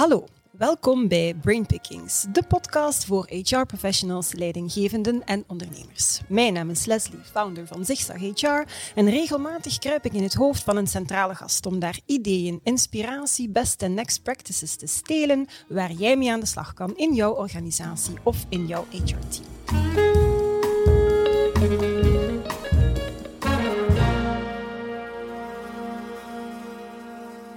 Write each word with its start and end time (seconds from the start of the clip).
Hallo, 0.00 0.24
welkom 0.50 1.08
bij 1.08 1.34
Brainpickings, 1.40 2.26
de 2.32 2.42
podcast 2.42 3.04
voor 3.04 3.28
HR-professionals, 3.28 4.32
leidinggevenden 4.32 5.24
en 5.24 5.44
ondernemers. 5.46 6.20
Mijn 6.28 6.52
naam 6.52 6.70
is 6.70 6.84
Leslie, 6.84 7.20
founder 7.32 7.66
van 7.66 7.84
Zigzag 7.84 8.16
HR 8.16 8.62
en 8.94 9.10
regelmatig 9.10 9.78
kruip 9.78 10.04
ik 10.04 10.12
in 10.12 10.22
het 10.22 10.34
hoofd 10.34 10.62
van 10.62 10.76
een 10.76 10.86
centrale 10.86 11.34
gast 11.34 11.66
om 11.66 11.78
daar 11.78 12.00
ideeën, 12.06 12.60
inspiratie, 12.62 13.48
best 13.48 13.82
en 13.82 13.94
next 13.94 14.22
practices 14.22 14.76
te 14.76 14.86
stelen 14.86 15.46
waar 15.68 15.92
jij 15.92 16.16
mee 16.16 16.32
aan 16.32 16.40
de 16.40 16.46
slag 16.46 16.74
kan 16.74 16.96
in 16.96 17.14
jouw 17.14 17.32
organisatie 17.32 18.14
of 18.22 18.46
in 18.48 18.66
jouw 18.66 18.86
HR-team. 18.90 20.09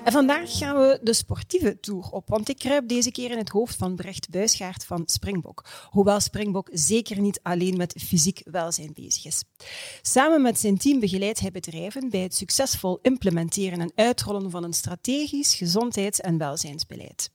En 0.04 0.12
vandaag 0.12 0.58
gaan 0.58 0.76
we 0.76 1.00
de 1.02 1.14
sportieve 1.14 1.80
tour 1.80 2.10
op, 2.10 2.30
want 2.30 2.50
ik 2.50 2.58
kruip 2.58 2.88
deze 2.88 3.12
keer 3.12 3.32
in 3.32 3.38
het 3.38 3.50
hoofd 3.50 3.76
van 3.76 3.96
Brecht 3.96 4.30
Buisgaard 4.30 4.86
van 4.86 5.04
Springbok. 5.05 5.66
Hoewel 5.90 6.20
Springbok 6.20 6.70
zeker 6.72 7.20
niet 7.20 7.40
alleen 7.44 7.77
met 7.77 7.96
fysiek 8.08 8.41
welzijn 8.44 8.91
bezig 8.94 9.26
is. 9.26 9.44
Samen 10.02 10.41
met 10.41 10.60
zijn 10.60 10.77
team 10.77 11.00
begeleidt 11.00 11.40
hij 11.40 11.52
bedrijven 11.52 12.10
bij 12.10 12.20
het 12.20 12.36
succesvol 12.36 13.00
implementeren 13.02 13.82
en 13.82 13.91
uitrollen 13.96 14.52
van 14.52 14.63
een 14.63 14.74
strategisch 14.74 15.55
gezondheids- 15.55 16.20
en 16.20 16.38
welzijnsbeleid. 16.38 17.30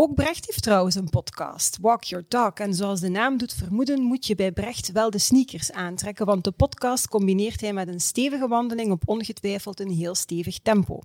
Ook 0.00 0.14
Brecht 0.14 0.46
heeft 0.46 0.62
trouwens 0.62 0.94
een 0.94 1.08
podcast, 1.08 1.78
Walk 1.80 2.04
Your 2.04 2.28
Talk. 2.28 2.58
En 2.58 2.74
zoals 2.74 3.00
de 3.00 3.08
naam 3.08 3.36
doet 3.36 3.54
vermoeden, 3.54 4.02
moet 4.02 4.26
je 4.26 4.34
bij 4.34 4.52
Brecht 4.52 4.92
wel 4.92 5.10
de 5.10 5.18
sneakers 5.18 5.72
aantrekken, 5.72 6.26
want 6.26 6.44
de 6.44 6.50
podcast 6.50 7.08
combineert 7.08 7.60
hij 7.60 7.72
met 7.72 7.88
een 7.88 8.00
stevige 8.00 8.48
wandeling 8.48 8.90
op 8.90 9.02
ongetwijfeld 9.04 9.80
een 9.80 9.90
heel 9.90 10.14
stevig 10.14 10.58
tempo. 10.58 11.00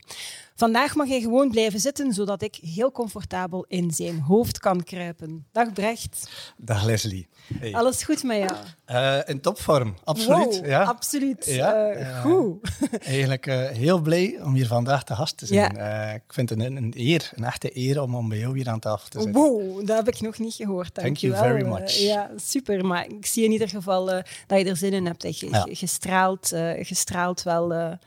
Vandaag 0.56 0.96
mag 0.96 1.08
hij 1.08 1.22
gewoon 1.22 1.50
blijven 1.50 1.80
zitten, 1.80 2.14
zodat 2.14 2.42
ik 2.42 2.56
heel 2.56 2.92
comfortabel 2.92 3.66
in 3.68 3.92
zijn 3.92 4.20
hoofd 4.20 4.60
kan 4.60 4.84
kruipen. 4.84 5.46
Dag 5.52 5.74
Brecht. 5.74 6.30
Dag 6.58 6.84
Leslie. 6.84 7.28
Hey. 7.60 7.74
Alles 7.74 8.04
goed 8.04 8.24
met 8.24 8.38
jou? 8.38 8.52
Uh, 8.88 9.20
in 9.26 9.42
topvorm, 9.42 9.96
absoluut. 10.04 10.58
Wow, 10.58 10.66
ja. 10.66 10.84
Absoluut. 10.84 11.46
Ja, 11.46 11.96
uh, 11.96 12.22
goed. 12.22 12.70
eigenlijk 13.06 13.46
heel 13.74 14.02
blij 14.02 14.40
om 14.44 14.54
hier 14.54 14.68
vandaag 14.68 15.04
te 15.04 15.16
gast 15.16 15.38
te 15.38 15.46
zijn. 15.46 15.76
Ja. 15.76 16.12
ik 16.12 16.34
vind 16.34 16.50
het 16.50 16.60
een, 16.60 16.76
een, 16.76 16.94
eer, 16.96 17.32
een 17.36 17.44
echte 17.44 17.78
eer 17.78 18.02
om, 18.02 18.16
om 18.16 18.30
bij 18.30 18.38
jou 18.38 18.58
hier 18.58 18.70
aan 18.70 18.80
tafel 18.84 19.10
te. 19.10 19.32
Wow, 19.32 19.88
dat 19.88 19.98
heb 19.98 20.16
ik 20.16 20.22
nog 20.22 20.40
niet 20.40 20.54
gehoord. 20.54 20.96
Dank 20.96 21.08
Thank 21.08 21.18
you 21.18 21.32
wel. 21.32 21.42
very 21.42 21.68
much. 21.68 21.98
ja, 21.98 22.32
super. 22.36 22.86
Maar 22.86 23.08
ik 23.08 23.26
zie 23.26 23.44
in 23.44 23.52
ieder 23.52 23.70
geval 23.70 24.06
dat 24.48 24.60
je 24.60 24.66
er 24.66 24.78
zin 24.78 24.94
in 24.94 25.06
hebt. 25.06 25.22
Dat 25.22 25.40
je 25.40 25.50
ja. 25.50 25.66
gestraald, 25.70 26.52
gestraald 26.80 27.44
wel 27.44 27.98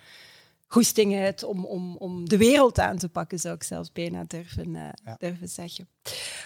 goesting 0.67 1.17
uit 1.17 1.43
om, 1.43 1.65
om, 1.65 1.97
om 1.97 2.29
de 2.29 2.37
wereld 2.37 2.79
aan 2.79 2.99
te 2.99 3.09
pakken, 3.09 3.39
zou 3.39 3.55
ik 3.55 3.63
zelfs 3.63 3.93
bijna 3.93 4.25
durven, 4.27 4.69
uh, 4.69 4.89
ja. 5.05 5.15
durven 5.19 5.49
zeggen. 5.49 5.89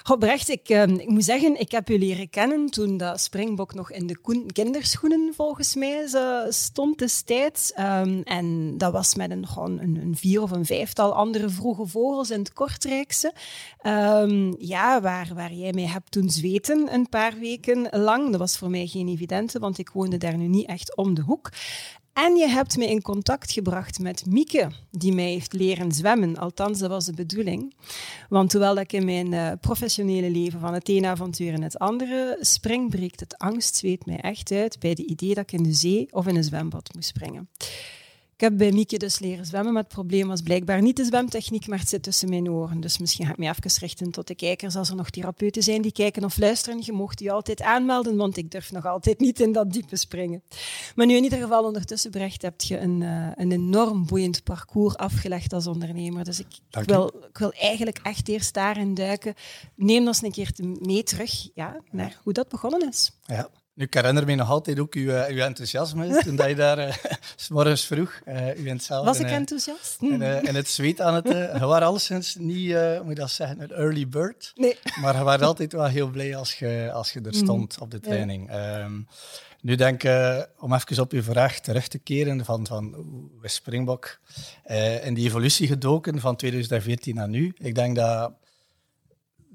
Goh, 0.03 0.19
Brecht, 0.19 0.49
ik, 0.49 0.69
uh, 0.69 0.83
ik 0.83 1.09
moet 1.09 1.25
zeggen, 1.25 1.61
ik 1.61 1.71
heb 1.71 1.89
jullie 1.89 2.09
leren 2.09 2.31
kennen 2.31 2.67
toen 2.67 2.97
dat 2.97 3.21
Springbok 3.21 3.75
nog 3.75 3.93
in 3.93 4.07
de 4.07 4.47
kinderschoenen 4.53 5.33
volgens 5.35 5.75
mij 5.75 6.07
stond 6.49 6.99
destijds. 6.99 7.73
Um, 7.79 8.23
en 8.23 8.79
dat 8.79 8.93
was 8.93 9.15
met 9.15 9.31
een, 9.31 9.47
gewoon 9.47 9.79
een, 9.79 9.97
een, 9.97 10.17
vier 10.17 10.43
of 10.43 10.51
een 10.51 10.67
vijftal 10.67 11.15
andere 11.15 11.49
vroege 11.49 11.87
vogels 11.87 12.31
in 12.31 12.39
het 12.39 12.53
Kortrijkse. 12.53 13.33
Um, 13.83 14.55
ja, 14.59 15.01
waar, 15.01 15.31
waar 15.35 15.53
jij 15.53 15.73
mij 15.73 15.87
hebt 15.87 16.11
toen 16.11 16.31
zweten 16.31 16.93
een 16.93 17.09
paar 17.09 17.39
weken 17.39 17.89
lang. 17.91 18.31
Dat 18.31 18.41
was 18.41 18.59
voor 18.59 18.71
mij 18.71 18.87
geen 18.87 19.09
evidente, 19.09 19.59
want 19.59 19.79
ik 19.79 19.91
woonde 19.91 20.17
daar 20.17 20.37
nu 20.37 20.47
niet 20.47 20.67
echt 20.67 20.97
om 20.97 21.15
de 21.15 21.23
hoek. 21.23 21.51
En 22.13 22.37
je 22.37 22.49
hebt 22.49 22.77
me 22.77 22.87
in 22.87 23.03
contact 23.03 23.53
gebracht 23.53 23.99
met 23.99 24.27
Mieke, 24.27 24.71
die 24.91 25.13
mij 25.13 25.31
heeft 25.31 25.53
leren 25.53 25.93
zwemmen. 25.93 26.37
Althans, 26.37 26.79
dat 26.79 26.91
was 26.91 27.05
de 27.05 27.15
bedoeling. 27.15 27.75
Want 28.29 28.51
terwijl 28.51 28.77
ik 28.77 28.93
in 28.93 29.05
mijn 29.05 29.33
uh, 29.33 29.53
professionele 29.61 30.31
leven 30.31 30.61
van 30.61 30.75
het 30.75 30.89
ene 30.89 31.07
avontuur 31.07 31.53
in 31.53 31.63
het 31.63 31.79
andere 31.79 32.37
spring, 32.41 32.91
breekt 32.91 33.21
het 33.21 33.39
angstzweet 33.39 34.07
mij 34.07 34.21
echt 34.21 34.53
uit 34.53 34.79
bij 34.79 34.95
de 34.95 35.05
idee 35.05 35.35
dat 35.35 35.43
ik 35.43 35.53
in 35.53 35.63
de 35.63 35.73
zee 35.73 36.09
of 36.11 36.27
in 36.27 36.37
een 36.37 36.45
zwembad 36.45 36.95
moest 36.95 37.09
springen. 37.09 37.49
Ik 38.41 38.47
heb 38.47 38.59
bij 38.59 38.73
Mieke 38.73 38.97
dus 38.97 39.19
leren 39.19 39.47
zwemmen, 39.47 39.73
maar 39.73 39.83
het 39.83 39.93
probleem 39.93 40.29
was 40.29 40.43
blijkbaar 40.43 40.83
niet 40.83 40.97
de 40.97 41.05
zwemtechniek, 41.05 41.67
maar 41.67 41.79
het 41.79 41.89
zit 41.89 42.03
tussen 42.03 42.29
mijn 42.29 42.51
oren. 42.51 42.81
Dus 42.81 42.99
misschien 42.99 43.27
ga 43.27 43.33
ik 43.33 43.39
me 43.39 43.49
even 43.49 43.81
richten 43.81 44.11
tot 44.11 44.27
de 44.27 44.35
kijkers. 44.35 44.77
Als 44.77 44.89
er 44.89 44.97
nog 44.97 45.11
therapeuten 45.11 45.63
zijn 45.63 45.83
die 45.83 45.93
kijken 45.93 46.25
of 46.25 46.39
luisteren, 46.39 46.83
je 46.85 46.93
mocht 46.93 47.21
je 47.21 47.31
altijd 47.31 47.63
aanmelden, 47.63 48.17
want 48.17 48.37
ik 48.37 48.51
durf 48.51 48.73
nog 48.73 48.87
altijd 48.87 49.19
niet 49.21 49.41
in 49.41 49.53
dat 49.53 49.73
diepe 49.73 49.97
springen. 49.97 50.43
Maar 50.95 51.07
nu 51.07 51.15
in 51.15 51.23
ieder 51.23 51.39
geval 51.39 51.65
ondertussen, 51.65 52.11
Brecht, 52.11 52.43
heb 52.43 52.61
je 52.61 52.79
een, 52.79 53.01
uh, 53.01 53.29
een 53.35 53.53
enorm 53.53 54.07
boeiend 54.07 54.43
parcours 54.43 54.97
afgelegd 54.97 55.53
als 55.53 55.67
ondernemer. 55.67 56.25
Dus 56.25 56.41
ik, 56.41 56.59
ik, 56.71 56.85
wil, 56.85 57.13
ik 57.29 57.39
wil 57.39 57.53
eigenlijk 57.53 58.01
echt 58.03 58.29
eerst 58.29 58.55
daarin 58.55 58.95
duiken. 58.95 59.35
Neem 59.75 60.07
ons 60.07 60.23
een 60.23 60.33
keer 60.33 60.53
mee 60.81 61.03
terug 61.03 61.49
ja, 61.55 61.77
naar 61.91 62.21
hoe 62.23 62.33
dat 62.33 62.49
begonnen 62.49 62.89
is. 62.89 63.11
Ja. 63.27 63.49
Nu, 63.75 63.85
ik 63.85 63.95
herinner 63.95 64.25
me 64.25 64.35
nog 64.35 64.51
altijd 64.51 64.79
ook 64.79 64.95
uw, 64.95 65.09
uh, 65.09 65.27
uw 65.29 65.39
enthousiasme 65.39 66.23
toen 66.25 66.37
dat 66.37 66.49
je 66.49 66.55
daar 66.55 66.79
uh, 66.79 66.95
s 67.37 67.49
morgens 67.49 67.85
vroeg. 67.85 68.21
Uh, 68.29 68.59
u 68.59 68.63
bent 68.63 68.83
zelf 68.83 69.05
Was 69.05 69.19
ik 69.19 69.31
enthousiast? 69.31 69.97
In, 70.01 70.23
in, 70.23 70.55
het 70.55 70.69
zweet 70.69 71.01
aan 71.01 71.15
het. 71.15 71.29
je 71.29 71.59
was 71.61 71.81
alleszins 71.81 72.35
niet, 72.35 72.77
moet 73.03 73.09
je 73.09 73.15
dat 73.15 73.31
zeggen, 73.31 73.61
een 73.61 73.71
early 73.71 74.09
bird. 74.09 74.53
Nee. 74.55 74.79
Maar 75.01 75.17
je 75.17 75.23
was 75.23 75.41
altijd 75.41 75.73
wel 75.73 75.87
heel 75.87 76.09
blij 76.09 76.37
als 76.37 76.59
je, 76.59 76.91
als 76.93 77.13
je 77.13 77.21
er 77.21 77.35
stond 77.35 77.77
mm. 77.77 77.83
op 77.83 77.91
de 77.91 78.01
training. 78.01 78.51
Ja. 78.51 78.85
Um, 78.85 79.07
nu 79.61 79.75
denk 79.75 80.03
ik, 80.03 80.49
om 80.59 80.75
even 80.75 81.03
op 81.03 81.13
uw 81.13 81.23
vraag 81.23 81.61
terug 81.61 81.89
te 81.89 81.99
keren, 81.99 82.45
van, 82.45 82.67
van 82.67 82.95
hoe 82.95 83.45
is 83.45 83.55
Springbok 83.55 84.21
in 85.03 85.15
die 85.15 85.27
evolutie 85.27 85.67
gedoken 85.67 86.21
van 86.21 86.37
2014 86.37 87.15
naar 87.15 87.29
nu. 87.29 87.55
Ik 87.59 87.75
denk 87.75 87.97
dat 87.97 88.33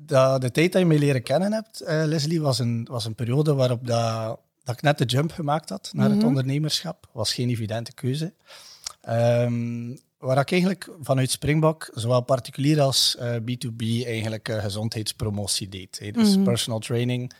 dat 0.05 0.41
de 0.41 0.51
tijd 0.51 0.71
dat 0.71 0.81
je 0.81 0.87
me 0.87 0.99
leren 0.99 1.23
kennen 1.23 1.53
hebt, 1.53 1.81
uh, 1.81 1.87
Leslie, 2.05 2.41
was 2.41 2.59
een, 2.59 2.87
was 2.91 3.05
een 3.05 3.15
periode 3.15 3.53
waarop 3.53 3.87
dat, 3.87 4.39
dat 4.63 4.75
ik 4.75 4.81
net 4.81 4.97
de 4.97 5.05
jump 5.05 5.31
gemaakt 5.31 5.69
had 5.69 5.89
naar 5.93 6.09
het 6.09 6.17
Mhm. 6.17 6.27
ondernemerschap. 6.27 7.07
was 7.11 7.33
geen 7.33 7.49
evidente 7.49 7.93
keuze. 7.93 8.33
Um, 9.09 9.99
waar 10.17 10.37
ik 10.37 10.51
eigenlijk 10.51 10.89
vanuit 11.01 11.31
Springbok, 11.31 11.89
zowel 11.93 12.21
particulier 12.21 12.81
als 12.81 13.17
uh, 13.19 13.35
B2B, 13.35 14.05
eigenlijk 14.05 14.49
uh, 14.49 14.61
gezondheidspromotie 14.63 15.69
deed. 15.69 15.99
Hey, 15.99 16.11
dus 16.11 16.35
Mhm. 16.35 16.43
personal 16.43 16.79
training, 16.79 17.31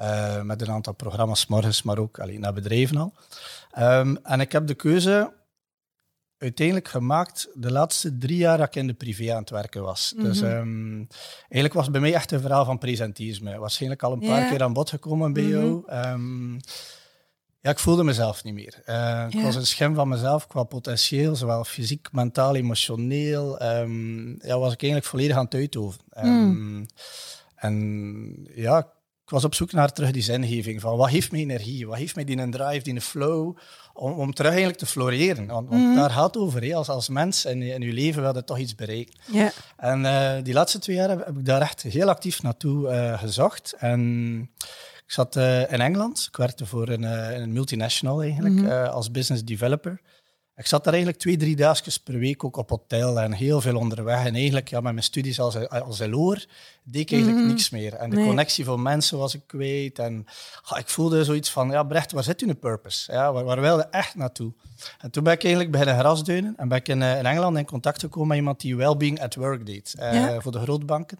uh, 0.00 0.42
met 0.42 0.60
een 0.62 0.70
aantal 0.70 0.92
programma's 0.94 1.46
morgens, 1.46 1.82
maar 1.82 1.98
ook 1.98 2.18
allee, 2.20 2.38
naar 2.38 2.52
bedrijven 2.52 2.96
al. 2.96 3.12
Um, 3.78 4.16
en 4.22 4.40
ik 4.40 4.52
heb 4.52 4.66
de 4.66 4.74
keuze 4.74 5.32
uiteindelijk 6.38 6.88
gemaakt 6.88 7.48
de 7.54 7.72
laatste 7.72 8.18
drie 8.18 8.36
jaar 8.36 8.58
dat 8.58 8.66
ik 8.66 8.74
in 8.76 8.86
de 8.86 8.94
privé 8.94 9.32
aan 9.32 9.40
het 9.40 9.50
werken 9.50 9.82
was. 9.82 10.12
Mhm. 10.16 10.24
Dus 10.24 10.40
um, 10.40 11.06
eigenlijk 11.38 11.74
was 11.74 11.82
het 11.82 11.92
bij 11.92 12.00
mij 12.00 12.14
echt 12.14 12.30
een 12.32 12.40
verhaal 12.40 12.64
van 12.64 12.78
presentisme. 12.78 13.58
Waarschijnlijk 13.58 14.02
al 14.02 14.12
een 14.12 14.18
paar 14.28 14.48
keer 14.50 14.62
aan 14.62 14.72
bod 14.72 14.90
gekomen 14.90 15.32
bij 15.32 15.42
Mhm. 15.42 15.52
jou. 15.52 15.82
Um, 15.92 16.60
ja, 17.60 17.70
ik 17.70 17.78
voelde 17.78 18.04
mezelf 18.04 18.44
niet 18.44 18.54
meer. 18.54 18.82
Uh, 18.86 19.24
ik 19.28 19.32
Ja. 19.34 19.42
was 19.42 19.54
een 19.54 19.66
schim 19.66 19.94
van 19.94 20.08
mezelf 20.08 20.46
qua 20.46 20.62
potentieel, 20.64 21.36
zowel 21.36 21.64
fysiek, 21.64 22.08
mentaal, 22.12 22.54
emotioneel. 22.56 23.62
Um, 23.62 24.28
ja, 24.42 24.58
was 24.58 24.72
ik 24.72 24.82
eigenlijk 24.82 25.04
volledig 25.10 25.36
aan 25.36 25.44
het 25.44 25.54
uitoven. 25.54 26.00
Um, 26.24 26.86
En 27.54 28.48
ja, 28.54 28.78
ik 29.24 29.30
was 29.30 29.44
op 29.44 29.54
zoek 29.54 29.72
naar 29.72 29.92
terug 29.92 30.10
die 30.10 30.22
zingeving 30.22 30.80
van 30.80 30.96
wat 30.96 31.08
heeft 31.08 31.30
mij 31.32 31.40
energie, 31.40 31.86
wat 31.86 31.96
heeft 31.98 32.14
mij 32.14 32.24
die 32.24 32.38
een 32.38 32.50
drive, 32.50 32.82
die 32.82 32.94
een 32.94 33.00
flow, 33.00 33.56
om, 33.98 34.12
om 34.12 34.32
terug 34.34 34.50
eigenlijk 34.50 34.78
te 34.80 34.86
floreren. 34.86 35.46
Want, 35.46 35.68
want 35.68 35.82
Mhm. 35.82 35.94
daar 35.94 36.10
gaat 36.10 36.34
het 36.34 36.36
over. 36.42 36.74
Als, 36.74 36.88
als 36.88 37.08
mens 37.08 37.44
in, 37.44 37.62
in 37.62 37.80
je 37.82 37.92
leven 37.92 38.22
wil 38.22 38.34
je 38.34 38.44
toch 38.44 38.58
iets 38.58 38.74
bereiken. 38.74 39.14
En 39.76 40.00
uh, 40.04 40.32
die 40.42 40.54
laatste 40.54 40.78
twee 40.78 40.96
jaar 40.96 41.08
heb, 41.08 41.26
heb, 41.26 41.36
ik 41.38 41.44
daar 41.44 41.60
echt 41.60 41.82
heel 41.82 42.08
actief 42.08 42.42
naartoe 42.42 42.88
uh, 42.90 43.18
gezocht. 43.18 43.74
En 43.78 44.00
ik 45.06 45.12
zat 45.12 45.36
uh, 45.36 45.60
in 45.72 45.80
Engeland, 45.80 46.26
ik 46.30 46.36
werkte 46.36 46.66
voor 46.66 46.88
een, 46.88 47.02
een 47.42 47.52
multinational 47.52 48.22
eigenlijk, 48.22 48.54
Mhm. 48.54 48.84
als 48.86 49.10
business 49.10 49.44
developer. 49.44 50.00
Ik 50.58 50.66
zat 50.66 50.84
daar 50.84 50.92
eigenlijk 50.92 51.22
twee, 51.22 51.36
drie 51.36 51.56
dagjes 51.56 51.98
per 51.98 52.18
week 52.18 52.44
ook 52.44 52.56
op 52.56 52.70
hotel 52.70 53.20
en 53.20 53.32
heel 53.32 53.60
veel 53.60 53.76
onderweg. 53.76 54.24
En 54.26 54.34
eigenlijk 54.34 54.68
ja, 54.68 54.80
met 54.80 54.92
mijn 54.92 55.04
studies 55.04 55.40
als, 55.40 55.68
als 55.68 55.98
LO'er 55.98 56.46
deed 56.84 57.02
ik 57.02 57.10
eigenlijk 57.12 57.40
Mhm. 57.42 57.50
niks 57.52 57.70
meer. 57.70 57.94
En 57.94 58.10
de 58.10 58.16
Nee. 58.16 58.24
connectie 58.26 58.64
van 58.64 58.82
mensen 58.82 59.18
was 59.18 59.34
ik 59.34 59.40
kwijt. 59.46 59.98
En 59.98 60.26
ja, 60.70 60.76
ik 60.76 60.88
voelde 60.88 61.24
zoiets 61.24 61.50
van, 61.50 61.70
ja 61.70 61.82
Brecht, 61.82 62.12
waar 62.12 62.22
zit 62.24 62.42
u 62.42 62.48
een 62.48 62.58
purpose? 62.58 63.12
Ja, 63.12 63.32
waar, 63.32 63.44
waar 63.44 63.60
wil 63.60 63.76
je 63.76 63.82
echt 63.90 64.14
naartoe? 64.14 64.52
En 65.00 65.10
toen 65.10 65.22
ben 65.24 65.32
ik 65.32 65.42
eigenlijk 65.42 65.72
beginnen 65.72 65.98
grasduinen 65.98 66.54
en 66.56 66.68
ben 66.68 66.78
ik 66.78 66.88
in, 66.88 67.00
uh, 67.00 67.18
in 67.18 67.26
Engeland 67.26 67.56
in 67.56 67.64
contact 67.66 68.00
gekomen 68.00 68.28
met 68.28 68.36
iemand 68.36 68.60
die 68.60 68.76
Wellbeing 68.76 69.20
at 69.22 69.34
Work 69.34 69.66
deed. 69.66 69.94
Ja. 69.98 70.40
Voor 70.40 70.52
de 70.52 70.60
grootbanken. 70.60 71.18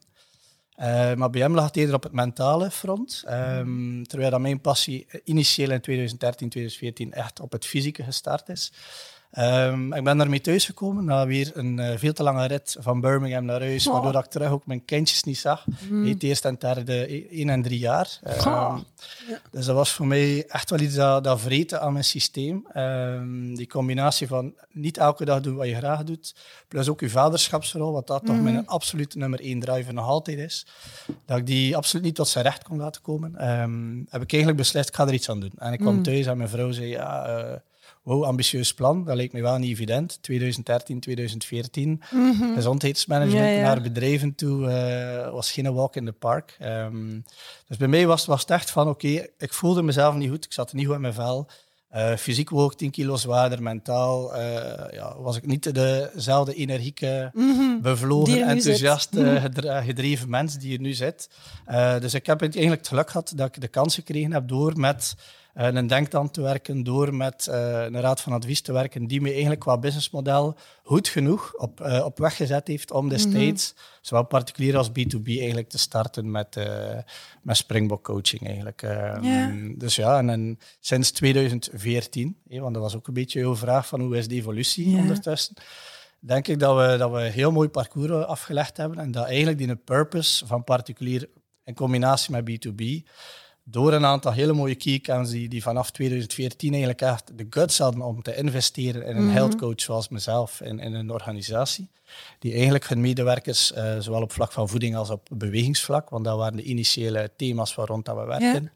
Uh, 0.80 1.14
maar 1.14 1.30
bij 1.30 1.40
hem 1.40 1.54
lag 1.54 1.64
het 1.64 1.76
eerder 1.76 1.94
op 1.94 2.02
het 2.02 2.12
mentale 2.12 2.70
front. 2.70 3.24
Um, 3.28 4.06
terwijl 4.06 4.30
dat 4.30 4.40
mijn 4.40 4.60
passie 4.60 5.06
initieel 5.24 5.70
in 5.70 5.80
2013, 5.80 6.48
2014 6.48 7.12
echt 7.12 7.40
op 7.40 7.52
het 7.52 7.66
fysieke 7.66 8.02
gestart 8.02 8.48
is. 8.48 8.72
Um, 9.32 9.92
ik 9.92 10.04
ben 10.04 10.18
daarmee 10.18 10.40
thuisgekomen 10.40 11.04
na 11.04 11.26
weer 11.26 11.50
een 11.54 11.78
uh, 11.78 11.92
veel 11.96 12.12
te 12.12 12.22
lange 12.22 12.46
rit 12.46 12.76
van 12.80 13.00
Birmingham 13.00 13.44
naar 13.44 13.60
huis, 13.60 13.86
oh. 13.86 13.92
waardoor 13.92 14.22
ik 14.22 14.30
terug 14.30 14.50
ook 14.50 14.66
mijn 14.66 14.84
kindjes 14.84 15.22
niet 15.22 15.38
zag. 15.38 15.64
Mm. 15.90 16.06
Het 16.06 16.22
eerste 16.22 16.48
en 16.48 16.56
derde, 16.58 17.26
1 17.30 17.48
en 17.48 17.62
3 17.62 17.78
jaar. 17.78 18.18
Um, 18.26 18.32
oh. 18.32 18.78
ja. 19.28 19.40
Dus 19.50 19.64
dat 19.64 19.74
was 19.74 19.92
voor 19.92 20.06
mij 20.06 20.46
echt 20.46 20.70
wel 20.70 20.80
iets 20.80 20.94
dat, 20.94 21.24
dat 21.24 21.40
vreten 21.40 21.80
aan 21.80 21.92
mijn 21.92 22.04
systeem. 22.04 22.66
Um, 22.76 23.54
die 23.54 23.66
combinatie 23.66 24.26
van 24.26 24.54
niet 24.72 24.96
elke 24.96 25.24
dag 25.24 25.40
doen 25.40 25.56
wat 25.56 25.66
je 25.66 25.74
graag 25.74 26.04
doet, 26.04 26.34
plus 26.68 26.88
ook 26.88 27.00
je 27.00 27.10
vaderschapsrol, 27.10 27.92
wat 27.92 28.06
dat 28.06 28.22
mm. 28.22 28.28
toch 28.28 28.40
mijn 28.40 28.66
absolute 28.66 29.18
nummer 29.18 29.40
één 29.40 29.60
driver 29.60 29.94
nog 29.94 30.06
altijd 30.06 30.38
is, 30.38 30.66
dat 31.24 31.38
ik 31.38 31.46
die 31.46 31.76
absoluut 31.76 32.04
niet 32.04 32.14
tot 32.14 32.28
zijn 32.28 32.44
recht 32.44 32.62
kon 32.62 32.78
laten 32.78 33.02
komen, 33.02 33.32
heb 34.08 34.22
ik 34.22 34.32
eigenlijk 34.32 34.56
beslist, 34.56 34.88
ik 34.88 34.94
ga 34.94 35.06
er 35.06 35.12
iets 35.12 35.30
aan 35.30 35.40
doen. 35.40 35.52
En 35.58 35.72
ik 35.72 35.78
kwam 35.78 35.94
mm. 35.94 36.02
thuis 36.02 36.26
en 36.26 36.36
mijn 36.36 36.48
vrouw 36.48 36.72
zei, 36.72 36.88
ja... 36.88 37.38
Uh, 37.38 37.54
wow, 38.08 38.24
ambitieus 38.24 38.74
plan. 38.74 39.04
Dat 39.04 39.16
leek 39.16 39.32
me 39.32 39.40
wel 39.40 39.58
niet 39.58 39.70
evident. 39.70 40.18
2013, 40.22 41.00
2014. 41.00 42.02
Mm 42.10 42.54
Gezondheidsmanagement 42.54 43.60
naar 43.60 43.80
bedrijven 43.80 44.34
toe 44.34 44.60
uh, 44.60 45.32
was 45.32 45.52
geen 45.52 45.74
walk 45.74 45.96
in 45.96 46.04
the 46.04 46.12
park. 46.12 46.56
Um, 46.62 47.24
dus 47.66 47.76
bij 47.76 47.88
mij 47.88 48.06
was, 48.06 48.26
was 48.26 48.40
het 48.40 48.50
echt 48.50 48.70
van, 48.70 48.88
oké, 48.88 49.26
ik 49.38 49.52
voelde 49.52 49.82
mezelf 49.82 50.14
niet 50.14 50.30
goed. 50.30 50.44
Ik 50.44 50.52
zat 50.52 50.72
niet 50.72 50.86
goed 50.86 50.94
in 50.94 51.00
mijn 51.00 51.14
vel. 51.14 51.48
Uh, 51.94 52.16
fysiek 52.16 52.50
woog 52.50 52.74
10 52.74 52.90
kilo 52.90 53.16
zwaarder, 53.16 53.62
mentaal 53.62 54.36
uh, 54.36 54.40
ja, 54.90 55.14
was 55.18 55.36
ik 55.36 55.46
niet 55.46 55.74
dezelfde 55.74 56.54
energieke, 56.54 57.30
mm 57.32 57.56
-hmm. 57.56 57.82
bevlogen, 57.82 58.46
enthousiaste, 58.46 59.20
mhm. 59.20 59.84
gedreven 59.84 60.30
mens 60.30 60.58
die 60.58 60.74
er 60.74 60.80
nu 60.80 60.92
zit. 60.92 61.30
Uh, 61.68 61.98
dus 61.98 62.14
ik 62.14 62.26
heb 62.26 62.40
eigenlijk 62.40 62.80
het 62.80 62.88
geluk 62.88 63.10
gehad 63.10 63.32
dat 63.36 63.46
ik 63.46 63.60
de 63.60 63.68
kans 63.68 63.94
gekregen 63.94 64.32
heb 64.32 64.48
door 64.48 64.78
met 64.78 65.14
uh, 65.58 65.66
een 65.66 65.86
denktank 65.86 66.32
te 66.32 66.40
werken, 66.40 66.84
door 66.84 67.14
met 67.14 67.46
uh, 67.50 67.82
een 67.82 68.00
raad 68.00 68.20
van 68.20 68.32
advies 68.32 68.60
te 68.60 68.72
werken, 68.72 69.06
die 69.06 69.20
me 69.20 69.30
eigenlijk 69.30 69.60
qua 69.60 69.78
businessmodel 69.78 70.56
goed 70.82 71.08
genoeg 71.08 71.54
op, 71.54 71.80
uh, 71.80 72.04
op 72.04 72.18
weg 72.18 72.36
gezet 72.36 72.68
heeft 72.68 72.90
om 72.90 73.08
destijds, 73.08 73.72
mm 73.72 73.78
-hmm. 73.78 73.98
zowel 74.00 74.24
particulier 74.24 74.76
als 74.76 74.88
B2B, 74.88 75.24
eigenlijk 75.24 75.68
te 75.68 75.78
starten 75.78 76.30
met, 76.30 76.56
met 77.42 77.56
Springbok 77.56 78.04
coaching. 78.04 78.46
Eigenlijk. 78.46 78.80
Yeah. 78.80 79.78
Dus 79.78 79.96
ja, 79.96 80.18
en, 80.18 80.30
en, 80.30 80.58
sinds 80.80 81.10
2014, 81.10 82.36
want 82.44 82.74
dat 82.74 82.82
was 82.82 82.96
ook 82.96 83.06
een 83.06 83.14
beetje 83.14 83.40
jouw 83.40 83.56
vraag 83.56 83.86
van 83.86 84.00
hoe 84.00 84.16
is 84.16 84.28
de 84.28 84.34
evolutie 84.34 84.88
yeah. 84.88 85.00
ondertussen 85.00 85.54
denk 86.20 86.48
ik 86.48 86.58
dat 86.58 86.76
we, 86.76 86.96
dat 86.96 87.10
we 87.10 87.18
een 87.18 87.32
heel 87.32 87.52
mooi 87.52 87.68
parcours 87.68 88.24
afgelegd 88.24 88.76
hebben 88.76 88.98
en 88.98 89.10
dat 89.10 89.26
eigenlijk 89.26 89.58
die 89.58 89.76
purpose 89.76 90.46
van 90.46 90.64
particulier 90.64 91.28
in 91.64 91.74
combinatie 91.74 92.32
met 92.32 92.50
B2B 92.50 93.08
door 93.70 93.92
een 93.92 94.04
aantal 94.04 94.32
hele 94.32 94.52
mooie 94.52 94.74
keyaccounts 94.74 95.30
die, 95.30 95.48
die 95.48 95.62
vanaf 95.62 95.90
2014 95.90 96.68
eigenlijk 96.70 97.00
echt 97.00 97.38
de 97.38 97.46
guts 97.50 97.78
hadden 97.78 98.02
om 98.02 98.22
te 98.22 98.36
investeren 98.36 99.02
in 99.06 99.16
een 99.16 99.22
mm 99.22 99.26
health 99.28 99.56
coach 99.56 99.80
zoals 99.80 100.08
mezelf 100.08 100.60
in, 100.60 100.78
in 100.78 100.94
een 100.94 101.10
organisatie. 101.10 101.88
Die 102.38 102.52
eigenlijk 102.52 102.88
hun 102.88 103.00
medewerkers, 103.00 103.72
uh, 103.72 103.98
zowel 103.98 104.22
op 104.22 104.32
vlak 104.32 104.52
van 104.52 104.68
voeding 104.68 104.96
als 104.96 105.10
op 105.10 105.28
bewegingsvlak, 105.32 106.10
want 106.10 106.24
dat 106.24 106.36
waren 106.36 106.56
de 106.56 106.62
initiële 106.62 107.30
thema's 107.36 107.74
waar 107.74 107.86
rond 107.86 108.04
dat 108.04 108.16
we 108.16 108.24
werken. 108.24 108.72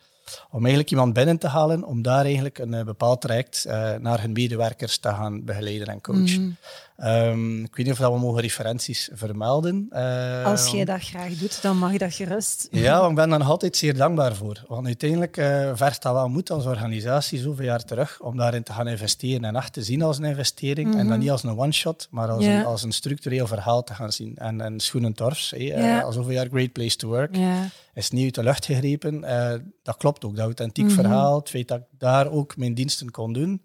Om 0.50 0.60
eigenlijk 0.60 0.90
iemand 0.90 1.12
binnen 1.12 1.38
te 1.38 1.46
halen, 1.46 1.84
om 1.84 2.02
daar 2.02 2.24
eigenlijk 2.24 2.58
een 2.58 2.72
uh, 2.72 2.82
bepaald 2.82 3.20
traject 3.20 3.64
uh, 3.66 3.94
naar 3.94 4.20
hun 4.20 4.32
medewerkers 4.32 4.98
te 4.98 5.08
gaan 5.08 5.44
begeleiden 5.44 5.86
en 5.86 6.00
coachen. 6.00 6.42
Mm 6.42 6.56
Um, 7.04 7.64
ik 7.64 7.76
weet 7.76 7.87
niet 7.87 8.00
of 8.00 8.08
we 8.08 8.19
mogen 8.19 8.40
referenties 8.40 9.08
vermelden. 9.12 9.88
Uh, 9.93 10.44
Als 10.44 10.66
jij 10.66 10.84
dat 10.84 11.02
graag 11.02 11.32
doet, 11.34 11.62
dan 11.62 11.78
mag 11.78 11.93
je 11.93 11.99
dat 11.99 12.14
gerust. 12.14 12.69
Ja, 12.70 12.99
want 12.99 13.10
ik 13.10 13.16
ben 13.16 13.28
daar 13.28 13.38
nog 13.38 13.49
altijd 13.49 13.76
zeer 13.76 13.96
dankbaar 13.96 14.34
voor. 14.34 14.64
Want 14.66 14.87
uiteindelijk 14.87 15.37
uh, 15.37 15.70
vergt 15.75 16.02
dat 16.02 16.12
wel 16.12 16.28
moed 16.28 16.50
als 16.50 16.66
organisatie 16.66 17.38
zoveel 17.38 17.64
jaar 17.64 17.84
terug 17.84 18.20
om 18.20 18.37
daarin 18.37 18.62
te 18.62 18.72
gaan 18.72 18.88
investeren 18.88 19.44
en 19.44 19.56
echt 19.56 19.72
te 19.72 19.82
zien 19.82 20.02
als 20.02 20.19
een 20.19 20.25
investering. 20.25 20.90
En 20.90 20.96
dan 20.96 21.06
mhm. 21.06 21.19
niet 21.19 21.31
als 21.31 21.43
een 21.43 21.58
one-shot, 21.58 22.08
maar 22.10 22.28
als, 22.28 22.44
een, 22.44 22.64
als 22.64 22.82
een 22.82 22.93
structureel 22.93 23.46
verhaal 23.46 23.84
te 23.84 23.94
gaan 23.94 24.12
zien. 24.12 24.37
En, 24.37 24.60
en 24.60 24.81
schoenen 24.81 25.12
torfs, 25.12 25.50
hey, 25.50 25.96
uh, 25.96 26.05
al 26.05 26.12
zoveel 26.12 26.32
jaar 26.32 26.48
Great 26.48 26.72
Place 26.72 26.96
to 26.96 27.08
Work, 27.08 27.37
ja. 27.37 27.69
is 27.94 28.10
niet 28.10 28.25
uit 28.25 28.34
de 28.34 28.43
lucht 28.43 28.64
gegrepen. 28.64 29.25
Uh, 29.25 29.52
dat 29.82 29.96
klopt 29.96 30.25
ook, 30.25 30.37
dat 30.37 30.44
authentiek 30.44 30.84
mm 30.84 30.90
verhaal. 30.90 31.38
Het 31.38 31.48
feit 31.48 31.69
dat 31.69 31.78
ik 31.78 31.84
daar 31.98 32.31
ook 32.31 32.56
mijn 32.56 32.75
diensten 32.75 33.10
kon 33.10 33.32
doen 33.32 33.62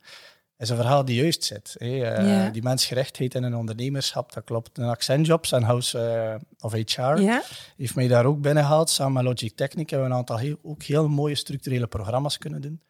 is 0.58 0.70
een 0.70 0.76
verhaal 0.76 1.06
die 1.06 1.22
juist 1.22 1.44
zit. 1.44 1.76
Uh, 1.78 2.52
Die 2.52 2.64
mensgerechtheid 2.64 3.36
in 3.36 3.44
een 3.44 3.56
ondernemerschap, 3.56 4.34
dat 4.34 4.44
klopt. 4.44 4.78
Een 4.78 4.90
Accentjobs 4.90 5.52
en 5.52 5.64
House 5.64 5.98
uh, 5.98 6.36
of 6.60 6.72
HR 6.72 7.42
heeft 7.78 7.96
mij 7.96 8.08
daar 8.08 8.26
ook 8.26 8.42
binnengehaald. 8.42 8.90
Samen 8.90 9.14
met 9.14 9.24
Logic 9.24 9.56
Technic 9.56 9.90
hebben 9.90 10.08
we 10.08 10.14
een 10.14 10.20
aantal 10.20 10.38
heel, 10.38 10.58
ook 10.64 10.84
heel 10.84 11.08
mooie 11.08 11.36
structurele 11.36 11.88
programma's 11.88 12.38
kunnen 12.38 12.62
doen. 12.62 12.82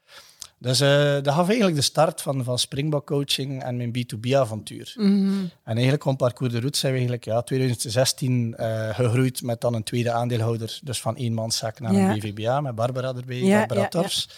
Dus 0.60 0.82
uh, 0.82 1.14
dat 1.22 1.34
gaf 1.34 1.48
eigenlijk 1.48 1.76
de 1.78 1.84
start 1.84 2.22
van, 2.22 2.44
van 2.44 2.60
Springbok 2.60 3.06
coaching 3.06 3.64
en 3.64 3.78
mijn 3.78 3.96
B2B-avontuur. 3.98 4.94
Mhm. 4.96 5.44
En 5.64 5.74
eigenlijk 5.74 6.06
op 6.06 6.18
Parcours 6.18 6.52
de 6.52 6.60
Route 6.60 6.78
zijn 6.78 6.92
we 6.92 6.98
eigenlijk 6.98 7.28
ja, 7.28 7.42
2016 7.42 8.54
gegroeid 8.92 9.42
met 9.42 9.62
dan 9.62 9.74
een 9.74 9.84
tweede 9.84 10.12
aandeelhouder. 10.12 10.80
Dus 10.84 11.02
van 11.02 11.16
één 11.16 11.34
manszaak 11.34 11.80
naar 11.80 11.94
een 11.94 12.20
BVBA 12.20 12.62
met 12.62 12.76
Barbara 12.76 13.14
erbij, 13.16 13.42
Barbara 13.42 13.88
Torfs. 13.88 14.30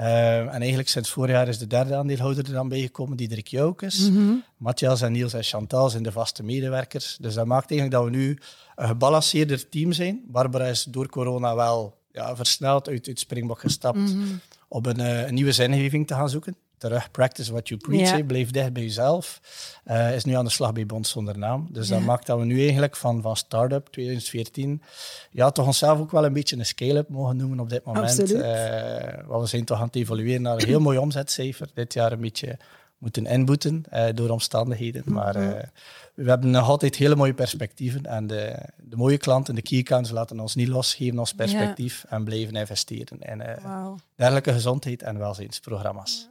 Uh, 0.00 0.38
en 0.38 0.60
eigenlijk 0.60 0.88
sinds 0.88 1.10
voorjaar 1.10 1.48
is 1.48 1.58
de 1.58 1.66
derde 1.66 1.94
aandeelhouder 1.94 2.44
er 2.46 2.52
dan 2.52 2.68
bijgekomen, 2.68 3.16
Diederik 3.16 3.46
Joukes. 3.46 4.10
Mm 4.10 4.44
Matthias 4.56 5.02
en 5.02 5.12
Niels 5.12 5.32
en 5.32 5.42
Chantal 5.42 5.90
zijn 5.90 6.02
de 6.02 6.12
vaste 6.12 6.42
medewerkers. 6.42 7.16
Dus 7.20 7.34
dat 7.34 7.46
maakt 7.46 7.70
eigenlijk 7.70 8.00
dat 8.00 8.10
we 8.10 8.16
nu 8.18 8.38
een 8.76 8.88
gebalanceerder 8.88 9.68
team 9.68 9.92
zijn. 9.92 10.22
Barbara 10.26 10.64
is 10.64 10.84
door 10.84 11.08
corona 11.08 11.54
wel 11.54 11.98
ja, 12.12 12.36
versneld 12.36 12.88
uit, 12.88 13.06
uit 13.08 13.18
Springbok 13.18 13.60
gestapt 13.60 13.98
mm 13.98 14.40
om 14.68 14.84
een, 14.84 15.00
uh, 15.00 15.26
een 15.26 15.34
nieuwe 15.34 15.52
zingeving 15.52 16.06
te 16.06 16.14
gaan 16.14 16.28
zoeken 16.28 16.56
terug 16.82 17.10
practice 17.10 17.52
what 17.52 17.68
you 17.68 17.80
preach. 17.80 18.16
Ja. 18.16 18.24
Blijf 18.24 18.50
dicht 18.50 18.72
bij 18.72 18.82
jezelf. 18.82 19.40
Uh, 19.86 20.14
is 20.14 20.24
nu 20.24 20.32
aan 20.32 20.44
de 20.44 20.50
slag 20.50 20.72
bij 20.72 20.86
Bond 20.86 21.06
zonder 21.06 21.38
naam. 21.38 21.66
Dus 21.70 21.88
dat 21.88 22.00
maakt 22.00 22.26
dat 22.26 22.38
we 22.38 22.44
nu 22.44 22.62
eigenlijk 22.62 22.96
van, 22.96 23.22
van 23.22 23.36
start-up 23.36 23.86
2014 23.86 24.82
ja, 25.30 25.50
toch 25.50 25.66
onszelf 25.66 25.98
ook 25.98 26.10
wel 26.10 26.24
een 26.24 26.32
beetje 26.32 26.56
een 26.56 26.66
scale-up 26.66 27.08
mogen 27.08 27.36
noemen 27.36 27.60
op 27.60 27.68
dit 27.68 27.84
moment. 27.84 28.32
Uh, 28.32 28.40
we 29.28 29.42
zijn 29.44 29.64
toch 29.64 29.78
aan 29.78 29.86
het 29.86 29.96
evolueren 29.96 30.42
naar 30.42 30.56
een 30.56 30.66
heel 30.66 30.80
mooi 30.80 30.98
omzetcijfer. 30.98 31.68
Dit 31.74 31.92
jaar 31.92 32.12
een 32.12 32.20
beetje 32.20 32.58
moeten 32.98 33.26
inboeten 33.26 33.84
uh, 33.92 34.04
door 34.14 34.28
omstandigheden. 34.28 35.02
Maar 35.06 35.34
we 36.14 36.28
hebben 36.28 36.50
nog 36.50 36.68
altijd 36.68 36.96
hele 36.96 37.16
mooie 37.16 37.34
perspectieven. 37.34 38.06
En 38.06 38.26
de, 38.26 38.56
de 38.76 38.96
mooie 38.96 39.18
klanten, 39.18 39.54
de 39.54 39.62
key 39.62 39.78
accounts, 39.78 40.10
laten 40.10 40.40
ons 40.40 40.54
niet 40.54 40.68
los, 40.68 40.94
geven 40.94 41.18
ons 41.18 41.34
perspectief 41.34 42.04
en 42.08 42.24
blijven 42.24 42.54
investeren 42.54 43.18
in 43.20 43.42
wow. 43.62 43.98
dergelijke 44.16 44.52
gezondheid 44.52 45.02
en 45.02 45.18
welzijnsprogramma's. 45.18 46.30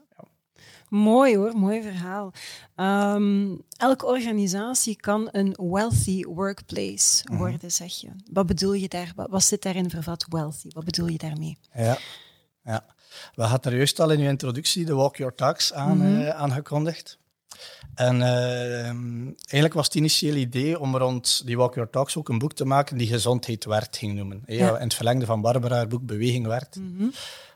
Mooi 0.91 1.37
hoor, 1.37 1.55
mooi 1.55 1.81
verhaal. 1.81 2.33
Um, 2.75 3.61
elke 3.77 4.05
organisatie 4.05 4.95
kan 4.95 5.29
een 5.31 5.55
wealthy 5.57 6.23
workplace 6.23 7.23
mhm. 7.23 7.37
worden, 7.37 7.71
zeg 7.71 7.93
je. 7.93 8.09
Wat 8.31 8.45
bedoel 8.45 8.73
je 8.73 8.87
daar? 8.87 9.13
Wat, 9.15 9.43
zit 9.43 9.61
daarin 9.61 9.89
vervat 9.89 10.25
wealthy? 10.29 10.67
Wat 10.73 10.83
bedoel 10.83 11.07
je 11.07 11.17
daarmee? 11.17 11.57
Ja, 11.73 11.97
ja. 12.63 12.85
we 13.35 13.43
hadden 13.43 13.71
er 13.71 13.77
juist 13.77 13.99
al 13.99 14.09
in 14.09 14.19
uw 14.19 14.29
introductie 14.29 14.85
de 14.85 14.95
Walk 14.95 15.15
Your 15.15 15.35
Talks 15.35 15.73
aan, 15.73 15.97
mm 15.97 16.01
-hmm. 16.01 16.21
uh, 16.21 16.29
aangekondigd. 16.29 17.19
En 17.95 18.15
uh, 18.15 18.85
eigenlijk 19.25 19.73
was 19.73 19.85
het 19.85 19.95
initiële 19.95 20.37
idee 20.37 20.79
om 20.79 20.97
rond 20.97 21.41
die 21.45 21.57
Walk 21.57 21.75
Your 21.75 21.89
Talks 21.89 22.17
ook 22.17 22.29
een 22.29 22.39
boek 22.39 22.53
te 22.53 22.65
maken 22.65 22.97
die 22.97 23.07
Gezondheid 23.07 23.65
werd 23.65 23.97
ging 23.97 24.15
noemen. 24.15 24.43
Ja. 24.45 24.75
In 24.75 24.83
het 24.83 24.93
verlengde 24.93 25.25
van 25.25 25.41
Barbara, 25.41 25.75
haar 25.75 25.87
boek 25.87 26.05
Beweging 26.05 26.47
werd. 26.47 26.75
Mm 26.75 26.95
-hmm. 26.97 27.11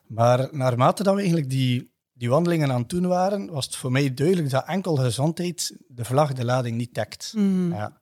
Maar 0.08 0.48
naarmate 0.52 1.04
dat 1.04 1.14
we 1.14 1.20
eigenlijk 1.20 1.50
die 1.50 1.94
die 2.18 2.30
wandelingen 2.30 2.72
aan 2.72 2.80
het 2.80 2.90
doen 2.90 3.08
waren, 3.08 3.52
was 3.52 3.66
het 3.66 3.76
voor 3.76 3.92
mij 3.92 4.14
duidelijk 4.14 4.50
dat 4.50 4.66
enkel 4.66 4.96
gezondheid 4.96 5.78
de 5.88 6.06
vlag, 6.06 6.34
de 6.34 6.46
lading 6.46 6.78
niet 6.78 6.94
dekt. 6.94 7.34
Mm. 7.36 7.74
Ja. 7.74 7.98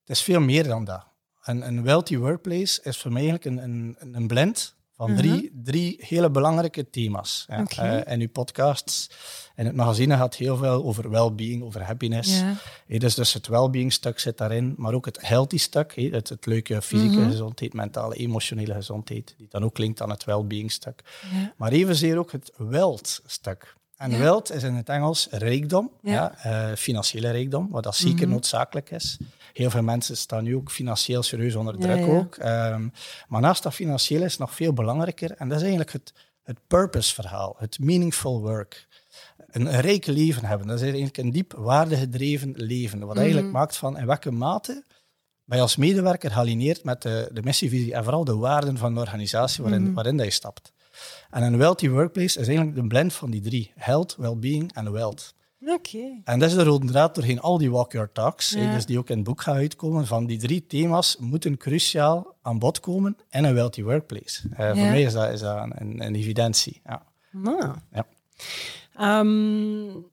Het 0.00 0.16
is 0.16 0.22
veel 0.22 0.40
meer 0.40 0.64
dan 0.64 0.84
dat. 0.84 1.06
En 1.42 1.66
een 1.66 1.82
wealthy 1.82 2.16
workplace 2.16 2.82
is 2.82 2.98
voor 2.98 3.12
mij 3.12 3.28
eigenlijk 3.28 3.44
een, 3.44 3.96
een, 3.98 4.14
een 4.14 4.26
blend 4.26 4.76
van 5.06 5.16
drie, 5.16 5.50
mhm. 5.52 5.64
drie 5.64 5.96
hele 5.98 6.30
belangrijke 6.30 6.90
thema's. 6.90 7.44
Ja. 7.48 7.60
Okay. 7.60 7.98
Uh, 7.98 8.12
en 8.12 8.20
uw 8.20 8.28
podcasts 8.28 9.10
en 9.54 9.66
het 9.66 9.74
magazine 9.74 10.16
gaat 10.16 10.34
heel 10.34 10.56
veel 10.56 10.84
over 10.84 11.10
well-being, 11.10 11.62
over 11.62 11.82
happiness. 11.82 12.42
Dus, 12.86 13.14
dus 13.14 13.32
het 13.32 13.46
well-being 13.46 13.92
stuk 13.92 14.18
zit 14.18 14.38
daarin, 14.38 14.74
maar 14.76 14.94
ook 14.94 15.04
het 15.04 15.26
healthy 15.26 15.58
stuk, 15.58 15.94
het, 15.94 16.28
het 16.28 16.46
leuke 16.46 16.82
fysieke 16.82 17.18
mhm. 17.18 17.30
gezondheid, 17.30 17.72
mentale, 17.72 18.14
emotionele 18.14 18.74
gezondheid, 18.74 19.34
die 19.38 19.46
dan 19.50 19.64
ook 19.64 19.74
klinkt 19.74 20.02
aan 20.02 20.10
het 20.10 20.24
well-being 20.24 20.70
stuk. 20.72 21.02
Maar 21.56 21.72
evenzeer 21.72 22.18
ook 22.18 22.32
het 22.32 22.52
wealth 22.56 23.22
stuk. 23.26 23.74
En 23.96 24.10
ja. 24.10 24.18
wealth 24.18 24.52
is 24.52 24.62
in 24.62 24.74
het 24.74 24.88
Engels 24.88 25.28
rijkdom, 25.30 25.90
ja. 26.02 26.34
Uh, 26.46 26.76
financiële 26.76 27.30
rijkdom, 27.30 27.68
wat 27.70 27.82
dat 27.82 27.96
zeker 27.96 28.22
mhm. 28.22 28.30
noodzakelijk 28.30 28.90
is. 28.90 29.18
Heel 29.52 29.70
veel 29.70 29.82
mensen 29.82 30.16
staan 30.16 30.44
nu 30.44 30.56
ook 30.56 30.70
financieel 30.70 31.22
serieus 31.22 31.54
onder 31.54 31.78
druk 31.78 32.06
ook. 32.06 32.36
Um, 32.36 32.92
maar 33.28 33.40
naast 33.40 33.62
dat 33.62 33.74
financieel 33.74 34.22
is 34.22 34.36
nog 34.36 34.54
veel 34.54 34.72
belangrijker, 34.72 35.30
en 35.30 35.48
dat 35.48 35.56
is 35.56 35.62
eigenlijk 35.62 35.92
het, 35.92 36.12
het 36.42 36.58
purpose-verhaal, 36.66 37.56
het 37.58 37.78
meaningful 37.78 38.40
work. 38.40 38.88
Een, 39.50 39.74
een 39.74 39.80
rijk 39.80 40.06
leven 40.06 40.44
hebben, 40.44 40.66
dat 40.66 40.76
is 40.76 40.82
eigenlijk 40.82 41.16
een 41.16 41.30
diep 41.30 41.52
waardegedreven 41.52 42.52
leven. 42.56 43.06
Wat 43.06 43.16
eigenlijk 43.16 43.46
mhm. 43.46 43.56
maakt 43.56 43.76
van 43.76 43.98
in 43.98 44.06
welke 44.06 44.30
mate 44.30 44.84
ben 45.44 45.56
je 45.56 45.62
als 45.62 45.76
medewerker 45.76 46.30
gealineerd 46.30 46.84
met 46.84 47.02
de, 47.02 47.30
de 47.32 47.42
missievisie 47.42 47.94
en 47.94 48.02
vooral 48.02 48.24
de 48.24 48.36
waarden 48.36 48.78
van 48.78 48.94
de 48.94 49.00
organisatie 49.00 49.62
waarin, 49.62 49.82
mm 49.82 49.94
waarin 49.94 50.16
dat 50.16 50.26
je 50.26 50.32
stapt. 50.32 50.72
En 51.30 51.42
een 51.42 51.58
wealthy 51.58 51.88
workplace 51.88 52.40
is 52.40 52.46
eigenlijk 52.46 52.78
een 52.78 52.88
blend 52.88 53.12
van 53.12 53.30
die 53.30 53.40
drie: 53.40 53.72
health, 53.74 54.16
well-being 54.16 54.72
en 54.74 54.92
wealth. 54.92 55.34
Oké. 55.66 56.20
En 56.24 56.38
dat 56.38 56.48
is 56.48 56.54
de 56.54 56.62
rode 56.62 56.86
draad 56.86 57.14
doorheen 57.14 57.40
al 57.40 57.58
die 57.58 57.70
Walk 57.70 57.92
Your 57.92 58.12
Talks, 58.12 58.50
dus 58.50 58.86
die 58.86 58.98
ook 58.98 59.08
in 59.08 59.16
het 59.16 59.24
boek 59.24 59.42
gaan 59.42 59.56
uitkomen. 59.56 60.06
Van 60.06 60.26
die 60.26 60.38
drie 60.38 60.66
thema's 60.66 61.16
moeten 61.18 61.56
cruciaal 61.56 62.36
aan 62.42 62.58
bod 62.58 62.80
komen 62.80 63.16
in 63.30 63.44
een 63.44 63.54
wealthy 63.54 63.82
workplace. 63.82 64.42
Uh, 64.52 64.66
Voor 64.66 64.76
mij 64.76 65.02
is 65.02 65.12
dat, 65.12 65.32
is 65.32 65.40
dat 65.40 65.70
een, 65.74 66.04
een 66.04 66.14
evidentie. 66.14 66.80
Ja. 66.84 67.02
Nou. 67.30 67.74
ja. 67.92 68.06
Um, 69.20 70.10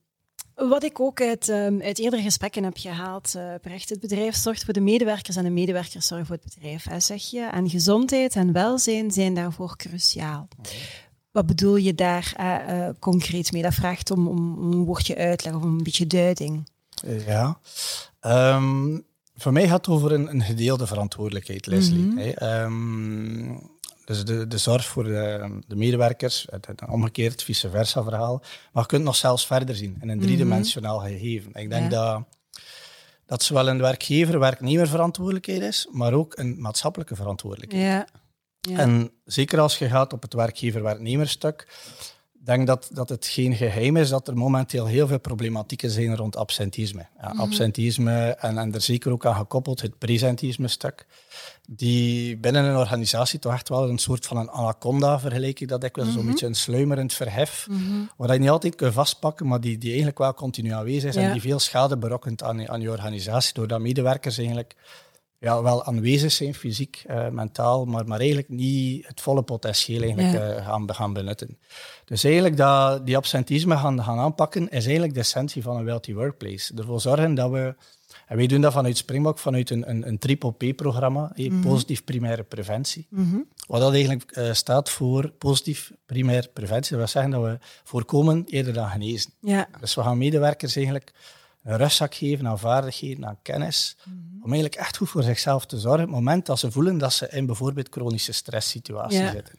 wat 0.54 0.82
ik 0.82 1.00
ook 1.00 1.20
uit, 1.20 1.48
um, 1.48 1.82
uit 1.82 1.98
eerdere 1.98 2.22
gesprekken 2.22 2.64
heb 2.64 2.76
gehaald, 2.76 3.34
uh, 3.36 3.54
Brecht, 3.60 3.88
het 3.88 4.00
bedrijf 4.00 4.34
zorgt 4.34 4.64
voor 4.64 4.74
de 4.74 4.80
medewerkers 4.80 5.36
en 5.36 5.44
de 5.44 5.50
medewerkers 5.50 6.06
zorgen 6.06 6.26
voor 6.26 6.36
het 6.42 6.54
bedrijf, 6.54 6.84
hè, 6.84 7.00
zeg 7.00 7.22
je. 7.22 7.40
En 7.40 7.70
gezondheid 7.70 8.36
en 8.36 8.52
welzijn 8.52 9.10
zijn 9.10 9.34
daarvoor 9.34 9.76
cruciaal. 9.76 10.48
Wat 11.30 11.46
bedoel 11.46 11.76
je 11.76 11.94
daar 11.94 12.34
uh, 12.40 12.78
uh, 12.78 12.88
concreet 12.98 13.52
mee? 13.52 13.62
Dat 13.62 13.74
vraagt 13.74 14.10
om, 14.10 14.28
om, 14.28 14.58
om, 14.58 14.72
een 14.72 14.84
woordje 14.84 15.16
uitleg 15.16 15.54
of 15.54 15.62
een 15.62 15.82
beetje 15.82 16.06
duiding. 16.06 16.68
Ja. 17.26 17.58
Um, 18.56 19.04
voor 19.36 19.52
mij 19.52 19.68
gaat 19.68 19.86
het 19.86 19.94
over 19.94 20.12
een, 20.12 20.30
een 20.30 20.42
gedeelde 20.42 20.86
verantwoordelijkheid, 20.86 21.66
Leslie. 21.66 22.04
Mm 22.04 22.18
-hmm. 22.18 23.70
Dus 24.04 24.24
de, 24.24 24.46
de 24.46 24.58
zorg 24.58 24.86
voor 24.86 25.04
de, 25.04 25.58
de 25.66 25.76
medewerkers, 25.76 26.46
het, 26.50 26.66
het, 26.66 26.82
omgekeerd 26.88 27.42
vice 27.42 27.70
versa 27.70 28.02
verhaal. 28.02 28.42
Maar 28.72 28.82
je 28.82 28.88
kunt 28.88 29.04
nog 29.04 29.16
zelfs 29.16 29.46
verder 29.46 29.74
zien 29.74 29.98
in 30.00 30.08
een 30.08 30.16
mhm. 30.16 30.26
driedimensionaal 30.26 30.98
gegeven. 30.98 31.54
Ik 31.54 31.70
denk 31.70 31.90
dat, 31.90 32.22
dat 33.26 33.42
zowel 33.42 33.68
een 33.68 33.80
werkgever, 33.80 34.38
werknemer 34.38 34.88
verantwoordelijkheid 34.88 35.62
is, 35.62 35.88
maar 35.90 36.12
ook 36.12 36.38
een 36.38 36.60
maatschappelijke 36.60 37.16
verantwoordelijkheid. 37.16 37.84
Ja. 37.84 38.19
Ja. 38.60 38.78
En 38.78 39.10
zeker 39.24 39.60
als 39.60 39.78
je 39.78 39.88
gaat 39.88 40.12
op 40.12 40.22
het 40.22 40.34
werkgever-werknemerstuk, 40.34 41.66
denk 42.44 42.66
dat, 42.66 42.90
dat 42.92 43.08
het 43.08 43.26
geen 43.26 43.56
geheim 43.56 43.96
is 43.96 44.08
dat 44.08 44.28
er 44.28 44.36
momenteel 44.36 44.86
heel 44.86 45.06
veel 45.06 45.20
problematieken 45.20 45.90
zijn 45.90 46.16
rond 46.16 46.36
absentisme. 46.36 47.06
Ja, 47.20 47.28
mhm. 47.28 47.40
Absentisme 47.40 48.20
en, 48.20 48.58
en 48.58 48.74
er 48.74 48.80
zeker 48.80 49.12
ook 49.12 49.26
aan 49.26 49.34
gekoppeld 49.34 49.80
het 49.80 49.98
presentisme-stuk 49.98 51.06
die 51.68 52.36
binnen 52.36 52.64
een 52.64 52.76
organisatie 52.76 53.38
toch 53.38 53.52
echt 53.52 53.68
wel 53.68 53.88
een 53.88 53.98
soort 53.98 54.26
van 54.26 54.36
een 54.36 54.50
anaconda, 54.50 55.20
vergelijk 55.20 55.60
ik 55.60 55.68
dat 55.68 55.84
ik 55.84 55.96
wel, 55.96 56.04
zo'n 56.04 56.14
mhm. 56.14 56.26
beetje 56.30 56.46
een 56.46 56.54
sluimerend 56.54 57.12
verhef, 57.12 57.66
mm 57.70 58.08
waar 58.16 58.32
je 58.32 58.38
niet 58.38 58.50
altijd 58.50 58.74
kunt 58.74 58.92
vastpakken, 58.92 59.46
maar 59.46 59.60
die, 59.60 59.78
die 59.78 59.88
eigenlijk 59.88 60.18
wel 60.18 60.34
continu 60.34 60.70
aanwezig 60.70 61.08
is 61.08 61.16
en 61.16 61.32
die 61.32 61.40
veel 61.40 61.58
schade 61.58 61.96
berokkent 61.96 62.42
aan, 62.42 62.68
aan 62.68 62.80
je 62.80 62.90
organisatie, 62.90 63.54
doordat 63.54 63.80
medewerkers 63.80 64.38
eigenlijk 64.38 64.74
ja, 65.40 65.62
wel 65.62 65.84
aanwezig 65.84 66.32
zijn, 66.32 66.54
fysiek, 66.54 67.04
uh, 67.10 67.28
mentaal, 67.28 67.84
maar, 67.84 68.06
maar 68.06 68.18
eigenlijk 68.18 68.48
niet 68.48 69.06
het 69.06 69.20
volle 69.20 69.42
potentieel 69.42 70.02
eigenlijk, 70.02 70.34
uh, 70.34 70.66
gaan, 70.66 70.94
gaan 70.94 71.12
benutten. 71.12 71.58
Dus 72.04 72.24
eigenlijk 72.24 72.56
dat 72.56 73.06
die 73.06 73.16
absentisme 73.16 73.76
gaan, 73.76 74.02
gaan 74.02 74.18
aanpakken, 74.18 74.68
is 74.68 74.84
eigenlijk 74.84 75.14
de 75.14 75.20
essentie 75.20 75.62
van 75.62 75.76
een 75.76 75.84
wealthy 75.84 76.14
workplace. 76.14 76.72
Ervoor 76.76 77.00
zorgen 77.00 77.34
dat 77.34 77.50
we 77.50 77.74
en 78.30 78.36
wij 78.36 78.46
doen 78.46 78.60
dat 78.60 78.72
vanuit 78.72 78.96
Springbok, 78.96 79.38
vanuit 79.38 79.70
een, 79.70 79.90
een, 79.90 80.08
een 80.08 80.18
triple 80.18 80.52
P-programma, 80.52 81.32
mm 81.34 81.60
positief 81.60 82.04
primaire 82.04 82.42
preventie. 82.42 83.06
Mhm. 83.10 83.38
Wat 83.66 83.80
dat 83.80 83.92
eigenlijk 83.92 84.36
uh, 84.36 84.52
staat 84.52 84.90
voor 84.90 85.30
positief 85.38 85.92
primaire 86.06 86.48
preventie. 86.52 86.90
Dat 86.90 86.98
wil 86.98 87.22
zeggen 87.22 87.30
dat 87.30 87.42
we 87.42 87.58
voorkomen 87.84 88.44
eerder 88.46 88.72
dan 88.72 88.88
genezen. 88.88 89.30
Ja. 89.40 89.68
Dus 89.80 89.94
we 89.94 90.02
gaan 90.02 90.18
medewerkers 90.18 90.76
eigenlijk 90.76 91.12
een 91.62 91.76
rugzak 91.76 92.14
geven 92.14 92.46
aan 92.46 92.58
vaardigheden, 92.58 93.26
aan 93.26 93.38
kennis, 93.42 93.96
mhm. 94.04 94.16
om 94.42 94.52
eigenlijk 94.52 94.74
echt 94.74 94.96
goed 94.96 95.08
voor 95.08 95.22
zichzelf 95.22 95.66
te 95.66 95.78
zorgen 95.78 96.04
op 96.04 96.06
het 96.06 96.18
moment 96.18 96.46
dat 96.46 96.58
ze 96.58 96.70
voelen 96.70 96.98
dat 96.98 97.12
ze 97.12 97.28
in 97.28 97.46
bijvoorbeeld 97.46 97.88
chronische 97.90 98.32
stresssituaties 98.32 99.18
ja. 99.18 99.30
zitten. 99.30 99.58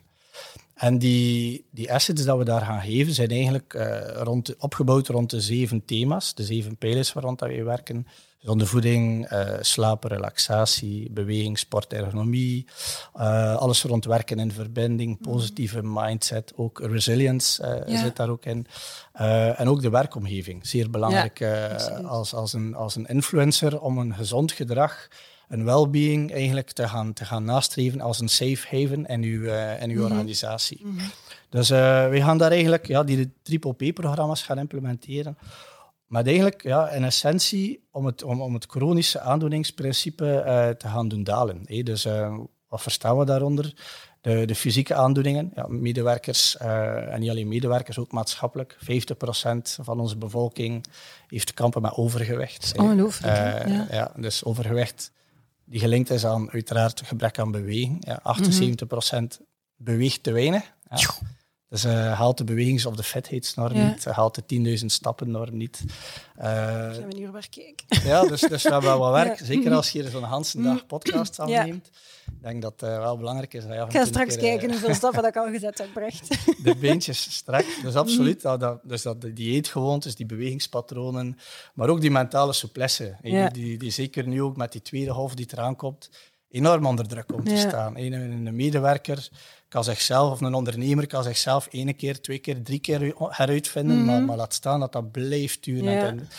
En 0.74 0.98
die, 0.98 1.66
die 1.72 1.94
assets 1.94 2.24
dat 2.24 2.38
we 2.38 2.44
daar 2.44 2.62
gaan 2.62 2.82
geven, 2.82 3.14
zijn 3.14 3.30
eigenlijk 3.30 3.74
uh, 3.74 4.00
rond, 4.14 4.56
opgebouwd 4.58 5.08
rond 5.08 5.30
de 5.30 5.42
zeven 5.42 5.86
thema's, 5.86 6.34
de 6.34 6.44
zeven 6.44 6.78
pijlers 6.78 7.14
waar 7.14 7.24
rond 7.24 7.40
we 7.40 7.64
werken. 7.64 8.08
Gezonde 8.42 8.66
voeding, 8.66 9.32
uh, 9.32 9.54
slapen, 9.60 10.10
relaxatie, 10.10 11.12
beweging, 11.12 11.60
sport, 11.60 11.94
ergonomie. 11.94 12.66
Uh, 13.18 13.56
alles 13.56 13.84
rond 13.84 14.06
werken 14.06 14.40
in 14.40 14.52
verbinding, 14.52 15.20
mhm. 15.20 15.30
positieve 15.30 15.82
mindset, 15.84 16.54
ook 16.56 16.80
resilience 16.80 17.84
uh, 17.88 17.98
zit 17.98 18.16
daar 18.16 18.30
ook 18.30 18.46
in. 18.46 18.68
en 19.58 19.68
ook 19.68 19.82
de 19.82 19.90
werkomgeving, 19.90 20.68
zeer 20.68 20.90
belangrijk 20.90 21.42
als, 22.06 22.34
als, 22.34 22.54
een, 22.54 22.76
als 22.76 22.96
een 22.96 23.06
influencer 23.06 23.82
om 23.82 23.98
een 23.98 24.16
gezond 24.16 24.52
gedrag 24.52 25.08
een 25.48 25.66
well-being 25.66 26.34
eigenlijk 26.34 26.72
te 26.72 26.88
gaan, 26.88 27.14
te 27.14 27.26
gaan 27.26 27.44
nastreven 27.44 28.02
als 28.02 28.20
een 28.20 28.30
safe 28.30 28.78
haven 28.78 29.06
in 29.06 29.24
uw, 29.24 29.44
in 29.80 29.90
uw 29.90 30.04
mhm. 30.04 30.12
organisatie. 30.12 30.82
Mm 30.84 31.00
Dus 31.50 31.70
we 31.70 32.20
gaan 32.22 32.38
daar 32.38 32.52
eigenlijk 32.52 32.88
ja, 32.88 33.04
die 33.04 33.32
triple 33.42 33.74
P-programma's 33.74 34.44
gaan 34.44 34.60
implementeren 34.60 35.38
maar 36.12 36.26
eigenlijk, 36.26 36.64
ja, 36.64 36.90
in 36.90 37.04
essentie, 37.04 37.88
om 37.92 38.06
het, 38.06 38.24
om, 38.24 38.42
om 38.42 38.54
het 38.54 38.66
chronische 38.66 39.20
aandoeningsprincipe 39.20 40.44
uh, 40.46 40.70
te 40.70 40.88
gaan 40.88 41.08
doen 41.08 41.24
dalen. 41.24 41.62
Hey, 41.66 41.84
dus 41.84 42.06
uh, 42.06 42.38
wat 42.68 42.82
verstaan 42.82 43.18
we 43.18 43.26
daaronder? 43.26 43.74
De, 44.22 44.46
de 44.46 44.56
fysieke 44.56 44.94
aandoeningen, 44.94 45.52
ja, 45.56 45.66
medewerkers, 45.68 46.58
uh, 46.62 47.14
en 47.14 47.20
niet 47.20 47.30
alleen 47.30 47.48
medewerkers, 47.48 47.98
ook 47.98 48.12
maatschappelijk. 48.12 48.78
50% 48.78 48.78
van 49.82 50.00
onze 50.00 50.18
bevolking 50.18 50.86
heeft 51.28 51.48
te 51.48 51.54
kampen 51.54 51.82
met 51.82 51.96
overgewicht. 51.96 52.74
Ongelooflijk. 52.78 53.68
Ja. 53.68 53.88
ja. 53.92 54.12
dus 54.16 54.44
overgewicht 54.44 55.12
die 55.66 55.80
gelinkt 55.80 56.10
is 56.10 56.26
aan 56.26 56.52
uiteraard 56.52 57.02
gebrek 57.06 57.40
aan 57.40 57.52
beweging. 57.52 58.06
Ja, 58.06 58.22
78% 59.40 59.44
beweegt 59.76 60.24
te 60.24 60.32
weinig. 60.32 60.64
Ja. 60.90 61.10
Dus 61.72 61.86
uh, 61.86 62.14
haalt 62.14 62.38
de 62.38 62.44
bewegings- 62.44 62.86
of 62.86 62.96
de 62.96 63.04
vetheidsnorm 63.04 63.76
ja. 63.76 63.88
niet, 63.88 64.06
haalt 64.06 64.50
de 64.50 64.78
10.000 64.80 64.86
stappennorm 64.86 65.58
niet. 65.58 65.84
Uh, 66.38 66.44
Zijn 66.94 67.08
we 67.10 67.16
nu 67.16 67.32
weer 67.32 67.50
kijken? 67.50 68.08
Ja, 68.10 68.26
dus, 68.26 68.42
dus 68.42 68.64
we 68.64 68.72
hebben 68.72 68.90
wel 68.90 69.00
wat 69.00 69.14
werk. 69.24 69.40
Zeker 69.44 69.74
als 69.74 69.92
je 69.92 70.10
zo'n 70.10 70.24
Hansen 70.24 70.64
dag 70.64 70.86
podcast 70.86 71.40
aanneemt. 71.40 71.90
Ik 72.26 72.42
denk 72.42 72.62
dat 72.62 72.74
het 72.78 72.90
uh, 72.90 72.98
wel 72.98 73.18
belangrijk 73.18 73.54
is. 73.54 73.64
Dat 73.64 73.74
je 73.74 73.82
ik 73.82 73.92
ga 73.92 74.06
straks 74.06 74.36
keer, 74.36 74.44
kijken 74.44 74.70
hoeveel 74.70 74.94
stappen 74.94 75.22
dat 75.22 75.36
ik 75.36 75.38
al 75.38 75.52
gezet 75.52 75.78
heb, 75.78 75.88
Brecht. 75.94 76.28
De 76.64 76.76
beentjes 76.76 77.34
strak. 77.34 77.66
Dus 77.84 77.96
absoluut. 77.96 78.42
Dat, 78.42 78.60
dat, 78.60 78.80
dus 78.84 79.02
dat 79.02 79.22
de 79.22 79.34
dieetgewoontes, 79.34 80.16
die 80.16 80.26
bewegingspatronen, 80.26 81.38
maar 81.74 81.90
ook 81.90 82.02
die 82.02 82.12
mentale 82.12 82.54
souplesse. 82.54 83.18
Ja. 83.22 83.50
Die, 83.50 83.64
die, 83.64 83.78
die, 83.78 83.92
zeker 83.92 84.28
nu 84.28 84.42
ook 84.42 84.58
met 84.58 84.72
die 84.72 84.82
tweede 84.82 85.12
half 85.12 85.34
die 85.34 85.48
eraan 85.52 85.76
komt, 85.76 86.10
enorm 86.52 86.86
onder 86.86 87.08
druk 87.08 87.28
komt 87.28 87.46
te 87.46 87.58
staan. 87.58 87.98
Een, 87.98 88.14
een 88.14 88.56
medewerker 88.56 89.30
kan 89.68 89.84
zichzelf, 89.84 90.32
of 90.32 90.42
een 90.42 90.54
ondernemer 90.54 91.08
kan 91.08 91.24
zichzelf 91.24 91.68
één 91.68 91.96
keer, 91.96 92.22
twee 92.22 92.40
keer, 92.40 92.64
drie 92.64 92.80
keer 92.80 93.14
heruitvinden, 93.18 93.98
mm 93.98 94.06
maar, 94.06 94.22
maar 94.22 94.38
laat 94.38 94.54
staan 94.54 94.80
dat 94.80 94.92
dat 94.92 95.12
blijft 95.12 95.64
duren. 95.64 96.30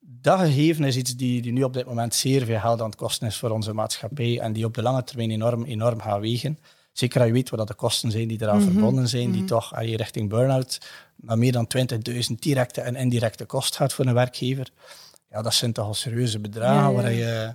dat 0.00 0.38
gegeven 0.40 0.84
is 0.84 0.96
iets 0.96 1.16
die, 1.16 1.42
die 1.42 1.52
nu 1.52 1.62
op 1.62 1.72
dit 1.72 1.86
moment 1.86 2.14
zeer 2.14 2.44
veel 2.44 2.58
geld 2.58 2.80
aan 2.80 2.86
het 2.86 2.96
kosten 2.98 3.26
is 3.26 3.36
voor 3.36 3.50
onze 3.50 3.72
maatschappij 3.72 4.40
en 4.40 4.52
die 4.52 4.64
op 4.64 4.74
de 4.74 4.82
lange 4.82 5.04
termijn 5.04 5.30
enorm, 5.30 5.64
enorm 5.64 6.00
gaat 6.00 6.20
wegen. 6.20 6.58
Zeker 6.92 7.18
als 7.18 7.28
je 7.28 7.34
weet 7.34 7.50
wat 7.50 7.68
de 7.68 7.74
kosten 7.74 8.10
zijn 8.10 8.28
die 8.28 8.42
eraan 8.42 8.62
mhm. 8.62 8.70
verbonden 8.70 9.08
zijn, 9.08 9.30
die 9.30 9.40
mhm. 9.40 9.48
toch 9.48 9.74
als 9.74 9.86
je 9.86 9.96
richting 9.96 10.28
burn-out 10.28 10.78
naar 11.16 11.38
meer 11.38 11.52
dan 11.52 11.66
20.000 11.76 12.34
directe 12.38 12.80
en 12.80 12.96
indirecte 12.96 13.44
kosten 13.44 13.76
gaat 13.76 13.92
voor 13.92 14.06
een 14.06 14.14
werkgever. 14.14 14.70
Ja, 15.30 15.42
dat 15.42 15.54
zijn 15.54 15.72
toch 15.72 15.86
al 15.86 15.94
serieuze 15.94 16.38
bedragen 16.38 16.94
waar 16.94 17.12
je 17.12 17.54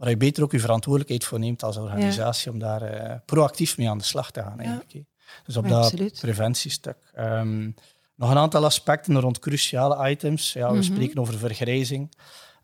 waar 0.00 0.10
je 0.10 0.16
beter 0.16 0.42
ook 0.42 0.52
je 0.52 0.60
verantwoordelijkheid 0.60 1.24
voor 1.24 1.38
neemt 1.38 1.62
als 1.62 1.76
organisatie 1.76 2.50
om 2.50 2.58
daar 2.58 2.82
uh, 2.82 3.14
proactief 3.24 3.78
mee 3.78 3.88
aan 3.88 3.98
de 3.98 4.04
slag 4.04 4.30
te 4.30 4.42
gaan. 4.42 4.60
Eigenlijk. 4.60 4.92
Dus 5.44 5.56
op 5.56 5.68
dat 5.68 5.94
preventiestuk. 6.20 6.96
Um, 7.18 7.74
nog 8.14 8.30
een 8.30 8.38
aantal 8.38 8.64
aspecten 8.64 9.20
rond 9.20 9.38
cruciale 9.38 10.10
items. 10.10 10.52
Ja, 10.52 10.68
we 10.68 10.74
mhm. 10.74 10.82
spreken 10.82 11.18
over 11.18 11.38
vergrijzing. 11.38 12.12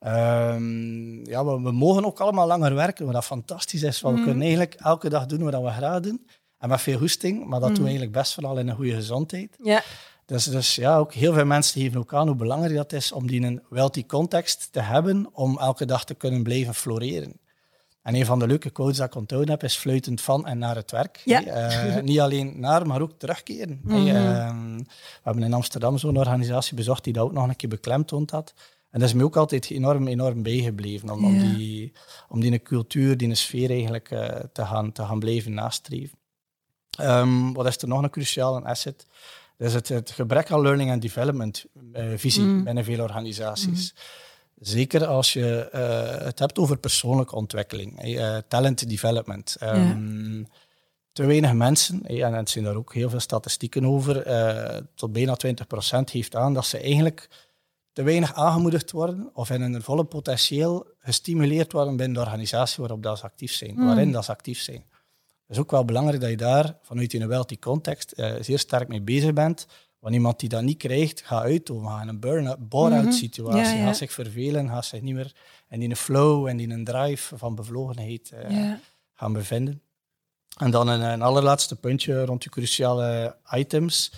Um, 0.01 1.27
ja, 1.27 1.45
we, 1.45 1.61
we, 1.61 1.73
mogen 1.73 2.05
ook 2.05 2.21
allemaal 2.21 2.47
langer 2.47 2.75
werken, 2.75 3.05
wat 3.05 3.15
dat 3.15 3.25
fantastisch 3.25 3.83
is. 3.83 4.01
Want 4.01 4.15
We 4.15 4.21
mhm. 4.21 4.31
kunnen 4.31 4.47
eigenlijk 4.47 4.81
elke 4.81 5.09
dag 5.09 5.27
doen 5.27 5.43
wat 5.43 5.63
we 5.63 5.71
graag 5.71 6.01
doen. 6.01 6.27
En 6.59 6.69
met 6.69 6.81
veel 6.81 6.99
hoesting, 6.99 7.47
maar 7.47 7.61
dat 7.61 7.69
doen 7.69 7.69
we 7.69 7.81
mhm. 7.81 7.89
eigenlijk 7.89 8.19
best 8.19 8.35
vooral 8.35 8.59
in 8.59 8.69
een 8.69 8.77
goede 8.77 8.95
gezondheid. 8.95 9.57
Ja. 9.63 9.83
Dus, 10.27 10.45
dus 10.45 10.75
ja, 10.75 10.97
ook 10.97 11.13
heel 11.13 11.33
veel 11.33 11.45
mensen 11.45 11.81
geven 11.81 11.99
ook 11.99 12.15
aan 12.15 12.27
hoe 12.27 12.37
belangrijk 12.37 12.75
dat 12.75 12.93
is 12.93 13.13
om 13.13 13.27
die 13.27 13.43
een 13.43 13.63
wealthy 13.69 14.07
context 14.07 14.69
te 14.71 14.81
hebben 14.81 15.29
om 15.33 15.59
elke 15.59 15.85
dag 15.85 16.05
te 16.05 16.15
kunnen 16.15 16.43
blijven 16.43 16.75
floreren. 16.75 17.41
En 18.03 18.15
een 18.15 18.27
van 18.27 18.39
de 18.39 18.47
leuke 18.47 18.71
quotes 18.71 18.97
dat 18.97 19.07
ik 19.07 19.15
onthouden 19.15 19.51
heb, 19.51 19.63
is 19.63 19.77
fluitend 19.77 20.21
van 20.21 20.47
en 20.47 20.59
naar 20.59 20.77
het 20.77 20.91
werk. 20.91 21.23
Ja. 21.25 21.97
Uh, 21.97 22.03
niet 22.03 22.21
alleen 22.21 22.61
naar, 22.61 22.87
maar 22.87 23.01
ook 23.01 23.13
terugkeren. 23.19 23.81
Mm 23.83 23.91
-hmm. 23.91 24.79
we 24.79 24.85
hebben 25.23 25.43
in 25.43 25.53
Amsterdam 25.53 25.99
zo'n 25.99 26.17
organisatie 26.17 26.77
bezocht 26.77 27.05
die 27.05 27.13
dat 27.13 27.25
ook 27.25 27.33
nog 27.33 27.49
een 27.49 27.57
keer 27.57 27.69
beklemtoond 27.69 28.31
had. 28.31 28.55
En 28.91 29.01
dat 29.01 29.09
is 29.09 29.15
me 29.15 29.25
ook 29.25 29.37
altijd 29.37 29.71
enorm, 29.71 30.07
enorm 30.07 30.43
bijgebleven, 30.43 31.11
om, 31.11 31.25
om, 31.25 31.39
die, 31.39 31.93
om 32.29 32.41
die 32.41 32.63
cultuur, 32.63 33.17
die 33.17 33.35
sfeer 33.35 33.71
eigenlijk 33.71 34.11
uh, 34.11 34.29
te, 34.53 34.65
gaan, 34.65 34.93
te 34.93 35.03
gaan 35.03 35.19
blijven 35.19 35.55
nastreven. 35.55 36.19
Um, 37.01 37.53
wat 37.53 37.67
is 37.67 37.77
er 37.77 37.89
nog 37.89 38.03
een 38.03 38.11
cruciaal 38.11 38.67
asset? 38.67 39.07
Dus 39.57 39.73
het, 39.73 39.89
het 39.89 40.11
gebrek 40.11 40.51
aan 40.51 40.61
learning 40.61 40.91
and 40.91 41.03
development 41.03 41.65
uh, 41.93 42.13
visie 42.17 42.43
mm. 42.43 42.65
binnen 42.65 42.85
veel 42.85 43.03
organisaties. 43.03 43.93
Mm. 43.95 44.01
Zeker 44.59 45.07
als 45.07 45.33
je 45.33 45.71
uh, 45.75 46.25
het 46.25 46.39
hebt 46.39 46.59
over 46.59 46.79
persoonlijke 46.79 47.35
ontwikkeling, 47.35 48.05
uh, 48.05 48.37
talent 48.49 48.89
development. 48.89 49.57
Um, 49.63 50.47
Te 51.13 51.27
weinig 51.27 51.53
mensen, 51.53 52.07
en 52.07 52.35
er 52.35 52.49
zijn 52.49 52.65
daar 52.65 52.77
ook 52.77 52.95
heel 52.95 53.11
veel 53.11 53.21
statistieken 53.21 53.87
over, 53.87 54.25
tot 54.95 55.13
bijna 55.13 55.37
20% 55.47 55.51
geeft 56.05 56.37
aan 56.37 56.55
dat 56.55 56.67
ze 56.67 56.79
eigenlijk 56.79 57.29
te 57.97 58.03
weinig 58.03 58.35
aangemoedigd 58.35 58.91
worden 58.91 59.31
of 59.33 59.51
in 59.51 59.61
hun 59.61 59.83
volle 59.83 60.05
potentieel 60.05 60.87
gestimuleerd 60.99 61.73
worden 61.73 61.97
binnen 61.97 62.15
de 62.15 62.21
organisatie 62.21 62.77
waarop 62.79 63.03
dat 63.03 63.19
ze 63.19 63.25
actief 63.25 63.53
zijn, 63.53 63.75
Hmm. 63.75 63.87
waarin 63.87 64.13
dat 64.13 64.25
ze 64.25 64.31
actief 64.31 64.61
zijn. 64.61 64.85
Het 65.47 65.57
is 65.57 65.63
ook 65.63 65.71
wel 65.71 65.85
belangrijk 65.85 66.21
dat 66.21 66.31
je 66.31 66.37
daar 66.37 66.77
vanuit 66.83 67.13
je 67.13 67.27
wealthy 67.27 67.59
context 67.59 68.13
eh, 68.13 68.35
zeer 68.41 68.59
sterk 68.59 68.89
mee 68.89 69.01
bezig 69.03 69.33
bent. 69.33 69.67
Want 69.99 70.15
iemand 70.15 70.41
die 70.41 70.49
dat 70.49 70.63
niet 70.63 70.79
krijgt, 70.79 71.23
gaat 71.23 71.43
uit 71.43 71.71
gaat 71.83 72.03
in 72.03 72.09
een 72.09 72.21
burn-out, 72.21 72.69
bore-out 72.69 73.15
situatie, 73.15 73.61
Mhm. 73.73 73.77
Ja. 73.81 73.85
gaat 73.87 73.97
zich 73.97 74.13
vervelen, 74.13 74.69
gaat 74.69 74.85
zich 74.85 75.01
niet 75.01 75.15
meer 75.15 75.35
in 75.69 75.81
die 75.81 75.97
flow 75.97 76.47
en 76.47 76.61
in 76.61 76.71
een 76.71 76.85
drive 76.85 77.39
van 77.39 77.55
bevlogenheid 77.55 78.31
eh, 78.31 78.51
Ja. 78.51 78.81
gaan 79.15 79.33
bevinden. 79.33 79.81
En 80.59 80.71
dan 80.71 80.89
een, 80.89 81.01
een 81.01 81.23
allerlaatste 81.23 81.77
puntje 81.77 82.25
rond 82.25 82.43
die 82.43 82.51
cruciale 82.51 83.37
items. 83.51 84.13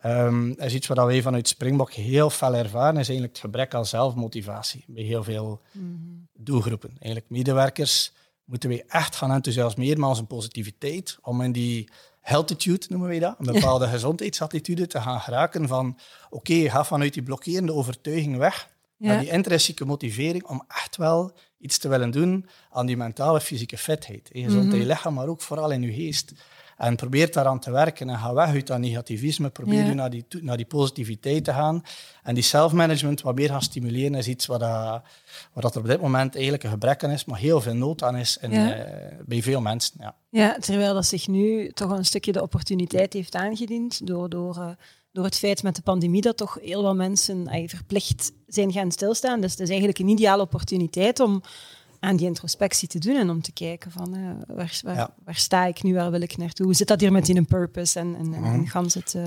Ehm 0.00 0.50
is 0.50 0.74
iets 0.74 0.86
wat 0.86 0.96
wij 1.06 1.22
vanuit 1.22 1.48
Springbok 1.48 1.92
heel 1.92 2.30
fel 2.30 2.54
ervaren, 2.54 2.90
is 3.00 3.08
eigenlijk 3.08 3.32
het 3.32 3.40
gebrek 3.44 3.74
aan 3.74 3.86
zelfmotivatie 3.86 4.84
bij 4.86 5.02
heel 5.02 5.24
veel 5.24 5.60
Mhm. 5.72 5.86
doelgroepen. 6.34 6.90
Eigenlijk 6.90 7.30
medewerkers 7.30 8.12
moeten 8.44 8.68
wij 8.68 8.84
echt 8.88 9.16
gaan 9.16 9.30
enthousiasmeren 9.32 10.00
met 10.00 10.08
onze 10.08 10.24
positiviteit, 10.24 11.18
om 11.22 11.40
in 11.40 11.52
die 11.52 11.88
healthitude, 12.20 12.86
noemen 12.88 13.08
wij 13.08 13.18
dat, 13.18 13.34
een 13.38 13.52
bepaalde 13.52 13.88
gezondheidsattitude 13.96 14.86
te 14.86 15.00
gaan 15.00 15.20
geraken 15.20 15.68
van 15.68 15.98
oké, 16.30 16.70
ga 16.70 16.84
vanuit 16.84 17.14
die 17.14 17.22
blokkerende 17.22 17.72
overtuiging 17.72 18.36
weg 18.36 18.72
naar 18.96 19.20
die 19.20 19.30
intrinsieke 19.30 19.84
motivering 19.84 20.44
om 20.44 20.64
echt 20.68 20.96
wel 20.96 21.32
iets 21.58 21.78
te 21.78 21.88
willen 21.88 22.10
doen 22.10 22.46
aan 22.70 22.86
die 22.86 22.96
mentale, 22.96 23.40
fysieke 23.40 23.78
fitheid. 23.78 24.30
in 24.30 24.70
je 24.70 24.86
lichaam, 24.86 25.14
maar 25.14 25.28
ook 25.28 25.40
vooral 25.40 25.70
in 25.70 25.82
je 25.82 25.92
geest. 25.92 26.32
En 26.76 26.96
probeer 26.96 27.32
daaraan 27.32 27.58
te 27.60 27.70
werken 27.70 28.08
en 28.08 28.18
ga 28.18 28.34
weg 28.34 28.48
uit 28.48 28.66
dat 28.66 28.78
negativisme. 28.78 29.50
Probeer 29.50 29.82
Ja. 29.82 29.88
je 29.88 29.94
naar 29.94 30.10
die, 30.10 30.24
naar 30.40 30.56
die 30.56 30.66
positiviteit 30.66 31.44
te 31.44 31.52
gaan. 31.52 31.82
En 32.22 32.34
die 32.34 32.42
self-management 32.42 33.20
wat 33.20 33.34
meer 33.34 33.48
gaan 33.48 33.62
stimuleren 33.62 34.14
is 34.14 34.28
iets 34.28 34.46
wat, 34.46 34.60
dat, 34.60 35.02
wat 35.52 35.62
dat 35.62 35.74
er 35.74 35.80
op 35.80 35.86
dit 35.86 36.00
moment 36.00 36.34
eigenlijk 36.34 36.64
een 36.64 36.70
gebrek 36.70 37.04
aan 37.04 37.10
is, 37.10 37.24
maar 37.24 37.38
heel 37.38 37.60
veel 37.60 37.74
nood 37.74 38.02
aan 38.02 38.16
is 38.16 38.36
in, 38.40 38.50
Ja. 38.50 38.72
eh, 38.74 39.12
bij 39.26 39.42
veel 39.42 39.60
mensen. 39.60 39.94
Ja. 40.00 40.14
Ja, 40.30 40.56
terwijl 40.60 40.94
dat 40.94 41.06
zich 41.06 41.28
nu 41.28 41.70
toch 41.72 41.90
een 41.90 42.04
stukje 42.04 42.32
de 42.32 42.42
opportuniteit 42.42 43.12
heeft 43.12 43.34
aangediend 43.34 44.06
door, 44.06 44.28
door, 44.28 44.56
eh, 44.56 44.68
door 45.12 45.24
het 45.24 45.38
feit 45.38 45.62
met 45.62 45.76
de 45.76 45.82
pandemie 45.82 46.20
dat 46.20 46.36
toch 46.36 46.58
heel 46.62 46.82
wat 46.82 46.94
mensen 46.94 47.46
eh, 47.46 47.68
verplicht 47.68 48.32
zijn 48.46 48.72
gaan 48.72 48.92
stilstaan. 48.92 49.40
Dus 49.40 49.50
het 49.50 49.60
is 49.60 49.68
eigenlijk 49.68 49.98
een 49.98 50.08
ideale 50.08 50.42
opportuniteit 50.42 51.20
om 51.20 51.42
aan 52.04 52.16
die 52.16 52.26
introspectie 52.26 52.88
te 52.88 52.98
doen 52.98 53.16
en 53.16 53.30
om 53.30 53.42
te 53.42 53.52
kijken 53.52 53.90
van 53.90 54.14
eh, 54.14 54.56
waar, 54.56 54.80
waar, 54.82 54.94
Ja. 54.94 55.14
waar 55.24 55.34
sta 55.36 55.64
ik 55.64 55.82
nu, 55.82 55.94
waar 55.94 56.10
wil 56.10 56.20
ik 56.20 56.36
naartoe, 56.36 56.66
hoe 56.66 56.74
zit 56.74 56.88
dat 56.88 57.00
hier 57.00 57.12
met 57.12 57.28
in 57.28 57.36
een 57.36 57.46
purpose 57.46 57.98
en, 57.98 58.14
en, 58.14 58.34
en, 58.34 58.40
Mhm. 58.40 58.52
en 58.54 58.68
gans 58.68 58.94
het 58.94 59.14
eh, 59.14 59.22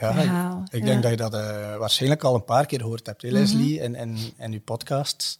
Ja, 0.00 0.08
ik, 0.10 0.14
verhaal. 0.14 0.62
ik 0.70 0.78
Ja. 0.80 0.84
denk 0.86 1.02
dat 1.02 1.10
je 1.10 1.16
dat 1.16 1.34
eh, 1.34 1.76
waarschijnlijk 1.76 2.22
al 2.24 2.34
een 2.34 2.44
paar 2.44 2.66
keer 2.66 2.80
gehoord 2.80 3.06
hebt, 3.06 3.22
hè, 3.22 3.28
Leslie, 3.30 3.80
in, 3.80 3.94
in, 3.94 4.16
in 4.38 4.52
uw 4.52 4.60
podcasts. 4.60 5.38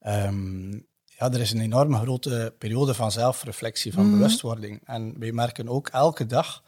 Ehm, 0.00 0.72
ja, 1.04 1.32
er 1.32 1.40
is 1.40 1.52
een 1.52 1.60
enorme 1.60 1.96
grote 1.98 2.54
periode 2.58 2.94
van 2.94 3.12
zelfreflectie, 3.12 3.92
van 3.92 4.04
Mhm. 4.06 4.12
bewustwording. 4.16 4.80
En 4.84 5.18
wij 5.18 5.32
merken 5.32 5.68
ook 5.68 5.88
elke 5.88 6.26
dag 6.26 6.62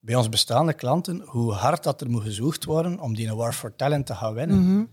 bij 0.00 0.14
onze 0.14 0.28
bestaande 0.28 0.72
klanten 0.74 1.22
hoe 1.24 1.52
hard 1.52 1.82
dat 1.82 2.00
er 2.00 2.10
moet 2.10 2.22
gezocht 2.22 2.64
worden 2.64 3.00
om 3.00 3.14
die 3.14 3.34
War 3.34 3.52
for 3.52 3.76
Talent 3.76 4.06
te 4.06 4.14
gaan 4.14 4.34
winnen. 4.34 4.58
Mhm. 4.72 4.84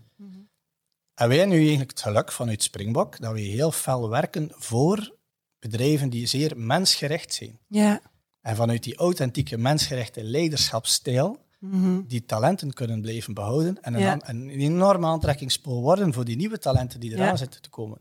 En 1.16 1.28
wij 1.28 1.36
hebben 1.38 1.54
nu 1.56 1.60
eigenlijk 1.62 1.90
het 1.90 2.00
geluk 2.02 2.32
vanuit 2.32 2.62
Springbok 2.62 3.20
dat 3.20 3.32
we 3.32 3.40
heel 3.40 3.72
fel 3.72 4.08
werken 4.08 4.50
voor 4.54 5.14
bedrijven 5.58 6.10
die 6.10 6.26
zeer 6.26 6.52
mensgericht 6.56 7.34
zijn. 7.34 7.58
Ja. 7.68 8.00
En 8.40 8.56
vanuit 8.56 8.82
die 8.82 8.96
authentieke 8.96 9.58
mensgerichte 9.58 10.22
leiderschapsstijl 10.24 11.38
Mhm. 11.60 12.00
die 12.06 12.24
talenten 12.24 12.72
kunnen 12.72 13.00
blijven 13.00 13.34
behouden 13.34 13.82
en 13.82 13.94
een, 13.94 14.00
Ja. 14.00 14.12
aan- 14.12 14.20
een 14.24 14.50
enorme 14.50 15.06
aantrekkingspool 15.06 15.80
worden 15.80 16.12
voor 16.12 16.24
die 16.24 16.36
nieuwe 16.36 16.58
talenten 16.58 17.00
die 17.00 17.12
eraan 17.12 17.26
Ja. 17.26 17.36
zitten 17.36 17.62
te 17.62 17.68
komen. 17.68 17.98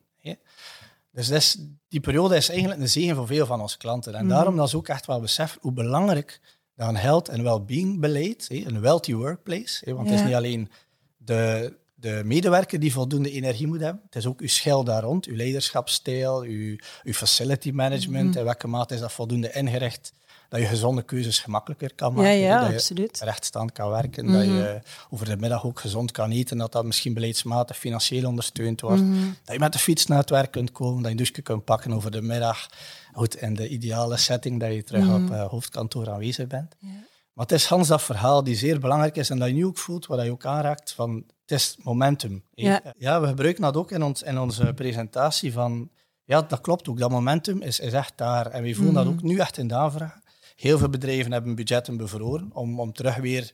Dus 1.11 1.29
is- 1.29 1.57
die 1.87 1.99
periode 1.99 2.35
is 2.35 2.49
eigenlijk 2.49 2.81
een 2.81 2.89
zegen 2.89 3.15
voor 3.15 3.27
veel 3.27 3.45
van 3.45 3.61
onze 3.61 3.77
klanten. 3.77 4.13
En 4.15 4.25
Mhm. 4.25 4.33
daarom 4.33 4.55
dat 4.55 4.69
ze 4.69 4.77
ook 4.77 4.87
echt 4.87 5.05
wel 5.05 5.19
beseffen 5.19 5.61
hoe 5.61 5.71
belangrijk 5.71 6.39
dat 6.75 6.87
een 6.89 6.95
health 6.97 7.27
en 7.29 7.43
well-being 7.43 7.99
beleid, 7.99 8.47
een 8.49 8.81
wealthy 8.81 9.13
workplace, 9.13 9.93
want 9.93 10.09
het 10.09 10.19
is 10.19 10.25
niet 10.25 10.33
alleen 10.35 10.69
de, 11.17 11.73
de 12.05 12.21
medewerker 12.25 12.79
die 12.79 12.91
voldoende 12.91 13.31
energie 13.31 13.67
moet 13.67 13.79
hebben, 13.81 14.01
het 14.05 14.15
is 14.15 14.25
ook 14.25 14.39
uw 14.41 14.47
schil 14.47 14.83
daar 14.83 15.03
rond, 15.03 15.25
uw 15.25 15.35
leiderschapsstijl, 15.35 16.41
uw, 16.41 16.75
uw 17.03 17.13
facility 17.13 17.71
management, 17.71 18.29
Mhm. 18.29 18.37
in 18.37 18.43
welke 18.43 18.67
mate 18.67 18.93
is 18.93 18.99
dat 18.99 19.11
voldoende 19.11 19.51
ingericht, 19.51 20.13
dat 20.49 20.59
je 20.59 20.65
gezonde 20.65 21.01
keuzes 21.03 21.39
gemakkelijker 21.39 21.93
kan 21.95 22.13
maken. 22.13 22.31
ja, 22.37 22.59
dat 22.59 22.67
je 22.69 22.73
absoluut. 22.75 23.19
rechtstaand 23.21 23.71
kan 23.71 23.89
werken, 23.89 24.25
dat 24.31 24.43
je 24.45 24.81
over 25.09 25.25
de 25.25 25.37
middag 25.37 25.65
ook 25.65 25.79
gezond 25.79 26.11
kan 26.11 26.31
eten, 26.31 26.57
dat 26.57 26.71
dat 26.71 26.85
misschien 26.85 27.13
beleidsmatig 27.13 27.77
financieel 27.77 28.27
ondersteund 28.27 28.81
wordt, 28.81 29.01
Mhm. 29.01 29.19
dat 29.43 29.53
je 29.53 29.59
met 29.59 29.73
de 29.73 29.79
fiets 29.79 30.05
naar 30.05 30.17
het 30.19 30.29
werk 30.29 30.51
kunt 30.51 30.71
komen, 30.71 30.95
dat 30.95 31.03
je 31.03 31.09
een 31.09 31.15
douche 31.17 31.41
kunt 31.41 31.63
pakken 31.63 31.93
over 31.93 32.11
de 32.11 32.21
middag. 32.21 32.69
Goed, 33.13 33.35
in 33.41 33.53
de 33.55 33.67
ideale 33.67 34.17
setting 34.17 34.59
dat 34.59 34.73
je 34.73 34.83
terug 34.83 35.07
Mhm. 35.07 35.23
op 35.23 35.31
eh, 35.31 35.45
hoofdkantoor 35.47 36.09
aanwezig 36.09 36.47
bent. 36.47 36.75
Maar 37.35 37.45
het 37.45 37.51
is 37.55 37.65
Hans 37.65 37.87
dat 37.87 38.01
verhaal 38.01 38.43
die 38.43 38.55
zeer 38.55 38.79
belangrijk 38.79 39.15
is 39.17 39.29
en 39.29 39.39
dat 39.39 39.47
je 39.47 39.53
nu 39.53 39.65
ook 39.65 39.77
voelt, 39.77 40.05
wat 40.05 40.23
je 40.23 40.31
ook 40.31 40.45
aanraakt, 40.45 40.91
van 40.93 41.23
het 41.41 41.51
is 41.51 41.77
momentum. 41.83 42.43
hè. 42.53 42.77
Ja. 42.97 43.21
we 43.21 43.27
gebruiken 43.27 43.61
dat 43.61 43.75
ook 43.77 43.91
in, 43.91 44.03
ons, 44.03 44.23
in 44.23 44.39
onze 44.39 44.73
presentatie 44.75 45.53
van, 45.53 45.89
ja, 46.23 46.41
dat 46.41 46.61
klopt 46.61 46.89
ook, 46.89 46.99
dat 46.99 47.09
momentum 47.09 47.61
is, 47.61 47.79
is 47.79 47.93
echt 47.93 48.13
daar. 48.17 48.45
En 48.47 48.63
we 48.63 48.73
voelen 48.75 48.93
dat 48.93 49.05
Mhm. 49.05 49.13
ook 49.13 49.21
nu 49.21 49.37
echt 49.37 49.57
in 49.57 49.67
de 49.67 49.75
aanvraag. 49.75 50.19
Heel 50.55 50.77
veel 50.77 50.89
bedrijven 50.89 51.31
hebben 51.31 51.55
budgetten 51.55 51.97
bevroren 51.97 52.49
om, 52.53 52.79
om 52.79 52.93
terug 52.93 53.15
weer 53.15 53.53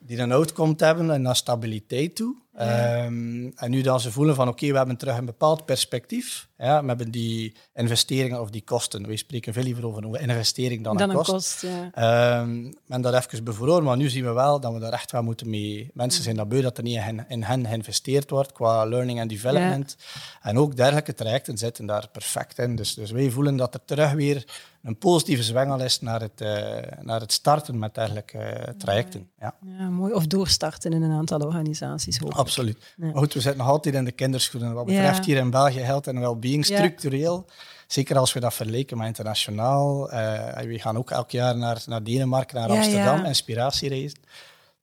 die 0.00 0.18
een 0.18 0.32
outcome 0.32 0.74
te 0.74 0.84
hebben 0.84 1.10
en 1.10 1.22
naar 1.22 1.36
stabiliteit 1.36 2.16
toe. 2.16 2.36
Ehm, 2.54 3.50
en 3.54 3.70
nu 3.70 3.82
dan 3.82 4.00
ze 4.00 4.12
voelen 4.12 4.34
van 4.34 4.48
oké, 4.48 4.70
we 4.70 4.76
hebben 4.76 4.96
terug 4.96 5.16
een 5.16 5.24
bepaald 5.24 5.64
perspectief. 5.64 6.48
Ja, 6.58 6.80
we 6.80 6.86
hebben 6.86 7.10
die 7.10 7.54
investeringen 7.74 8.40
of 8.40 8.50
die 8.50 8.64
kosten. 8.64 9.06
We 9.06 9.16
spreken 9.16 9.52
veel 9.52 9.62
liever 9.62 9.86
over 9.86 10.04
een 10.04 10.14
investering 10.14 10.84
dan, 10.84 10.96
Dan 10.96 11.10
een 11.10 11.16
een 11.16 11.24
kost. 11.24 11.30
kost, 11.30 11.62
ja. 11.62 11.90
Ehm, 11.92 12.72
men 12.86 13.00
dat 13.00 13.14
even 13.14 13.44
bevroren, 13.44 13.82
maar 13.84 13.96
nu 13.96 14.08
zien 14.08 14.24
we 14.24 14.32
wel 14.32 14.60
dat 14.60 14.72
we 14.72 14.78
daar 14.78 14.92
echt 14.92 15.10
wel 15.10 15.22
moeten 15.22 15.50
mee. 15.50 15.90
Mensen 15.94 16.22
zijn 16.22 16.36
dat 16.36 16.48
beu 16.48 16.60
dat 16.60 16.76
er 16.76 16.82
niet 16.82 16.96
in 16.96 17.02
hen, 17.02 17.24
in 17.28 17.42
hen 17.42 17.66
geïnvesteerd 17.66 18.30
wordt 18.30 18.52
qua 18.52 18.84
learning 18.84 19.20
and 19.20 19.30
development. 19.30 19.96
En 20.42 20.58
ook 20.58 20.76
dergelijke 20.76 21.14
trajecten 21.14 21.58
zitten 21.58 21.86
daar 21.86 22.08
perfect 22.12 22.58
in. 22.58 22.76
Dus, 22.76 22.94
dus 22.94 23.10
wij 23.10 23.30
voelen 23.30 23.56
dat 23.56 23.74
er 23.74 23.84
terug 23.84 24.12
weer 24.12 24.44
een 24.82 24.98
positieve 24.98 25.42
zwengel 25.42 25.80
is 25.80 26.00
naar 26.00 26.20
het, 26.20 26.40
eh, 26.40 26.76
naar 27.00 27.20
het 27.20 27.32
starten 27.32 27.78
met 27.78 27.94
dergelijke 27.94 28.38
eh, 28.38 28.74
trajecten. 28.74 29.30
Ja, 29.40 29.54
ja, 29.78 29.88
mooi. 29.88 30.12
Of 30.12 30.26
doorstarten 30.26 30.92
in 30.92 31.02
een 31.02 31.12
aantal 31.12 31.40
organisaties. 31.40 32.18
hopelijk. 32.18 32.39
Absoluut. 32.40 32.94
Ja. 32.96 33.06
Maar 33.06 33.16
goed, 33.16 33.34
we 33.34 33.40
zitten 33.40 33.60
nog 33.60 33.70
altijd 33.70 33.94
in 33.94 34.04
de 34.04 34.12
kinderschoenen. 34.12 34.74
Wat 34.74 34.86
betreft 34.86 35.24
hier 35.24 35.36
in 35.36 35.50
België 35.50 35.80
health 35.80 36.06
en 36.06 36.20
well-being 36.20 36.66
Ja. 36.66 36.76
structureel. 36.76 37.46
Zeker 37.86 38.18
als 38.18 38.32
we 38.32 38.40
dat 38.40 38.54
vergelijken 38.54 38.96
met 38.98 39.06
internationaal. 39.06 40.10
eh, 40.10 40.64
we 40.66 40.78
gaan 40.78 40.96
ook 40.98 41.10
elk 41.10 41.30
jaar 41.30 41.56
naar, 41.56 41.82
naar 41.86 42.02
Denemarken, 42.02 42.56
naar 42.60 42.68
Amsterdam, 42.68 43.24
inspiratiereizen. 43.24 44.18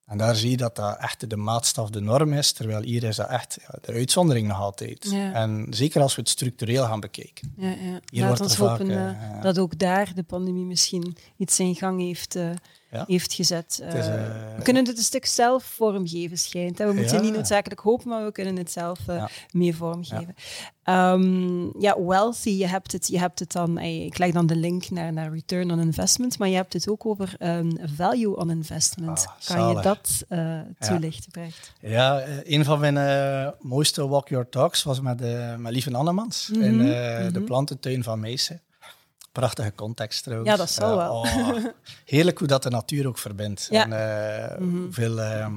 En 0.06 0.17
daar 0.17 0.36
zie 0.36 0.50
je 0.50 0.58
dat 0.58 0.76
dat 0.76 0.98
echt 1.00 1.30
de 1.30 1.38
maatstaf, 1.38 1.89
de 1.89 2.02
norm 2.02 2.34
is. 2.34 2.52
Terwijl 2.52 2.82
hier 2.82 3.04
is 3.04 3.15
dat 3.15 3.30
echt 3.30 3.58
ja, 3.62 3.78
de 3.82 3.93
uitzondering 3.93 4.48
nog 4.48 4.60
altijd. 4.60 5.08
Ja. 5.12 5.34
En 5.34 5.67
zeker 5.70 6.02
als 6.02 6.15
we 6.15 6.22
het 6.22 6.30
structureel 6.30 6.86
gaan 6.86 7.00
bekijken. 7.00 7.54
Ja, 7.58 7.67
ja. 7.67 7.76
Hier 7.76 8.22
Laat 8.22 8.28
wordt 8.28 8.41
ons 8.41 8.52
er 8.52 8.58
vaak, 8.58 8.70
hopen 8.70 8.89
eh, 8.89 9.10
eh, 9.10 9.41
dat 9.41 9.60
ook 9.60 9.80
daar 9.80 10.12
de 10.15 10.24
pandemie 10.24 10.65
misschien 10.65 11.17
iets 11.38 11.60
in 11.60 11.76
gang 11.76 12.00
heeft, 12.02 12.36
eh, 12.36 12.50
Ja. 12.91 13.04
heeft 13.08 13.34
gezet. 13.34 13.82
Is, 13.88 13.93
Eh, 13.93 14.13
eh, 14.13 14.56
we 14.58 14.62
kunnen 14.63 14.86
het 14.86 14.97
een 14.97 15.04
stuk 15.04 15.26
zelf 15.26 15.63
vormgeven, 15.63 16.38
schijnt. 16.38 16.78
hè. 16.78 16.88
We 16.88 16.93
moeten 16.93 17.21
niet 17.21 17.34
noodzakelijk 17.34 17.80
hopen, 17.82 18.10
maar 18.10 18.26
we 18.26 18.32
kunnen 18.32 18.56
het 18.56 18.71
zelf 18.71 19.00
eh, 19.08 19.15
Ja. 19.15 19.30
mee 19.52 19.76
vormgeven. 19.76 20.36
Ehm, 20.84 21.80
ja, 21.82 22.02
wealthy, 22.02 22.50
je 22.50 22.67
hebt 22.67 22.91
het, 22.91 23.08
je 23.08 23.19
hebt 23.19 23.39
het 23.39 23.52
dan, 23.52 23.78
ik 23.80 24.17
leg 24.17 24.32
dan 24.32 24.47
de 24.47 24.56
link 24.56 24.89
naar, 24.89 25.13
naar 25.13 25.32
return 25.34 25.71
on 25.71 25.80
investment, 25.80 26.38
maar 26.39 26.47
je 26.47 26.56
hebt 26.56 26.73
het 26.73 26.89
ook 26.89 27.06
over 27.06 27.36
ehm, 27.39 27.71
value 27.95 28.36
on 28.38 28.50
investment. 28.50 29.26
Ah, 29.28 29.56
kan 29.56 29.69
je 29.76 29.82
dat 29.82 30.26
toelichten, 30.80 31.32
Brecht? 31.32 31.73
Ja, 31.82 32.23
een 32.43 32.65
van 32.65 32.80
mijn 32.80 33.54
mooiste 33.60 34.08
Walk 34.08 34.28
Your 34.30 34.50
Talks 34.50 34.84
was 34.84 35.02
met, 35.02 35.19
met 35.60 35.71
Lieve 35.73 35.93
Annemans 35.93 36.50
Mhm, 36.54 36.62
in 36.63 36.80
eh, 36.80 36.86
de 37.26 37.30
mhm. 37.39 37.43
plantentuin 37.43 38.04
van 38.04 38.19
Meijsen. 38.19 38.62
Prachtige 39.39 39.73
context 39.76 40.23
trouwens. 40.23 40.50
Ja, 40.52 40.56
dat 40.58 40.69
zal 40.71 40.89
Eh, 40.91 40.97
wel. 41.08 41.15
oh, 41.15 41.65
heerlijk 42.06 42.38
hoe 42.39 42.47
dat 42.47 42.63
de 42.63 42.69
natuur 42.69 43.08
ook 43.08 43.17
verbindt. 43.17 43.67
Ja. 43.71 43.84
En 43.84 43.93
eh, 44.52 44.58
Mhm. 44.60 44.76
hoeveel 44.78 45.19
ehm, 45.21 45.54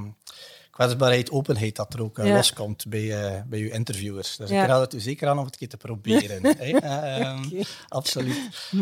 kwetsbaarheid, 0.71 1.31
openheid 1.31 1.77
dat 1.77 1.95
er 1.95 2.03
ook 2.03 2.19
eh, 2.19 2.27
Ja. 2.27 2.35
loskomt 2.35 2.87
bij, 2.89 3.25
eh, 3.25 3.43
bij 3.47 3.59
uw 3.61 3.71
interviewers. 3.71 4.37
Dus 4.37 4.51
Ja. 4.51 4.63
ik 4.63 4.69
raad 4.69 4.81
het 4.81 4.95
u 4.95 5.01
zeker 5.01 5.29
aan 5.29 5.39
om 5.39 5.45
het 5.45 5.53
een 5.53 5.59
keer 5.59 5.69
te 5.69 5.77
proberen. 5.77 6.43
Eh, 6.59 7.21
ehm. 7.21 7.63
Absoluut. 7.89 8.39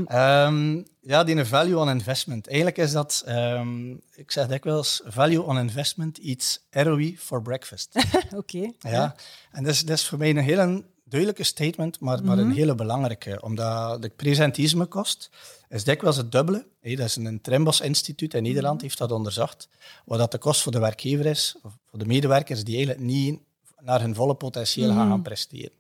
Ehm, 0.07 0.83
ja, 1.01 1.25
die 1.25 1.45
value 1.45 1.79
on 1.79 1.89
investment. 1.89 2.47
Eigenlijk 2.47 2.79
is 2.79 2.93
dat, 2.93 3.23
ehm, 3.27 3.91
ik 4.15 4.31
zeg 4.31 4.47
dikwijls, 4.47 5.01
value 5.05 5.43
on 5.43 5.59
investment 5.59 6.19
eats 6.21 6.67
ROI 6.71 7.17
for 7.19 7.43
breakfast. 7.43 7.95
Oké. 8.37 8.71
Ja, 8.79 9.15
en 9.53 9.63
dat 9.65 9.73
is, 9.73 9.85
dat 9.85 9.97
is 9.97 10.07
voor 10.07 10.19
mij 10.19 10.31
een 10.31 10.37
hele 10.39 10.85
duidelijke 11.09 11.45
statement, 11.45 12.01
maar, 12.01 12.25
maar 12.25 12.37
Mhm. 12.37 12.47
een 12.47 12.55
hele 12.55 12.75
belangrijke. 12.75 13.39
Omdat 13.43 14.03
de 14.03 14.09
presentismekost 14.09 15.31
is 15.69 15.85
dikwijls 15.85 16.17
het 16.17 16.33
dubbele. 16.33 16.67
Hé, 16.81 16.95
dat 16.95 17.07
is 17.07 17.17
een 17.17 17.41
Trimbos 17.41 17.81
instituut 17.81 18.35
in 18.35 18.43
Nederland, 18.43 18.75
Mhm. 18.75 18.85
heeft 18.85 18.99
dat 18.99 19.13
onderzocht. 19.13 19.69
Wat 20.05 20.19
dat 20.19 20.33
de 20.33 20.39
kost 20.39 20.63
voor 20.63 20.73
de 20.73 20.79
werkgever 20.79 21.27
is, 21.27 21.57
of 21.63 21.73
voor 21.91 21.99
de 21.99 22.05
medewerkers 22.07 22.65
die 22.65 22.77
eigenlijk 22.77 23.05
niet 23.07 23.41
naar 23.81 24.01
hun 24.01 24.15
volle 24.15 24.35
potentieel 24.35 24.89
gaan, 24.93 25.09
gaan 25.09 25.23
presteren. 25.23 25.73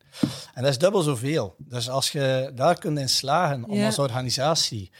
En 0.55 0.63
dat 0.63 0.71
is 0.71 0.79
dubbel 0.79 1.03
zoveel. 1.03 1.55
Dus 1.59 1.89
als 1.91 2.13
je 2.13 2.53
daar 2.55 2.79
kunt 2.79 2.99
in 2.99 3.09
slagen 3.09 3.65
om 3.65 3.85
als 3.85 3.99
organisatie 3.99 4.91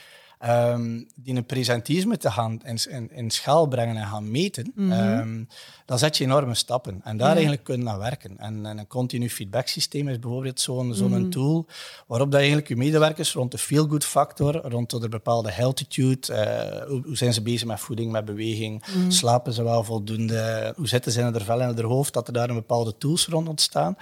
um, 0.47 1.07
die 1.15 1.37
een 1.37 1.47
presentisme 1.47 2.17
te 2.17 2.31
gaan 2.31 2.61
in, 2.65 2.79
in, 2.91 3.11
in, 3.13 3.31
schaal 3.31 3.67
brengen 3.67 3.97
en 3.97 4.07
gaan 4.07 4.31
meten, 4.31 4.73
mm 4.75 4.91
-hmm. 4.91 5.49
dan 5.85 5.99
zet 5.99 6.17
je 6.17 6.25
enorme 6.25 6.55
stappen. 6.55 7.01
En 7.05 7.17
daar 7.17 7.33
eigenlijk 7.33 7.65
kunnen 7.65 7.87
naar 7.87 7.99
werken. 7.99 8.39
En, 8.39 8.67
en 8.67 8.79
een 8.79 8.87
continu 8.87 9.31
feedback 9.31 9.69
systeem 9.69 10.09
is 10.09 10.19
bijvoorbeeld 10.19 10.61
zo'n 10.61 10.95
zo'n 10.95 11.11
mm 11.11 11.27
tool 11.31 11.67
waarop 12.07 12.31
dat 12.31 12.39
eigenlijk 12.39 12.69
je 12.69 12.77
medewerkers 12.77 13.33
rond 13.33 13.51
de 13.51 13.59
feel-good 13.59 14.05
factor, 14.05 14.55
rond 14.55 15.01
de 15.01 15.09
bepaalde 15.09 15.51
healtitude, 15.51 16.29
uh, 16.31 16.89
hoe, 16.89 17.03
hoe, 17.07 17.17
zijn 17.17 17.33
ze 17.33 17.43
bezig 17.43 17.67
met 17.67 17.81
voeding, 17.81 18.13
met 18.13 18.25
beweging, 18.25 18.85
mhm. 18.87 19.11
slapen 19.11 19.53
ze 19.53 19.63
wel 19.63 19.85
voldoende, 19.85 20.73
hoe 20.77 20.89
zitten 20.89 21.13
ze 21.13 21.21
in 21.21 21.35
er 21.35 21.45
vel 21.45 21.61
in 21.61 21.67
hun 21.67 21.85
hoofd, 21.85 22.13
dat 22.13 22.27
er 22.27 22.33
daar 22.33 22.49
een 22.49 22.55
bepaalde 22.55 22.99
tools 22.99 23.27
rond 23.27 23.49
ontstaan. 23.49 23.97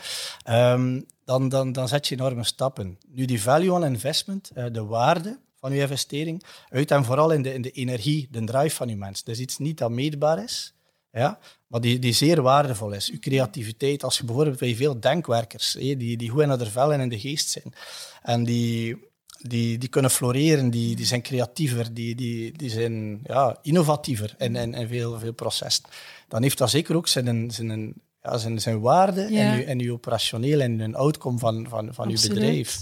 Um, 0.50 1.06
dan, 1.24 1.48
dan, 1.48 1.72
dan 1.72 1.88
zet 1.88 2.06
je 2.08 2.14
enorme 2.14 2.44
stappen. 2.44 2.98
Nu, 3.08 3.24
die 3.24 3.42
value 3.42 3.72
on 3.72 3.84
investment, 3.84 4.50
uh, 4.54 4.64
de 4.72 4.84
waarde, 4.84 5.38
van 5.66 5.74
je 5.74 5.80
investering 5.80 6.42
uit 6.68 6.90
en 6.90 7.04
vooral 7.04 7.30
in 7.30 7.42
de, 7.42 7.54
in 7.54 7.62
de 7.62 7.70
energie, 7.70 8.28
de 8.30 8.44
drive 8.44 8.76
van 8.76 8.88
je 8.88 8.96
mens. 8.96 9.24
Dat 9.24 9.34
is 9.34 9.40
iets 9.40 9.58
niet 9.58 9.78
dat 9.78 9.90
meetbaar 9.90 10.42
is, 10.42 10.74
ja, 11.12 11.38
maar 11.66 11.80
die, 11.80 11.98
die 11.98 12.12
zeer 12.12 12.42
waardevol 12.42 12.92
is. 12.92 13.06
Je 13.06 13.18
creativiteit, 13.18 14.04
als 14.04 14.18
je 14.18 14.24
bijvoorbeeld 14.24 14.58
bij 14.58 14.74
veel 14.74 15.00
denkwerkers, 15.00 15.72
die, 15.72 16.16
die 16.16 16.28
goed 16.28 16.42
in 16.42 16.58
de 16.58 16.70
vel 16.70 16.92
en 16.92 17.00
in 17.00 17.08
de 17.08 17.18
geest 17.18 17.48
zijn, 17.48 17.74
en 18.22 18.44
die, 18.44 18.96
die, 19.40 19.78
die 19.78 19.88
kunnen 19.88 20.10
floreren, 20.10 20.70
die, 20.70 20.96
die 20.96 21.06
zijn 21.06 21.22
creatiever, 21.22 21.94
die, 21.94 22.14
die, 22.14 22.52
die 22.58 22.70
zijn 22.70 23.20
ja, 23.24 23.58
innovatiever 23.62 24.34
in, 24.38 24.56
in, 24.56 24.74
in 24.74 24.88
veel, 24.88 25.18
veel 25.18 25.32
processen. 25.32 25.84
Dan 26.28 26.42
heeft 26.42 26.58
dat 26.58 26.70
zeker 26.70 26.96
ook 26.96 27.08
zijn, 27.08 27.50
zijn, 27.50 27.94
ja, 28.22 28.38
zijn, 28.38 28.60
zijn 28.60 28.80
waarde 28.80 29.20
ja. 29.20 29.52
in, 29.52 29.58
je, 29.58 29.64
in 29.64 29.78
je 29.78 29.92
operationeel 29.92 30.60
en 30.60 30.80
een 30.80 30.94
outcome 30.94 31.38
van, 31.38 31.66
van, 31.68 31.94
van 31.94 32.08
je 32.08 32.28
bedrijf. 32.28 32.80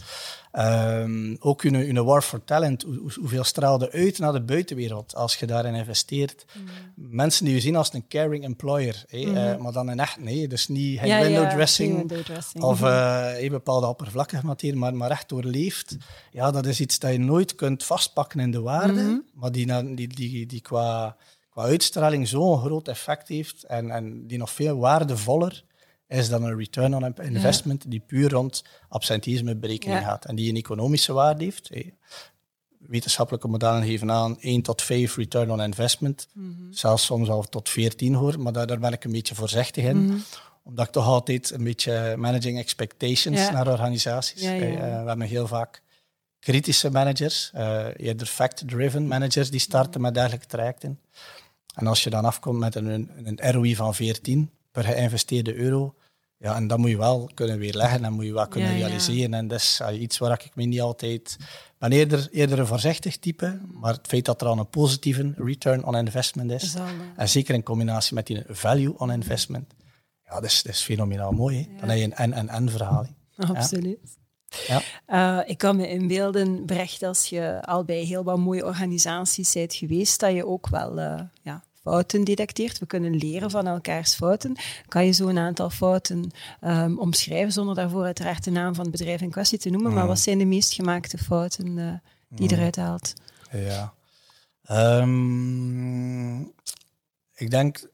Um, 0.59 1.37
ook 1.41 1.65
in 1.65 1.75
een 1.75 2.05
war 2.05 2.23
for 2.23 2.45
talent, 2.45 2.83
hoe, 2.83 3.13
hoeveel 3.21 3.45
straalde 3.45 3.91
uit 3.91 4.19
naar 4.19 4.33
de 4.33 4.41
buitenwereld 4.41 5.15
als 5.15 5.37
je 5.37 5.47
daarin 5.47 5.75
investeert. 5.75 6.45
Mm. 6.53 6.65
Mensen 6.95 7.45
die 7.45 7.55
je 7.55 7.61
zien 7.61 7.77
als 7.77 7.93
een 7.93 8.09
caring 8.09 8.45
employer, 8.45 9.05
hey, 9.09 9.25
mm. 9.25 9.37
uh, 9.37 9.57
maar 9.57 9.73
dan 9.73 9.91
in 9.91 10.01
echt, 10.01 10.21
nee, 10.21 10.49
dus 10.49 10.69
niet 10.69 11.01
ja, 11.01 11.21
window, 11.21 11.43
ja, 11.43 11.55
dressing, 11.55 11.97
window 11.97 12.25
dressing 12.25 12.65
of 12.65 12.81
uh, 12.81 13.49
bepaalde 13.51 13.87
oppervlakkige 13.87 14.47
materie, 14.47 14.79
maar, 14.79 14.95
maar 14.95 15.11
echt 15.11 15.29
doorleeft. 15.29 15.97
Ja, 16.31 16.51
dat 16.51 16.67
is 16.67 16.81
iets 16.81 16.99
dat 16.99 17.13
je 17.13 17.19
nooit 17.19 17.55
kunt 17.55 17.85
vastpakken 17.85 18.41
in 18.41 18.51
de 18.51 18.61
waarde, 18.61 18.93
mm 18.93 19.09
-hmm. 19.09 19.25
maar 19.35 19.53
die, 19.53 19.95
die, 19.95 20.09
die, 20.09 20.47
die 20.47 20.61
qua, 20.61 21.17
qua 21.51 21.63
uitstraling 21.63 22.29
zo'n 22.29 22.59
groot 22.59 22.89
effect 22.89 23.29
heeft 23.29 23.63
en, 23.65 23.91
en 23.91 24.27
die 24.27 24.39
nog 24.39 24.51
veel 24.51 24.79
waardevoller 24.79 25.65
is 26.09 26.29
dan 26.29 26.43
een 26.43 26.57
return 26.57 26.95
on 26.95 27.15
investment 27.23 27.91
die 27.91 28.01
puur 28.01 28.31
rond 28.31 28.65
absenteïsme 28.89 29.57
berekening 29.57 30.05
gaat 30.05 30.25
en 30.25 30.35
die 30.35 30.49
een 30.49 30.57
economische 30.57 31.13
waarde 31.13 31.45
heeft. 31.45 31.71
Wetenschappelijke 32.79 33.49
modellen 33.49 33.83
geven 33.83 34.11
aan 34.11 34.41
1 34.41 34.63
tot 34.63 34.83
5 34.83 35.17
return 35.17 35.51
on 35.51 35.61
investment, 35.61 36.29
mm 36.33 36.73
zelfs 36.75 37.05
soms 37.05 37.29
al 37.29 37.43
tot 37.43 37.69
14 37.69 38.15
hoor, 38.15 38.41
maar 38.41 38.53
daar, 38.53 38.67
daar 38.67 38.79
ben 38.79 38.93
ik 38.93 39.05
een 39.05 39.13
beetje 39.13 39.35
voorzichtig 39.35 39.85
in. 39.85 40.05
Mhm. 40.05 40.19
Omdat 40.63 40.87
ik 40.87 40.93
toch 40.93 41.07
altijd 41.07 41.51
een 41.51 41.65
beetje 41.65 42.15
managing 42.17 42.59
expectations 42.59 43.51
naar 43.51 43.69
organisaties. 43.69 44.43
Uh, 44.43 44.59
we 44.59 45.07
hebben 45.07 45.21
heel 45.21 45.47
vaak 45.47 45.83
kritische 46.39 46.91
managers, 46.91 47.51
uh, 47.55 47.87
eerder 47.97 48.27
fact-driven 48.27 49.07
managers, 49.07 49.51
die 49.51 49.61
starten 49.61 50.01
met 50.01 50.15
dergelijke 50.15 50.47
trajecten. 50.47 51.01
En 51.75 51.87
als 51.87 52.05
je 52.05 52.11
dan 52.11 52.25
afkomt 52.25 52.59
met 52.59 52.75
een, 52.75 53.11
een 53.25 53.53
ROI 53.53 53.77
van 53.77 53.95
14 53.95 54.51
per 54.75 54.85
geïnvesteerde 54.85 55.55
euro, 55.55 55.95
ja, 56.37 56.55
en 56.57 56.67
dat 56.67 56.79
moet 56.79 56.91
je 56.91 56.97
wel 56.97 57.31
kunnen 57.35 57.59
weerleggen 57.59 58.05
en 58.05 58.13
moet 58.13 58.25
je 58.25 58.33
wel 58.33 58.49
kunnen 58.49 58.77
realiseren. 58.77 59.35
En 59.35 59.49
dat 59.49 59.61
is 59.61 59.81
iets 59.93 60.19
waar 60.19 60.33
ik 60.45 60.51
me 60.55 60.65
niet 60.65 60.81
altijd... 60.81 61.37
ben 61.79 61.93
eerder, 61.93 62.29
eerder 62.31 62.59
een 62.59 62.67
voorzichtig 62.67 63.19
type, 63.19 63.61
maar 63.73 63.93
het 63.93 64.07
feit 64.07 64.25
dat 64.25 64.41
er 64.41 64.47
al 64.47 64.59
een 64.59 64.69
positieve 64.69 65.33
return 65.37 65.85
on 65.85 65.97
investment 65.97 66.51
is, 66.51 66.75
en 67.17 67.29
zeker 67.29 67.55
in 67.55 67.63
combinatie 67.63 68.15
met 68.15 68.27
die 68.27 68.43
value 68.49 68.99
on 68.99 69.11
investment, 69.11 69.75
ja, 70.25 70.35
dat 70.35 70.45
is, 70.45 70.63
dat 70.63 70.73
is 70.73 70.81
fenomenaal 70.81 71.33
mooi. 71.33 71.57
Hè? 71.57 71.81
Dan 71.81 71.89
heb 71.89 71.99
je 71.99 72.05
een 72.05 72.15
en-en-en 72.15 72.71
verhaal. 72.71 73.07
Absoluut. 73.37 74.19
Ja. 74.67 74.81
Uh, 75.09 75.51
ik 75.51 75.59
kan 75.59 75.77
me 75.77 75.89
inbeelden, 75.89 76.65
Brecht, 76.65 77.03
als 77.03 77.27
je 77.27 77.63
al 77.63 77.85
bij 77.85 78.03
heel 78.03 78.25
wat 78.25 78.39
mooie 78.39 78.65
organisaties 78.65 79.53
bent 79.53 79.75
geweest, 79.75 80.21
dat 80.21 80.33
je 80.33 80.47
ook 80.47 80.69
wel 80.69 80.99
uh, 80.99 81.21
ja, 81.43 81.65
fouten 81.85 82.25
detecteert. 82.25 82.79
We 82.79 82.87
kunnen 82.87 83.17
leren 83.17 83.51
van 83.51 83.67
elkaars 83.67 84.15
fouten. 84.15 84.57
Kan 84.89 85.07
je 85.07 85.13
zo 85.13 85.29
een 85.29 85.39
aantal 85.39 85.71
fouten 85.71 86.31
um, 86.61 86.99
omschrijven 86.99 87.53
zonder 87.53 87.75
daarvoor 87.75 88.05
uiteraard 88.05 88.45
de 88.45 88.51
naam 88.51 88.75
van 88.75 88.85
het 88.85 88.93
bedrijf 88.93 89.21
in 89.21 89.31
kwestie 89.31 89.59
te 89.59 89.71
noemen? 89.71 89.93
Maar 89.93 90.03
mm. 90.03 90.09
wat 90.09 90.19
zijn 90.19 90.39
de 90.39 90.45
meest 90.45 90.73
gemaakte 90.73 91.19
fouten 91.19 91.67
uh, 91.67 91.93
die 92.29 92.49
mm. 92.49 92.57
eruit 92.57 92.77
haalt? 92.77 93.13
Ja. 93.53 93.95
Um, 95.01 96.53
ik 97.35 97.51
denk 97.51 97.89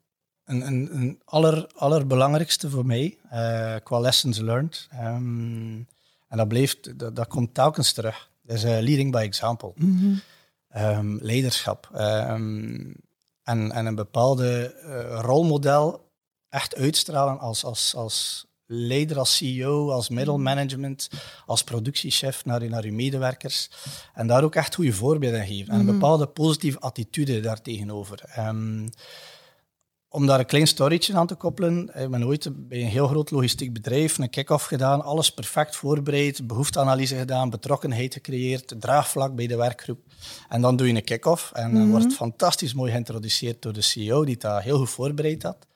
een, 0.45 0.67
een, 0.67 0.89
een 0.97 1.21
aller, 1.25 1.71
allerbelangrijkste 1.75 2.71
voor 2.71 2.87
mij 2.87 3.19
uh, 3.33 3.75
qua 3.83 3.99
lessons 4.01 4.39
learned. 4.39 4.89
Um, 5.03 5.87
en 6.29 6.37
dat, 6.37 6.49
bleef, 6.49 6.81
dat, 6.81 7.17
dat, 7.17 7.27
komt 7.27 7.55
telkens 7.55 7.93
terug. 7.93 8.31
Dat 8.43 8.57
is 8.57 8.65
uh, 8.65 8.71
leading 8.71 9.13
by 9.13 9.19
example. 9.19 9.73
Mm 9.75 9.99
-hmm. 9.99 10.21
um, 10.83 11.19
leiderschap. 11.23 11.91
Um, 11.95 12.95
en, 13.43 13.73
en 13.73 13.87
een 13.87 13.95
bepaalde 13.95 14.75
uh, 14.85 15.21
rolmodel 15.21 16.09
echt 16.49 16.77
uitstralen 16.77 17.39
als, 17.39 17.65
als, 17.65 17.95
als 17.95 18.47
leider, 18.67 19.19
als 19.19 19.37
CEO, 19.37 19.91
als 19.91 20.09
middelmanagement, 20.09 21.09
als 21.47 21.65
productiechef 21.65 22.45
naar, 22.45 22.69
naar 22.69 22.85
uw 22.85 22.93
medewerkers. 22.93 23.71
En 24.15 24.27
daar 24.27 24.45
ook 24.45 24.55
echt 24.55 24.75
goede 24.75 24.93
voorbeelden 24.93 25.47
geven. 25.47 25.73
En 25.73 25.79
een 25.79 25.85
mhm. 25.85 25.95
bepaalde 25.95 26.27
positieve 26.27 26.81
attitude 26.81 27.41
daartegenover. 27.41 28.23
Um, 28.39 28.91
om 30.13 30.27
daar 30.27 30.39
een 30.39 30.47
klein 30.47 30.67
storytje 30.67 31.15
aan 31.15 31.27
te 31.27 31.35
koppelen. 31.35 31.91
Ik 31.95 32.11
ben 32.11 32.27
ooit 32.27 32.69
bij 32.69 32.81
een 32.81 32.87
heel 32.87 33.07
groot 33.07 33.31
logistiek 33.31 33.73
bedrijf 33.73 34.19
een 34.19 34.31
kick-off 34.31 34.65
gedaan, 34.65 35.03
alles 35.03 35.33
perfect 35.33 35.77
voorbereid, 35.77 36.47
behoefteanalyse 36.47 37.17
gedaan, 37.17 37.51
betrokkenheid 37.51 38.15
gecreëerd, 38.15 38.75
draagvlak 38.79 39.35
bij 39.35 39.47
de 39.47 39.57
werkgroep. 39.57 40.01
En 40.49 40.61
dan 40.61 40.77
doe 40.77 40.87
je 40.87 40.95
een 40.95 41.05
kick-off 41.05 41.53
en 41.53 41.73
dan 41.73 41.83
mhm. 41.83 41.91
wordt 41.91 42.15
fantastisch 42.15 42.75
mooi 42.75 42.91
geïntroduceerd 42.91 43.63
door 43.63 43.73
de 43.73 43.81
CEO, 43.81 44.25
die 44.25 44.37
dat 44.37 44.63
heel 44.63 44.79
goed 44.79 44.91
voorbereid 44.91 45.43
had. 45.43 45.67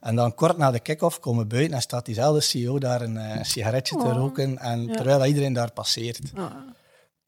En 0.00 0.16
dan 0.16 0.34
kort 0.34 0.56
na 0.56 0.70
de 0.70 0.80
kick-off 0.80 1.20
komen 1.20 1.42
we 1.42 1.48
buiten 1.48 1.74
en 1.74 1.82
staat 1.82 2.06
diezelfde 2.06 2.40
CEO 2.40 2.78
daar 2.78 3.00
een 3.00 3.14
uh, 3.14 3.42
sigaretje 3.42 3.96
te 3.96 4.04
oh. 4.04 4.16
roken, 4.16 4.58
en 4.58 4.86
terwijl 4.86 5.24
iedereen 5.24 5.52
daar 5.52 5.72
passeert. 5.72 6.20
Oh. 6.36 6.46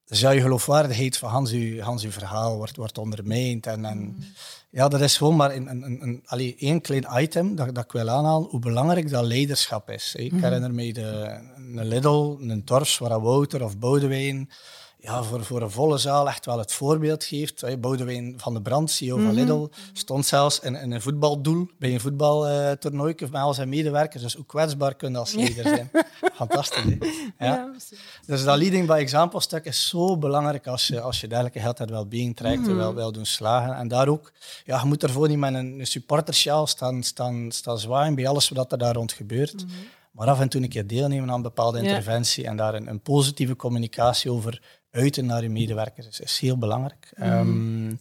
Dus 0.05 0.19
ja, 0.19 0.29
je 0.29 0.41
geloofwaardigheid 0.41 1.17
van 1.17 1.29
Hans, 1.29 1.51
uw, 1.51 1.79
Hans 1.79 2.03
uw 2.03 2.11
verhaal 2.11 2.55
wordt, 2.55 2.75
wordt 2.75 2.97
ondermijnd. 2.97 3.67
En, 3.67 3.85
en 3.85 4.23
ja, 4.69 4.87
dat 4.87 5.01
is 5.01 5.17
gewoon 5.17 5.35
maar 5.35 5.55
een, 5.55 5.69
een, 5.69 5.83
een, 5.83 6.01
een 6.01 6.21
allee, 6.25 6.55
één 6.59 6.81
klein 6.81 7.07
item 7.13 7.55
dat, 7.55 7.75
dat 7.75 7.83
ik 7.83 7.91
wil 7.91 8.09
aanhalen, 8.09 8.49
hoe 8.49 8.59
belangrijk 8.59 9.09
dat 9.09 9.25
leiderschap 9.25 9.89
is. 9.89 10.15
Ik 10.15 10.31
mhm. 10.31 10.43
herinner 10.43 10.73
me 10.73 10.93
de, 10.93 11.39
een 11.55 11.87
Lidl, 11.87 12.37
een 12.39 12.63
Torfs, 12.63 12.97
waar 12.97 13.21
Wouter 13.21 13.63
of 13.63 13.77
Boudewijn 13.77 14.49
ja, 15.05 15.23
voor, 15.23 15.43
voor 15.43 15.61
een 15.61 15.71
volle 15.71 15.97
zaal 15.97 16.27
echt 16.27 16.45
wel 16.45 16.59
het 16.59 16.71
voorbeeld 16.71 17.23
geeft. 17.23 17.79
Boudewijn 17.79 18.33
van 18.37 18.53
de 18.53 18.61
Brand, 18.61 18.91
CEO 18.91 19.15
van 19.15 19.25
mhm. 19.25 19.35
Lidl, 19.35 19.67
stond 19.93 20.25
zelfs 20.25 20.59
in, 20.59 20.75
in, 20.75 20.91
een 20.91 21.01
voetbaldoel 21.01 21.69
bij 21.79 21.93
een 21.93 21.99
voetbaltoernooi 21.99 23.13
uh, 23.17 23.29
met 23.29 23.41
al 23.41 23.53
zijn 23.53 23.69
medewerkers. 23.69 24.23
Dus 24.23 24.33
hoe 24.33 24.45
kwetsbaar 24.45 24.95
kunnen 24.95 25.19
als 25.19 25.33
leider 25.33 25.63
zijn. 25.63 25.91
Fantastisch, 26.35 26.83
hè? 27.37 27.47
Ja. 27.47 27.71
dus 28.25 28.43
dat 28.43 28.57
leading 28.57 28.87
by 28.87 28.93
example 28.93 29.41
stuk 29.41 29.65
is 29.65 29.87
zo 29.87 30.17
belangrijk 30.17 30.67
als 30.67 30.87
je, 30.87 31.01
als 31.01 31.21
je 31.21 31.27
dergelijke 31.27 31.59
health 31.59 31.81
and 31.81 31.89
well-being 31.89 32.35
trajecten 32.35 32.71
mm 32.71 32.79
-hmm. 32.79 32.79
wil, 32.79 32.95
wil 32.95 33.11
doen 33.11 33.25
slagen. 33.25 33.75
En 33.75 33.87
daar 33.87 34.07
ook, 34.07 34.31
ja, 34.65 34.79
je 34.79 34.87
moet 34.87 35.03
ervoor 35.03 35.27
niet 35.27 35.37
met 35.37 35.53
een, 35.53 35.79
een 35.79 35.87
supportersjaal 35.87 36.67
staan, 36.67 37.03
staan, 37.03 37.51
staan 37.51 37.79
zwaaien 37.79 38.15
bij 38.15 38.27
alles 38.27 38.49
wat 38.49 38.71
er 38.71 38.77
daar 38.77 38.93
rond 38.93 39.11
gebeurt. 39.11 39.65
Mhm. 39.65 39.73
Maar 40.15 40.27
af 40.27 40.39
en 40.39 40.49
toe 40.49 40.61
een 40.61 40.69
keer 40.69 40.87
deelnemen 40.87 41.29
aan 41.29 41.35
een 41.35 41.41
bepaalde 41.41 41.81
interventie 41.81 42.45
en 42.45 42.57
daar 42.57 42.73
een, 42.73 42.87
een 42.87 42.99
positieve 42.99 43.55
communicatie 43.55 44.31
over 44.31 44.61
uiten 44.95 45.25
naar 45.25 45.43
je 45.43 45.49
medewerkers 45.49 46.07
is, 46.07 46.19
is 46.19 46.39
heel 46.39 46.57
belangrijk. 46.57 47.13
Mm. 47.15 47.25
Um, 47.25 47.99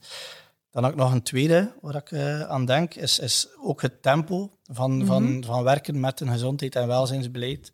dan 0.71 0.87
ook 0.87 0.95
nog 0.95 1.13
een 1.13 1.23
tweede 1.23 1.73
waar 1.81 1.95
ik 1.95 2.11
uh, 2.11 2.41
aan 2.41 2.65
denk, 2.65 2.95
is, 2.95 3.19
is 3.19 3.49
ook 3.63 3.83
het 3.83 4.03
tempo 4.03 4.51
van, 4.65 4.93
mm 4.93 4.99
-hmm. 4.99 5.07
van, 5.07 5.45
van 5.47 5.63
werken 5.63 6.01
met 6.01 6.21
een 6.21 6.29
gezondheid- 6.29 6.77
en 6.77 6.87
welzijnsbeleid. 6.87 7.73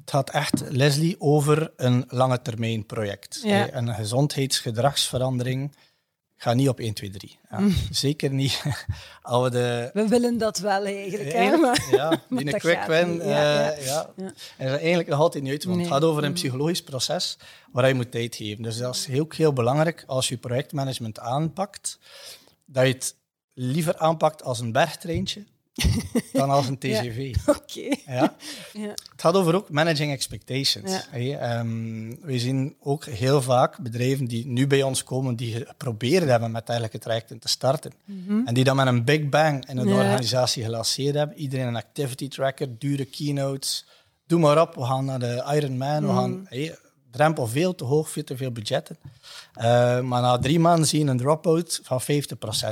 Het 0.00 0.10
gaat 0.10 0.30
echt, 0.30 0.62
Leslie, 0.68 1.20
over 1.20 1.72
een 1.76 2.04
lange 2.08 2.42
termijn 2.42 2.86
project. 2.86 3.40
Ja. 3.44 3.72
Een 3.72 3.94
gezondheidsgedragsverandering 3.94 5.74
ga 6.42 6.54
niet 6.54 6.68
op 6.68 6.78
1, 6.78 6.94
2, 6.94 7.10
3. 7.10 7.38
Ja, 7.50 7.58
mm. 7.58 7.74
Zeker 7.90 8.30
niet. 8.30 8.62
we, 9.22 9.48
de... 9.50 9.90
we 9.92 10.08
willen 10.08 10.38
dat 10.38 10.58
wel 10.58 10.84
eigenlijk. 10.84 11.32
Hè, 11.32 11.56
maar... 11.56 11.88
Ja, 11.90 12.10
die 12.28 12.52
een 12.52 12.58
quick 12.58 12.82
win. 12.86 13.16
Uh, 13.16 13.26
ja, 13.26 13.70
ja. 13.70 14.10
ja. 14.16 14.32
En 14.56 14.68
dat 14.68 14.78
eigenlijk 14.78 15.08
nog 15.08 15.18
altijd 15.18 15.42
niet 15.44 15.52
uit, 15.52 15.64
want 15.64 15.80
het 15.80 15.88
gaat 15.88 16.04
over 16.04 16.22
een 16.22 16.28
mm. 16.28 16.34
psychologisch 16.34 16.82
proces 16.82 17.38
waar 17.72 17.88
je 17.88 17.94
moet 17.94 18.10
tijd 18.10 18.36
geven. 18.36 18.62
Dus 18.62 18.76
dat 18.76 18.94
is 18.94 19.06
heel, 19.06 19.26
heel 19.28 19.52
belangrijk 19.52 20.04
als 20.06 20.28
je 20.28 20.36
projectmanagement 20.36 21.18
aanpakt, 21.18 21.98
dat 22.64 22.86
je 22.86 22.92
het 22.92 23.16
liever 23.54 23.96
aanpakt 23.98 24.42
als 24.42 24.60
een 24.60 24.72
bergtreintje 24.72 25.44
dan 26.32 26.50
als 26.50 26.68
een 26.68 26.78
TGV. 26.78 27.34
Oké. 27.46 27.96
Ja. 28.06 28.36
Ja. 28.72 28.88
Het 28.88 29.00
gaat 29.16 29.34
over 29.34 29.54
ook 29.54 29.70
managing 29.70 30.12
expectations. 30.12 30.90
Ja. 30.90 31.04
Hey, 31.10 31.38
ehm, 31.38 32.14
we 32.20 32.38
zien 32.38 32.76
ook 32.80 33.04
heel 33.04 33.42
vaak 33.42 33.78
bedrijven 33.78 34.26
die 34.26 34.46
nu 34.46 34.66
bij 34.66 34.82
ons 34.82 35.04
komen, 35.04 35.36
die 35.36 35.54
geprobeerd 35.54 36.28
hebben 36.28 36.50
met 36.50 36.66
dergelijke 36.66 36.98
trajecten 36.98 37.38
te 37.38 37.48
starten. 37.48 37.92
En 38.44 38.54
die 38.54 38.64
dan 38.64 38.76
met 38.76 38.86
een 38.86 39.04
big 39.04 39.28
bang 39.28 39.68
in 39.68 39.76
een 39.76 39.88
organisatie 39.88 40.64
gelanceerd 40.64 41.14
hebben. 41.14 41.36
Iedereen 41.36 41.66
een 41.66 41.76
activity 41.76 42.28
tracker, 42.28 42.78
dure 42.78 43.04
keynotes. 43.04 43.86
Doe 44.26 44.40
maar 44.40 44.60
op, 44.60 44.74
we 44.74 44.84
gaan 44.84 45.04
naar 45.04 45.18
de 45.18 45.44
Ironman. 45.54 46.06
We 46.06 46.12
gaan, 46.12 46.46
hey, 46.48 46.78
drempel 47.12 47.46
veel 47.46 47.74
te 47.74 47.84
hoog, 47.84 48.10
veel 48.10 48.24
te 48.24 48.36
veel 48.36 48.52
budgetten. 48.52 48.96
Eh, 49.54 50.00
maar 50.00 50.22
na 50.22 50.38
drie 50.38 50.60
maanden 50.60 50.86
zie 50.86 51.04
je 51.04 51.10
een 51.10 51.16
drop-out 51.16 51.80
van 51.82 52.00
50%. 52.00 52.04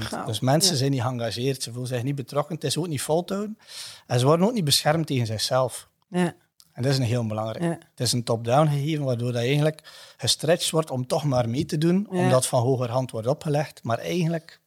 Gauw, 0.05 0.25
dus 0.25 0.41
mensen 0.41 0.73
ja. 0.73 0.79
zijn 0.79 0.91
niet 0.91 1.03
geëngageerd, 1.03 1.63
ze 1.63 1.71
voelen 1.71 1.89
zich 1.89 2.03
niet 2.03 2.15
betrokken. 2.15 2.55
Het 2.55 2.65
is 2.65 2.79
ook 2.79 2.89
niet 2.89 3.03
volhouden. 3.03 3.59
En 4.07 4.19
ze 4.19 4.27
worden 4.27 4.47
ook 4.47 4.53
niet 4.53 4.65
beschermd 4.65 5.07
tegen 5.07 5.27
zichzelf. 5.27 5.89
Ja. 6.09 6.35
En 6.73 6.83
dat 6.83 6.93
is 6.93 6.99
een 6.99 7.05
heel 7.05 7.27
belangrijk. 7.27 7.65
Ja. 7.65 7.79
Het 7.91 8.01
is 8.01 8.13
een 8.13 8.25
top-down 8.25 8.69
gegeven, 8.69 9.05
waardoor 9.05 9.33
dat 9.33 9.43
eigenlijk 9.43 9.83
gestretched 10.17 10.71
wordt 10.71 10.91
om 10.91 11.07
toch 11.07 11.25
maar 11.25 11.49
mee 11.49 11.65
te 11.65 11.79
doen, 11.79 12.07
omdat 12.09 12.47
van 12.47 12.63
hogerhand 12.63 13.11
wordt 13.11 13.27
opgelegd. 13.27 13.81
Maar 13.83 13.99
eigenlijk 13.99 14.61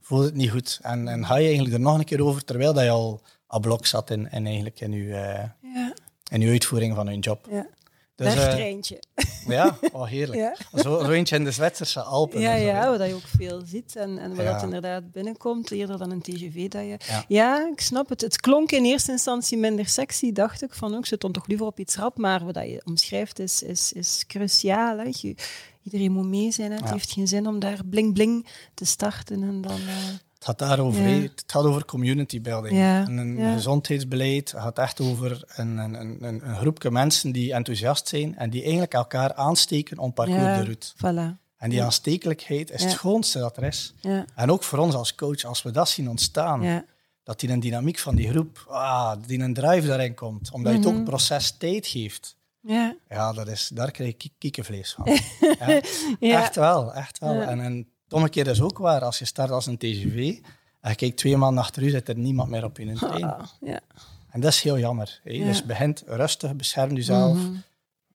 voelt 0.00 0.24
het 0.24 0.34
niet 0.34 0.50
goed. 0.50 0.78
En, 0.82 1.08
en 1.08 1.26
ga 1.26 1.36
je 1.36 1.44
eigenlijk 1.46 1.74
er 1.74 1.80
nog 1.80 1.98
een 1.98 2.04
keer 2.04 2.24
over, 2.24 2.44
terwijl 2.44 2.72
dat 2.72 2.84
je 2.84 2.90
al 2.90 3.20
aan 3.46 3.60
blok 3.60 3.86
zat 3.86 4.10
in, 4.10 4.28
eigenlijk 4.30 4.80
in, 4.80 4.92
je, 4.92 5.14
eh, 5.14 5.44
Ja. 5.74 5.94
in 6.30 6.40
je 6.40 6.50
uitvoering 6.50 6.94
van 6.94 7.06
je 7.06 7.18
job. 7.18 7.46
Ja. 7.50 7.66
Dus, 8.16 8.34
eh, 8.34 8.74
ja, 9.56 9.78
oh, 9.92 10.06
heerlijk. 10.06 10.38
Ja. 10.40 10.80
Zo, 10.82 11.04
zo 11.04 11.10
eentje 11.10 11.36
in 11.36 11.44
de 11.44 11.50
Zwitserse 11.50 12.00
Alpen. 12.02 12.40
Ja, 12.40 12.56
zo, 12.58 12.64
ja, 12.64 12.98
wat 12.98 13.08
je 13.08 13.14
ook 13.14 13.26
veel 13.36 13.62
ziet 13.64 13.96
en, 13.96 14.18
en 14.18 14.34
wat 14.34 14.44
Ja. 14.44 14.52
dat 14.52 14.62
inderdaad 14.62 15.12
binnenkomt, 15.12 15.70
eerder 15.70 15.98
dan 15.98 16.10
een 16.10 16.22
TGV. 16.22 16.68
Dat 16.68 16.82
je... 16.82 16.98
Ja. 17.08 17.24
ja. 17.28 17.68
ik 17.72 17.80
snap 17.80 18.08
het. 18.08 18.20
Het 18.20 18.40
klonk 18.40 18.72
in 18.72 18.84
eerste 18.84 19.10
instantie 19.10 19.58
minder 19.58 19.86
sexy, 19.86 20.32
dacht 20.32 20.62
ik. 20.62 20.74
Van, 20.74 20.92
ook, 20.92 20.98
ik 20.98 21.06
zit 21.06 21.20
dan 21.20 21.32
toch 21.32 21.46
liever 21.46 21.66
op 21.66 21.78
iets 21.78 21.96
rap, 21.96 22.18
maar 22.18 22.44
wat 22.44 22.54
dat 22.54 22.66
je 22.66 22.82
omschrijft 22.84 23.38
is, 23.38 23.62
is, 23.62 23.92
is 23.92 24.24
cruciaal. 24.26 24.98
Hè. 24.98 25.10
Je, 25.20 25.34
iedereen 25.82 26.12
moet 26.12 26.26
mee 26.26 26.50
zijn. 26.52 26.70
Hè. 26.72 26.76
Het 26.76 26.90
heeft 26.90 27.12
geen 27.12 27.28
zin 27.28 27.46
om 27.46 27.58
daar 27.58 27.80
bling-bling 27.84 28.46
te 28.74 28.84
starten 28.84 29.42
en 29.42 29.60
dan... 29.60 29.80
eh, 29.80 29.94
gaat 30.46 30.58
daarover. 30.58 31.08
Ja. 31.08 31.20
Het 31.20 31.44
gaat 31.46 31.64
over 31.64 31.84
community 31.84 32.40
building. 32.40 32.76
Ja, 32.76 33.04
En 33.06 33.16
een 33.16 33.36
ja. 33.36 33.52
gezondheidsbeleid 33.52 34.50
het 34.52 34.60
gaat 34.60 34.78
echt 34.78 35.00
over 35.00 35.42
een, 35.56 35.76
een, 35.78 35.94
een, 36.00 36.18
een, 36.48 36.56
groepje 36.56 36.90
mensen 36.90 37.32
die 37.32 37.52
enthousiast 37.52 38.08
zijn 38.08 38.36
en 38.36 38.50
die 38.50 38.62
eigenlijk 38.62 38.94
elkaar 38.94 39.34
aansteken 39.34 39.98
om 39.98 40.12
parcours 40.12 40.58
de 40.58 40.64
route. 40.64 40.86
Voilà. 40.96 41.44
En 41.56 41.70
die 41.70 41.82
aanstekelijkheid 41.82 42.70
is 42.70 42.82
het 42.82 42.92
schoonste 42.92 43.38
dat 43.38 43.56
er 43.56 43.62
is. 43.62 43.94
Ja, 44.00 44.24
En 44.34 44.50
ook 44.50 44.62
voor 44.62 44.78
ons 44.78 44.94
als 44.94 45.14
coach, 45.14 45.44
als 45.44 45.62
we 45.62 45.70
dat 45.70 45.88
zien 45.88 46.08
ontstaan, 46.08 46.84
dat 47.22 47.40
die 47.40 47.50
een 47.50 47.60
dynamiek 47.60 47.98
van 47.98 48.14
die 48.16 48.28
groep, 48.30 48.64
ah, 48.68 49.12
die 49.26 49.38
een 49.40 49.54
drive 49.54 49.86
daarin 49.86 50.14
komt, 50.14 50.50
omdat 50.52 50.72
je 50.72 50.78
het 50.78 50.86
ook 50.86 50.92
Mhm. 50.92 51.02
een 51.02 51.08
proces 51.08 51.50
tijd 51.50 51.86
geeft. 51.86 52.36
ja. 52.60 52.96
Ja, 53.08 53.32
dat 53.32 53.48
is, 53.48 53.70
daar 53.74 53.90
krijg 53.90 54.08
ik 54.16 54.28
kiekenvlees 54.38 54.92
van. 54.98 55.06
Echt 56.20 56.54
wel, 56.56 56.94
echt 56.94 57.18
wel. 57.18 57.40
En, 57.40 57.60
en 57.60 57.88
een 58.08 58.30
keer 58.30 58.46
is 58.46 58.60
ook 58.60 58.78
waar, 58.78 59.00
als 59.04 59.18
je 59.18 59.24
start 59.24 59.50
als 59.50 59.66
een 59.66 59.78
TGV 59.78 60.38
en 60.80 60.90
je 60.90 60.96
kijkt 60.96 61.16
twee 61.16 61.36
maanden 61.36 61.62
achter 61.62 61.82
u, 61.82 61.90
zit 61.90 62.08
er 62.08 62.16
niemand 62.18 62.50
meer 62.50 62.64
op 62.64 62.78
in 62.78 62.88
een 62.88 62.96
trein. 62.96 63.36
Ja. 63.60 63.80
En 64.30 64.40
dat 64.40 64.52
is 64.52 64.62
heel 64.62 64.78
jammer. 64.78 65.20
Hè? 65.24 65.44
Dus 65.44 65.64
begint 65.64 66.02
rustig, 66.06 66.54
bescherm 66.56 66.94
jezelf. 66.94 67.36
Mhm. 67.38 67.52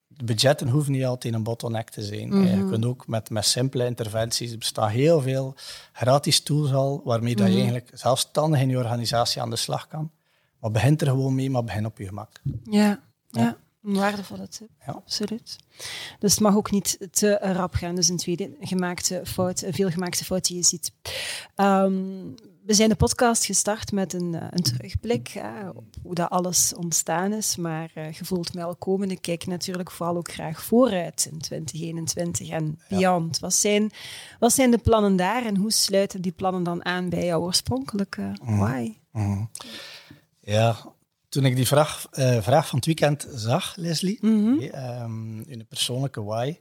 De 0.07 0.23
budgetten 0.23 0.67
hoeven 0.69 0.91
niet 0.91 1.05
altijd 1.05 1.33
een 1.33 1.43
bottleneck 1.43 1.89
te 1.89 2.01
zijn. 2.03 2.27
Mhm. 2.27 2.57
Je 2.57 2.69
kunt 2.69 2.85
ook 2.85 3.07
met, 3.07 3.29
met 3.29 3.45
simpele 3.45 3.85
interventies, 3.85 4.51
er 4.51 4.57
bestaan 4.57 4.89
heel 4.89 5.21
veel 5.21 5.55
gratis 5.93 6.39
tools 6.41 6.73
al, 6.73 7.01
waarmee 7.03 7.35
dat 7.35 7.45
je 7.47 7.51
Mhm. 7.53 7.61
eigenlijk 7.61 7.91
zelfstandig 7.93 8.59
in 8.59 8.69
je 8.69 8.77
organisatie 8.77 9.41
aan 9.41 9.49
de 9.49 9.55
slag 9.55 9.87
kan. 9.87 10.11
Maar 10.59 10.71
begint 10.71 11.01
er 11.01 11.07
gewoon 11.07 11.35
mee, 11.35 11.49
maar 11.49 11.63
begin 11.63 11.85
op 11.85 11.97
je 11.97 12.05
gemak. 12.05 12.41
Ja, 12.63 12.99
ja. 13.29 13.57
Een 13.83 13.93
waardevolle 13.93 14.47
tip. 14.47 14.69
Ja. 14.85 14.91
Absoluut. 14.91 15.55
Dus 16.19 16.31
het 16.31 16.39
mag 16.39 16.55
ook 16.55 16.71
niet 16.71 17.07
te 17.11 17.37
rap 17.37 17.73
gaan. 17.73 17.95
Dus 17.95 18.09
een 18.09 18.17
tweede 18.17 18.55
gemaakte 18.59 19.21
fout, 19.25 19.61
een 19.61 19.73
veelgemaakte 19.73 20.25
fout 20.25 20.45
die 20.45 20.57
je 20.57 20.63
ziet. 20.63 20.91
Ehm, 21.55 21.93
we 22.65 22.73
zijn 22.73 22.89
de 22.89 22.95
podcast 22.95 23.45
gestart 23.45 23.91
met 23.91 24.13
een, 24.13 24.35
eh, 24.35 24.47
een 24.49 24.63
terugblik 24.63 25.27
hè, 25.27 25.69
op 25.69 25.83
hoe 26.03 26.15
dat 26.15 26.29
alles 26.29 26.73
ontstaan 26.73 27.33
is. 27.33 27.55
Maar 27.55 27.91
eh 27.93 28.11
je 28.11 28.25
voelt 28.25 28.53
mij 28.53 28.63
al 28.63 28.75
komen. 28.75 29.11
Ik 29.11 29.21
kijk 29.21 29.45
natuurlijk 29.45 29.91
vooral 29.91 30.17
ook 30.17 30.31
graag 30.31 30.63
vooruit 30.63 31.27
in 31.31 31.39
2021 31.39 32.49
en 32.49 32.79
beyond. 32.89 33.39
Wat, 33.39 33.53
zijn, 33.53 33.91
wat 34.39 34.53
zijn 34.53 34.71
de 34.71 34.77
plannen 34.77 35.15
daar 35.15 35.45
en 35.45 35.57
hoe 35.57 35.71
sluiten 35.71 36.21
die 36.21 36.31
plannen 36.31 36.63
dan 36.63 36.85
aan 36.85 37.09
bij 37.09 37.25
jouw 37.25 37.41
oorspronkelijke 37.41 38.33
why? 38.43 38.93
Mhm. 39.11 39.43
Ja, 40.39 40.77
toen 41.31 41.45
ik 41.45 41.55
die 41.55 41.67
vraag, 41.67 42.07
eh, 42.11 42.41
vraag 42.41 42.67
van 42.67 42.77
het 42.77 42.85
weekend 42.85 43.27
zag, 43.33 43.75
Leslie, 43.75 44.17
Mhm. 44.21 44.59
hè, 44.59 44.67
ehm, 44.67 45.39
in 45.39 45.57
de 45.57 45.63
persoonlijke 45.63 46.23
why, 46.23 46.57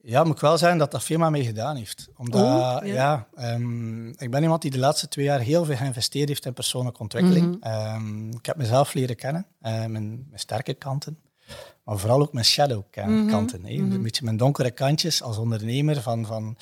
ja, 0.00 0.24
moet 0.24 0.34
ik 0.34 0.40
wel 0.40 0.58
zeggen 0.58 0.78
dat 0.78 0.90
dat 0.90 1.04
veel 1.04 1.18
met 1.18 1.30
mij 1.30 1.44
gedaan 1.44 1.76
heeft. 1.76 2.08
Omdat, 2.16 2.42
Oh, 2.42 2.86
ja. 2.86 2.94
ja, 2.94 3.28
ehm, 3.34 4.08
ik 4.08 4.30
ben 4.30 4.42
iemand 4.42 4.62
die 4.62 4.70
de 4.70 4.78
laatste 4.78 5.08
twee 5.08 5.24
jaar 5.24 5.40
heel 5.40 5.64
veel 5.64 5.76
geïnvesteerd 5.76 6.28
heeft 6.28 6.44
in 6.46 6.52
persoonlijke 6.52 7.00
ontwikkeling. 7.00 7.46
Mhm. 7.60 7.68
Ehm, 7.72 8.30
ik 8.30 8.46
heb 8.46 8.56
mezelf 8.56 8.94
leren 8.94 9.16
kennen, 9.16 9.46
eh, 9.60 9.72
mijn, 9.72 9.90
mijn 10.28 10.28
sterke 10.34 10.74
kanten, 10.74 11.18
maar 11.84 11.98
vooral 11.98 12.20
ook 12.20 12.32
mijn 12.32 12.44
shadow 12.44 12.82
kan- 12.90 13.18
Mhm. 13.22 13.28
kanten. 13.30 13.64
Een 13.64 14.02
beetje 14.02 14.24
mijn 14.24 14.36
donkere 14.36 14.70
kantjes 14.70 15.22
als 15.22 15.36
ondernemer. 15.36 16.02
Van, 16.02 16.26
van, 16.26 16.56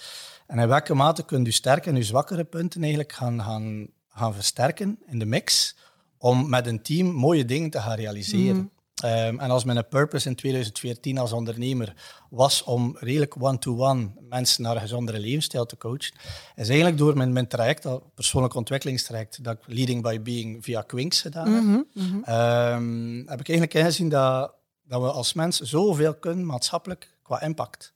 en 0.46 0.58
in 0.58 0.68
welke 0.68 0.94
mate 0.94 1.24
kun 1.24 1.44
je 1.44 1.50
sterke 1.50 1.88
en 1.90 1.96
je 1.96 2.02
zwakkere 2.02 2.44
punten 2.44 2.80
eigenlijk 2.80 3.12
gaan, 3.12 3.42
gaan, 3.42 3.86
gaan 4.08 4.34
versterken 4.34 4.98
in 5.06 5.18
de 5.18 5.26
mix 5.26 5.76
om 6.18 6.48
met 6.48 6.66
een 6.66 6.82
team 6.82 7.06
mooie 7.12 7.44
dingen 7.44 7.70
te 7.70 7.80
gaan 7.80 7.96
realiseren. 7.96 8.70
Ehm, 8.96 9.38
en 9.38 9.50
als 9.50 9.64
mijn 9.64 9.88
purpose 9.88 10.28
in 10.28 10.34
2014 10.34 11.18
als 11.18 11.32
ondernemer 11.32 11.94
was 12.30 12.62
om 12.62 12.96
redelijk 13.00 13.34
one-to-one 13.42 14.08
mensen 14.28 14.62
naar 14.62 14.74
een 14.74 14.80
gezondere 14.80 15.18
levensstijl 15.18 15.66
te 15.66 15.76
coachen, 15.76 16.14
is 16.54 16.68
eigenlijk 16.68 16.98
door 16.98 17.16
mijn, 17.16 17.32
mijn 17.32 17.48
traject, 17.48 17.82
dat 17.82 18.14
persoonlijk 18.14 18.54
ontwikkelingstraject, 18.54 19.44
dat 19.44 19.54
ik 19.54 19.74
Leading 19.74 20.02
by 20.02 20.20
Being 20.20 20.64
via 20.64 20.82
Quinks 20.82 21.20
gedaan 21.20 21.52
heb, 21.52 21.62
Mhm, 21.62 21.80
mhm. 21.92 22.22
Ehm, 22.24 23.16
heb 23.16 23.40
ik 23.40 23.48
eigenlijk 23.48 23.74
ingezien 23.74 24.08
dat, 24.08 24.52
dat 24.82 25.00
we 25.00 25.10
als 25.10 25.32
mens 25.32 25.60
zoveel 25.60 26.14
kunnen 26.14 26.46
maatschappelijk 26.46 27.10
qua 27.22 27.42
impact. 27.42 27.94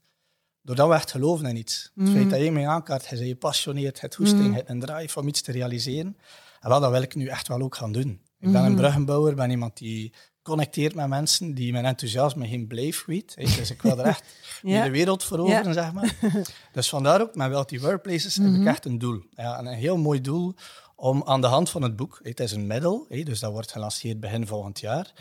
Doordat 0.63 0.89
we 0.89 0.95
echt 0.95 1.11
geloven 1.11 1.47
in 1.47 1.57
iets. 1.57 1.91
Het 1.95 2.09
feit 2.09 2.31
dat 2.31 2.41
je 2.41 2.53
mij 2.53 2.69
aankaart, 2.69 3.07
je 3.09 3.17
bent 3.17 3.29
gepassioneerd, 3.29 4.01
het 4.01 4.15
hoesting, 4.15 4.55
het 4.55 4.69
een 4.69 4.81
drive 4.81 5.19
om 5.19 5.29
iets 5.29 5.41
te 5.41 5.53
realiseren. 5.53 6.17
En 6.61 6.69
wel, 6.69 6.81
dat 6.81 6.91
wil 6.91 7.03
ik 7.03 7.15
nu 7.15 7.27
echt 7.27 7.49
wel 7.49 7.61
ook 7.61 7.77
gaan 7.77 7.93
doen. 7.93 8.21
Ik 8.39 8.53
ben 8.53 8.65
een 8.65 8.75
bruggenbouwer, 8.75 9.35
ben 9.35 9.51
iemand 9.51 9.77
die 9.77 10.13
connecteert 10.43 10.95
met 10.95 11.09
mensen, 11.09 11.55
die 11.55 11.73
mijn 11.73 11.85
enthousiasme 11.85 12.49
geen 12.49 12.67
hè. 12.69 13.45
Dus 13.45 13.71
ik 13.71 13.83
wil 13.83 13.99
er 13.99 14.05
echt 14.05 14.25
Ja. 14.63 14.85
de 14.85 14.91
wereld 14.91 15.25
veroveren, 15.25 15.75
zeg 15.75 15.93
maar. 15.93 16.15
Dus 16.73 16.89
vandaar 16.89 17.21
ook, 17.21 17.35
met 17.35 17.49
Wealthy 17.49 17.81
Workplaces 17.81 18.37
heb 18.37 18.53
ik 18.55 18.65
echt 18.67 18.85
een 18.85 18.99
doel. 18.99 19.23
Ja, 19.31 19.59
en 19.59 19.67
een 19.67 19.75
heel 19.75 19.97
mooi 19.97 20.21
doel 20.21 20.55
om 20.97 21.23
aan 21.25 21.41
de 21.41 21.47
hand 21.47 21.71
van 21.71 21.83
het 21.83 21.97
boek, 21.97 22.21
het 22.23 22.41
is 22.41 22.53
een 22.53 22.67
middel, 22.67 23.07
dus 23.09 23.41
dat 23.41 23.53
wordt 23.53 23.73
gelanceerd 23.73 24.21
begin 24.21 24.47
volgend 24.47 24.81
jaar, 24.81 25.13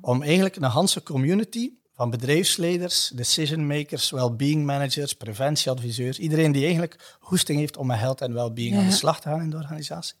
om 0.00 0.22
eigenlijk 0.22 0.56
een 0.56 0.62
Hanse 0.62 1.02
community 1.02 1.70
van 1.94 2.10
bedrijfsleiders, 2.10 3.08
decision 3.14 3.66
makers, 3.66 4.10
well-being 4.10 4.64
managers, 4.64 5.12
preventieadviseurs, 5.14 6.18
iedereen 6.18 6.52
die 6.52 6.62
eigenlijk 6.64 7.16
hoesting 7.20 7.58
heeft 7.58 7.76
om 7.76 7.86
met 7.86 7.98
health 7.98 8.20
en 8.20 8.34
well-being 8.34 8.76
aan 8.76 8.84
de 8.84 8.90
Ja. 8.90 8.94
slag 8.96 9.20
te 9.20 9.28
gaan 9.28 9.40
in 9.40 9.50
de 9.50 9.56
organisatie. 9.56 10.14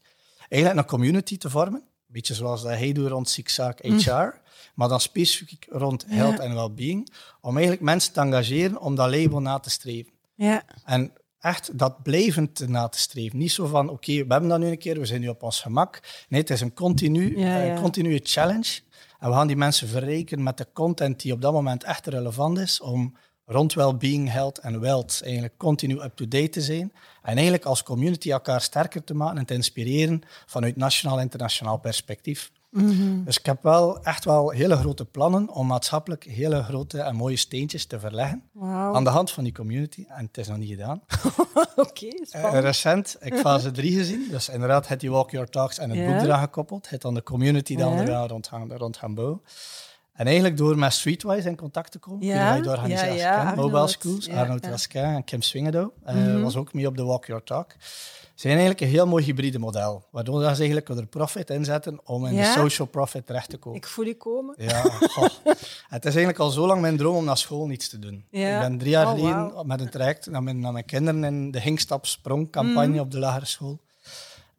Eigenlijk 0.48 0.82
een 0.82 0.90
community 0.98 1.38
te 1.38 1.50
vormen, 1.50 1.80
een 1.80 2.12
beetje 2.14 2.34
zoals 2.34 2.62
dat 2.62 2.70
hij 2.70 2.92
doet 2.92 3.08
rond 3.08 3.28
ziekzaak 3.30 3.78
HR, 3.82 4.40
maar 4.74 4.88
dan 4.88 5.00
specifiek 5.00 5.66
rond 5.70 6.04
health 6.08 6.38
en 6.38 6.54
well-being, 6.54 7.12
om 7.40 7.52
eigenlijk 7.52 7.84
mensen 7.84 8.12
te 8.12 8.20
engageren 8.20 8.80
om 8.80 8.94
dat 8.94 9.10
label 9.10 9.40
na 9.40 9.58
te 9.58 9.70
streven. 9.70 10.12
Ja, 10.34 10.62
En 10.84 11.12
echt 11.40 11.78
dat 11.78 12.02
blijvend 12.02 12.68
na 12.68 12.88
te 12.88 12.98
streven. 12.98 13.38
Niet 13.38 13.52
zo 13.52 13.66
van, 13.66 13.88
oké, 13.88 14.12
we 14.12 14.32
hebben 14.32 14.48
dat 14.48 14.58
nu 14.58 14.66
een 14.66 14.78
keer, 14.78 14.98
we 14.98 15.06
zijn 15.06 15.20
nu 15.20 15.28
op 15.28 15.42
ons 15.42 15.60
gemak. 15.60 16.00
Nee, 16.28 16.40
het 16.40 16.50
is 16.50 16.60
een 16.60 16.74
continu, 16.74 17.38
Ja, 17.38 17.62
eh, 17.62 17.80
continue 17.80 18.20
challenge. 18.22 18.80
En 19.18 19.28
we 19.28 19.34
gaan 19.34 19.46
die 19.46 19.56
mensen 19.56 19.88
verrijken 19.88 20.42
met 20.42 20.56
de 20.56 20.66
content 20.72 21.20
die 21.20 21.32
op 21.32 21.40
dat 21.40 21.52
moment 21.52 21.84
echt 21.84 22.06
relevant 22.06 22.58
is, 22.58 22.80
om 22.80 23.16
rond 23.50 23.74
well-being, 23.74 24.30
health 24.30 24.58
en 24.58 24.80
wealth 24.80 25.20
eigenlijk 25.22 25.54
continu 25.56 26.00
up-to-date 26.02 26.48
te 26.48 26.60
zijn. 26.60 26.92
En 27.22 27.34
eigenlijk 27.34 27.64
als 27.64 27.82
community 27.82 28.30
elkaar 28.30 28.60
sterker 28.60 29.04
te 29.04 29.14
maken 29.14 29.38
en 29.38 29.44
te 29.46 29.54
inspireren 29.54 30.22
vanuit 30.46 30.76
nationaal 30.76 31.16
en 31.16 31.22
internationaal 31.22 31.78
perspectief. 31.78 32.50
Mhm. 32.70 33.24
Dus 33.24 33.38
ik 33.38 33.46
heb 33.46 33.62
wel 33.62 34.02
echt 34.02 34.24
wel 34.24 34.50
hele 34.50 34.76
grote 34.76 35.04
plannen 35.04 35.48
om 35.48 35.66
maatschappelijk 35.66 36.24
hele 36.24 36.62
grote 36.62 37.00
en 37.00 37.16
mooie 37.16 37.36
steentjes 37.36 37.86
te 37.86 38.00
verleggen 38.00 38.42
aan 38.60 39.04
de 39.04 39.10
hand 39.10 39.30
van 39.30 39.44
die 39.44 39.52
community. 39.52 40.04
En 40.08 40.24
het 40.26 40.38
is 40.38 40.48
nog 40.48 40.56
niet 40.56 40.68
gedaan. 40.70 41.02
Oké, 41.76 42.06
Eh, 42.06 42.24
spannend. 42.26 42.64
recent, 42.64 43.16
ik 43.20 43.34
fase 43.46 43.70
3 43.70 43.96
gezien. 43.96 44.28
Dus 44.30 44.48
inderdaad, 44.48 44.88
het 44.88 45.00
die 45.00 45.10
Walk 45.10 45.30
Your 45.30 45.48
Talks 45.48 45.78
en 45.78 45.90
het 45.90 46.06
boek 46.06 46.22
eraan 46.22 46.40
gekoppeld. 46.40 46.90
Het 46.90 47.00
dan 47.00 47.14
de 47.14 47.22
community 47.22 47.76
dan 47.76 47.98
eraan 47.98 48.28
rond 48.28 48.46
gaan, 48.46 48.72
rond 48.76 48.96
gaan 48.96 49.14
bouwen. 49.14 49.40
En 50.18 50.26
eigenlijk 50.26 50.56
door 50.56 50.78
met 50.78 50.92
Streetwise 50.92 51.48
in 51.48 51.56
contact 51.56 51.92
te 51.92 51.98
komen, 51.98 52.26
ja, 52.26 52.60
de 52.60 52.68
organisatie 52.68 53.14
ja, 53.14 53.42
ja, 53.42 53.54
Mobile 53.54 53.88
Schools, 53.88 54.26
ja, 54.26 54.40
Arnold 54.40 54.88
ja. 54.92 55.14
en 55.14 55.24
Kim 55.24 55.42
Swingedo, 55.42 55.92
uh, 56.08 56.14
mm 56.14 56.42
was 56.42 56.56
ook 56.56 56.72
mee 56.72 56.86
op 56.86 56.96
de 56.96 57.04
Walk 57.04 57.26
Your 57.26 57.42
Talk 57.44 57.74
zijn 58.40 58.52
eigenlijk 58.52 58.80
een 58.80 58.88
heel 58.88 59.06
mooi 59.06 59.24
hybride 59.24 59.58
model. 59.58 60.04
Waardoor 60.10 60.40
ze 60.40 60.46
eigenlijk 60.46 60.88
er 60.88 61.06
profit 61.06 61.50
inzetten 61.50 62.00
om 62.04 62.26
in 62.26 62.36
de 62.36 62.44
social 62.44 62.86
profit 62.86 63.26
terecht 63.26 63.50
te 63.50 63.56
komen. 63.56 63.78
Ik 63.78 63.86
voel 63.86 64.04
je 64.04 64.16
komen. 64.16 64.54
Ja, 64.58 64.82
het 65.96 66.04
is 66.04 66.14
eigenlijk 66.14 66.38
al 66.38 66.50
zo 66.50 66.66
lang 66.66 66.80
mijn 66.80 66.96
droom 66.96 67.16
om 67.16 67.24
naar 67.24 67.36
school 67.36 67.66
niets 67.66 67.88
te 67.88 67.98
doen. 67.98 68.24
Ik 68.30 68.58
ben 68.58 68.78
drie 68.78 68.90
jaar 68.90 69.06
oh, 69.06 69.10
geleden 69.10 69.66
met 69.66 69.80
een 69.80 69.90
traject 69.90 70.30
naar 70.30 70.42
mijn, 70.42 70.60
naar 70.60 70.72
mijn 70.72 70.84
kinderen 70.84 71.24
in 71.24 71.50
de 71.50 71.60
Hingstap 71.60 72.06
Sprong-campagne 72.06 72.92
mm. 72.92 72.98
op 72.98 73.10
de 73.10 73.18
lagere 73.18 73.46
school. 73.46 73.78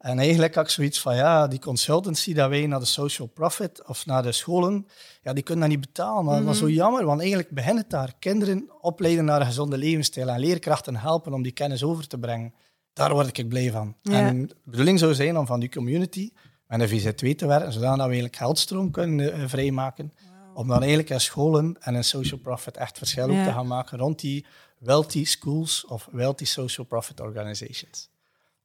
En 0.00 0.18
eigenlijk 0.18 0.54
had 0.54 0.64
ik 0.64 0.70
zoiets 0.70 1.00
van, 1.00 1.16
ja, 1.16 1.46
die 1.46 1.58
consultancy 1.58 2.34
dat 2.34 2.48
wij 2.48 2.66
naar 2.66 2.80
de 2.80 2.86
social 2.86 3.28
profit 3.28 3.86
of 3.86 4.06
naar 4.06 4.22
de 4.22 4.32
scholen, 4.32 4.86
ja, 5.22 5.32
die 5.32 5.42
kunnen 5.42 5.68
dat 5.68 5.78
niet 5.78 5.86
betalen. 5.86 6.24
Maar 6.24 6.42
dat 6.42 6.52
is 6.52 6.58
zo 6.58 6.66
mm. 6.66 6.72
jammer, 6.72 7.04
want 7.04 7.20
eigenlijk 7.20 7.50
begint 7.50 7.78
het 7.78 7.90
daar. 7.90 8.14
Kinderen 8.18 8.70
opleiden 8.80 9.24
naar 9.24 9.40
een 9.40 9.46
gezonde 9.46 9.78
levensstijl 9.78 10.28
en 10.28 10.40
leerkrachten 10.40 10.96
helpen 10.96 11.32
om 11.32 11.42
die 11.42 11.52
kennis 11.52 11.82
over 11.82 12.06
te 12.06 12.18
brengen 12.18 12.54
daar 12.92 13.12
word 13.12 13.38
ik 13.38 13.48
blij 13.48 13.70
van. 13.70 13.96
En 14.02 14.46
de 14.46 14.56
bedoeling 14.64 14.98
zou 14.98 15.14
zijn 15.14 15.36
om 15.38 15.46
van 15.46 15.60
die 15.60 15.70
community 15.70 16.32
met 16.66 16.80
een 16.80 16.88
VZ2 16.88 17.34
te 17.36 17.46
werken, 17.46 17.72
zodat 17.72 17.96
we 17.96 18.02
eigenlijk 18.02 18.36
geldstroom 18.36 18.90
kunnen 18.90 19.38
uh, 19.38 19.48
vrijmaken. 19.48 20.12
Om 20.54 20.68
dan 20.68 20.78
eigenlijk 20.78 21.10
in 21.10 21.20
scholen 21.20 21.76
en 21.80 21.94
in 21.94 22.04
social 22.04 22.40
profit 22.40 22.76
echt 22.76 22.98
verschil 22.98 23.26
te 23.26 23.52
gaan 23.52 23.66
maken 23.66 23.98
rond 23.98 24.20
die 24.20 24.46
wealthy 24.78 25.24
schools 25.24 25.86
of 25.86 26.08
wealthy 26.12 26.44
social 26.44 26.86
profit 26.86 27.20
organizations. 27.20 28.08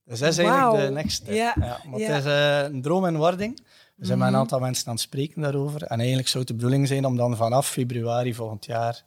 Dus 0.05 0.19
dat 0.19 0.29
is 0.29 0.37
eigenlijk 0.37 0.87
de 0.87 0.93
next 0.93 1.15
step. 1.15 1.35
Ja. 1.35 1.53
maar 1.57 1.99
het 1.99 2.09
is 2.09 2.25
uh, 2.25 2.61
een 2.61 2.81
droom 2.81 3.05
in 3.05 3.17
wording. 3.17 3.59
We 3.95 4.05
zijn 4.05 4.17
met 4.17 4.27
een 4.27 4.33
mhm. 4.33 4.41
aantal 4.41 4.59
mensen 4.59 4.87
aan 4.87 4.93
het 4.93 5.01
spreken 5.01 5.41
daarover. 5.41 5.83
En 5.83 5.97
eigenlijk 5.97 6.27
zou 6.27 6.39
het 6.39 6.47
de 6.47 6.53
bedoeling 6.53 6.87
zijn 6.87 7.05
om 7.05 7.17
dan 7.17 7.35
vanaf 7.35 7.69
februari 7.69 8.33
volgend 8.33 8.65
jaar 8.65 9.03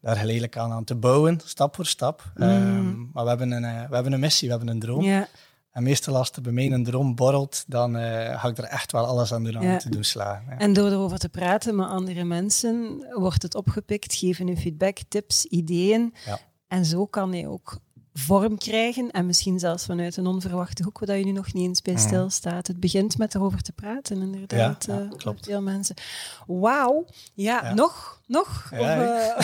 daar 0.00 0.16
geleidelijk 0.16 0.56
aan, 0.56 0.72
aan 0.72 0.84
te 0.84 0.94
bouwen, 0.94 1.40
stap 1.44 1.74
voor 1.74 1.86
stap. 1.86 2.32
Mm. 2.34 2.42
Ehm, 2.42 2.96
maar 3.12 3.22
we 3.22 3.28
hebben, 3.28 3.50
een, 3.50 3.62
uh, 3.62 3.88
we 3.88 3.94
hebben 3.94 4.12
een 4.12 4.20
missie, 4.20 4.48
we 4.48 4.54
hebben 4.54 4.74
een 4.74 4.80
droom. 4.80 5.02
Ja. 5.02 5.28
En 5.70 5.82
meestal 5.82 6.16
als 6.16 6.30
er 6.30 6.42
bij 6.42 6.52
mij 6.52 6.72
een 6.72 6.84
droom 6.84 7.14
borrelt, 7.14 7.64
dan 7.66 7.96
uh, 7.96 8.40
ga 8.40 8.48
ik 8.48 8.58
er 8.58 8.64
echt 8.64 8.92
wel 8.92 9.04
alles 9.04 9.32
aan 9.32 9.44
doen 9.44 9.58
om 9.58 9.78
te 9.78 9.88
doen 9.88 10.04
slagen. 10.04 10.44
Ja. 10.50 10.58
En 10.58 10.72
door 10.72 10.90
erover 10.90 11.18
te 11.18 11.28
praten 11.28 11.76
met 11.76 11.88
andere 11.88 12.24
mensen, 12.24 13.04
wordt 13.10 13.42
het 13.42 13.54
opgepikt, 13.54 14.14
geven 14.14 14.46
hun 14.46 14.58
feedback, 14.58 14.98
tips, 15.08 15.44
ideeën. 15.44 16.14
En 16.68 16.84
zo 16.84 17.06
kan 17.06 17.32
hij 17.32 17.46
ook 17.46 17.78
vorm 18.14 18.58
krijgen 18.58 19.10
en 19.10 19.26
misschien 19.26 19.58
zelfs 19.58 19.84
vanuit 19.84 20.16
een 20.16 20.26
onverwachte 20.26 20.82
hoek, 20.82 20.98
waar 20.98 21.18
je 21.18 21.24
nu 21.24 21.32
nog 21.32 21.52
niet 21.52 21.64
eens 21.64 21.82
bij 21.82 21.94
mhm. 21.94 22.02
stilstaat. 22.02 22.66
Het 22.66 22.80
begint 22.80 23.18
met 23.18 23.34
erover 23.34 23.62
te 23.62 23.72
praten, 23.72 24.20
inderdaad. 24.20 24.86
Ja, 24.86 24.98
uh, 24.98 25.10
klopt. 25.16 25.44
Veel 25.44 25.62
mensen. 25.62 25.94
Wauw. 26.46 27.06
Ja, 27.34 27.74
nog? 27.74 28.20
Nog? 28.26 28.70
Of, 28.72 28.78
uh, 28.78 29.36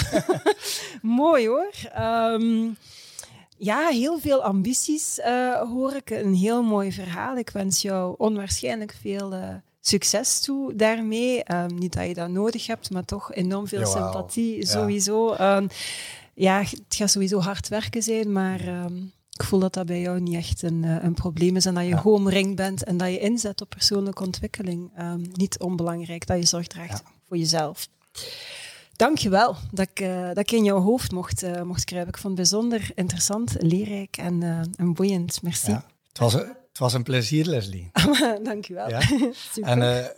mooi 1.03 1.49
hoor. 1.49 1.73
Um, 1.99 2.77
ja, 3.57 3.89
heel 3.89 4.19
veel 4.19 4.43
ambities 4.43 5.19
uh, 5.19 5.61
hoor 5.61 5.95
ik. 5.95 6.11
Een 6.11 6.35
heel 6.35 6.63
mooi 6.63 6.93
verhaal. 6.93 7.37
Ik 7.37 7.51
wens 7.51 7.83
jou 7.83 8.15
onwaarschijnlijk 8.19 8.97
veel 9.01 9.35
succes 9.81 10.41
toe 10.41 10.75
daarmee. 10.75 11.43
Um, 11.53 11.75
niet 11.75 11.93
dat 11.93 12.07
je 12.07 12.15
dat 12.15 12.29
nodig 12.29 12.67
hebt, 12.67 12.91
maar 12.91 13.05
toch 13.05 13.35
enorm 13.35 13.69
veel 13.69 13.87
sympathie 13.87 14.67
sowieso. 14.67 15.35
Um, 15.41 15.69
ja, 16.39 16.59
het 16.59 16.95
gaat 16.95 17.11
sowieso 17.11 17.41
hard 17.41 17.69
werken 17.69 18.03
zijn, 18.03 18.33
maar 18.33 18.61
ehm, 18.61 18.97
ik 19.33 19.45
voel 19.45 19.59
dat 19.59 19.75
dat 19.75 19.87
bij 19.87 20.01
jou 20.01 20.21
niet 20.21 20.35
echt 20.35 20.63
een, 20.63 20.83
uh, 20.83 21.03
een 21.03 21.15
probleem 21.15 21.57
is 21.57 21.67
en 21.67 21.75
dat 21.75 21.83
je 21.83 21.89
ja. 21.89 21.97
geomringd 21.97 22.57
bent 22.57 22.85
en 22.85 22.97
dat 22.97 23.09
je 23.09 23.19
inzet 23.19 23.61
op 23.61 23.69
persoonlijke 23.69 24.23
ontwikkeling. 24.23 24.91
Um, 25.01 25.23
niet 25.33 25.59
onbelangrijk, 25.59 26.27
dat 26.27 26.39
je 26.39 26.47
zorg 26.47 26.67
draagt 26.67 27.03
voor 27.29 27.37
jezelf. 27.37 27.89
Dankjewel 28.93 29.57
dat 29.71 29.89
ik, 29.91 30.01
uh, 30.01 30.27
dat 30.27 30.39
ik 30.39 30.51
in 30.51 30.65
jouw 30.65 30.81
hoofd 30.81 31.13
mocht, 31.13 31.43
uh, 31.43 31.63
mocht 31.63 31.85
kruipen. 31.85 32.15
Ik 32.15 32.21
vond 32.21 32.39
het 32.39 32.49
bijzonder 32.51 32.91
interessant, 32.95 33.57
leerrijk 33.59 34.17
en, 34.17 34.43
en 34.77 34.95
boeiend. 34.95 35.43
Merci. 35.43 35.71
Ja, 35.71 35.85
het, 36.09 36.19
was, 36.19 36.33
het 36.33 36.79
was 36.79 36.93
een 36.93 37.03
plezier, 37.03 37.47
Leslie. 37.47 37.91
Dankjewel. 38.43 38.89
Ja. 38.89 39.01
En 39.73 40.13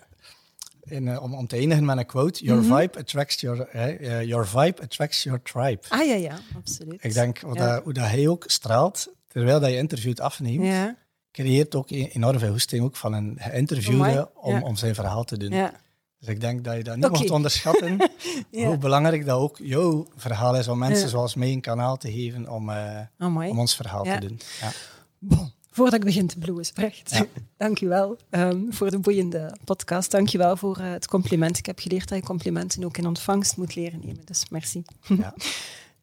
in, 0.90 1.06
uh, 1.06 1.22
om, 1.22 1.34
om 1.34 1.46
te 1.46 1.56
eindigen 1.56 1.84
met 1.84 1.98
een 1.98 2.06
quote: 2.06 2.44
Your 2.44 2.62
mhm. 2.62 2.76
vibe 2.76 2.98
attracts 2.98 3.40
your, 3.40 3.68
uh, 3.74 4.22
your 4.22 4.46
vibe 4.46 4.82
attracts 4.82 5.22
your 5.22 5.42
tribe. 5.42 5.80
Ah 5.88 6.06
ja, 6.06 6.14
ja, 6.14 6.38
absoluut. 6.56 7.04
Ik 7.04 7.14
denk 7.14 7.38
ja. 7.38 7.52
dat, 7.52 7.82
hoe 7.82 7.92
dat 7.92 8.06
hij 8.06 8.28
ook 8.28 8.44
straalt, 8.46 9.12
terwijl 9.28 9.60
dat 9.60 9.70
je 9.70 9.76
interviewt 9.76 10.20
afneemt, 10.20 10.64
ja. 10.64 10.96
creëert 11.32 11.74
ook 11.74 11.90
e-, 11.90 12.08
enorm 12.12 12.38
veel 12.38 12.50
hoesting 12.50 12.84
ook 12.84 12.96
van 12.96 13.12
een 13.12 13.36
geïnterviewde 13.38 14.30
oh 14.34 14.44
om, 14.44 14.62
om 14.62 14.76
zijn 14.76 14.94
verhaal 14.94 15.24
te 15.24 15.38
doen. 15.38 15.70
Dus 16.18 16.28
ik 16.28 16.40
denk 16.40 16.64
dat 16.64 16.76
je 16.76 16.84
dat 16.84 16.96
niet 16.96 17.04
okay. 17.04 17.20
moet 17.20 17.30
onderschatten, 17.30 18.10
hoe 18.50 18.78
belangrijk 18.78 19.26
dat 19.26 19.38
ook 19.38 19.58
jouw 19.62 20.06
verhaal 20.16 20.56
is 20.56 20.68
om 20.68 20.78
mensen 20.78 21.08
zoals 21.08 21.34
mij 21.34 21.52
een 21.52 21.60
kanaal 21.60 21.96
te 21.96 22.12
geven 22.12 22.48
om, 22.48 22.70
uh, 22.70 23.00
om 23.18 23.58
ons 23.58 23.76
verhaal 23.76 24.04
te 24.04 24.18
doen. 24.20 24.40
Ja. 24.60 24.72
Bon. 25.18 25.52
Voordat 25.70 25.94
ik 25.94 26.04
begin 26.04 26.26
te 26.26 26.38
bloeien, 26.38 26.64
spreekt. 26.64 27.10
Ja. 27.10 27.26
Dank 27.56 27.78
je 27.78 27.88
wel 27.88 28.16
um, 28.30 28.72
voor 28.72 28.90
de 28.90 28.98
boeiende 28.98 29.56
podcast. 29.64 30.10
Dank 30.10 30.28
je 30.28 30.38
wel 30.38 30.56
voor 30.56 30.78
uh, 30.80 30.90
het 30.90 31.06
compliment. 31.06 31.58
Ik 31.58 31.66
heb 31.66 31.78
geleerd 31.78 32.08
dat 32.08 32.18
je 32.18 32.24
complimenten 32.24 32.84
ook 32.84 32.96
in 32.96 33.06
ontvangst 33.06 33.56
moet 33.56 33.74
leren 33.74 34.00
nemen. 34.04 34.24
Dus 34.24 34.48
merci. 34.48 34.82
Ja. 35.18 35.34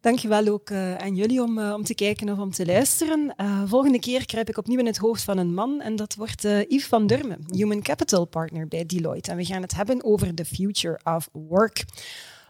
Dank 0.01 0.19
je 0.19 0.27
wel 0.27 0.47
ook 0.47 0.69
uh, 0.69 0.95
aan 0.95 1.15
jullie 1.15 1.41
om, 1.41 1.58
uh, 1.58 1.73
om 1.73 1.84
te 1.84 1.95
kijken 1.95 2.30
of 2.30 2.38
om 2.38 2.51
te 2.51 2.65
luisteren. 2.65 3.36
volgende 3.65 3.99
keer 3.99 4.25
kruip 4.25 4.49
ik 4.49 4.58
opnieuw 4.58 4.80
in 4.80 4.86
het 4.86 4.97
hoofd 4.97 5.23
van 5.23 5.38
een 5.38 5.53
man 5.53 5.82
en 5.82 5.95
dat 5.95 6.15
wordt 6.15 6.41
Yves 6.43 6.86
van 6.86 7.08
Durmen, 7.08 7.45
Human 7.51 7.82
Capital 7.82 8.25
Partner 8.25 8.67
bij 8.67 8.86
Deloitte. 8.86 9.32
En 9.32 9.38
we 9.38 9.45
gaan 9.45 9.62
het 9.62 9.75
hebben 9.75 10.03
over 10.03 10.34
the 10.34 10.45
future 10.45 10.99
of 11.03 11.30
work. 11.32 11.86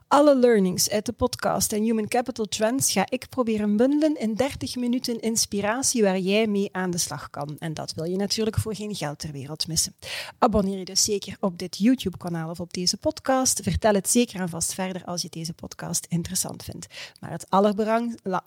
Alle 0.09 0.35
learnings 0.35 0.89
uit 0.89 1.05
de 1.05 1.11
podcast 1.11 1.73
en 1.73 1.83
Human 1.83 2.07
Capital 2.07 2.45
Trends 2.45 2.91
ga 2.91 3.05
ik 3.09 3.29
proberen 3.29 3.77
bundelen 3.77 4.19
in 4.19 4.35
30 4.35 4.75
minuten 4.75 5.19
inspiratie 5.19 6.03
waar 6.03 6.19
jij 6.19 6.47
mee 6.47 6.69
aan 6.71 6.91
de 6.91 6.97
slag 6.97 7.29
kan. 7.29 7.55
En 7.59 7.73
dat 7.73 7.93
wil 7.93 8.03
je 8.03 8.15
natuurlijk 8.15 8.57
voor 8.57 8.75
geen 8.75 8.95
geld 8.95 9.19
ter 9.19 9.31
wereld 9.31 9.67
missen. 9.67 9.95
Abonneer 10.37 10.77
je 10.77 10.85
dus 10.85 11.03
zeker 11.03 11.37
op 11.39 11.57
dit 11.57 11.77
YouTube-kanaal 11.77 12.49
of 12.49 12.59
op 12.59 12.73
deze 12.73 12.97
podcast. 12.97 13.59
Vertel 13.63 13.93
het 13.93 14.09
zeker 14.09 14.39
en 14.39 14.49
vast 14.49 14.73
verder 14.73 15.03
als 15.05 15.21
je 15.21 15.27
deze 15.29 15.53
podcast 15.53 16.05
interessant 16.09 16.63
vindt. 16.63 16.87
Maar 17.19 17.31
het, 17.31 17.45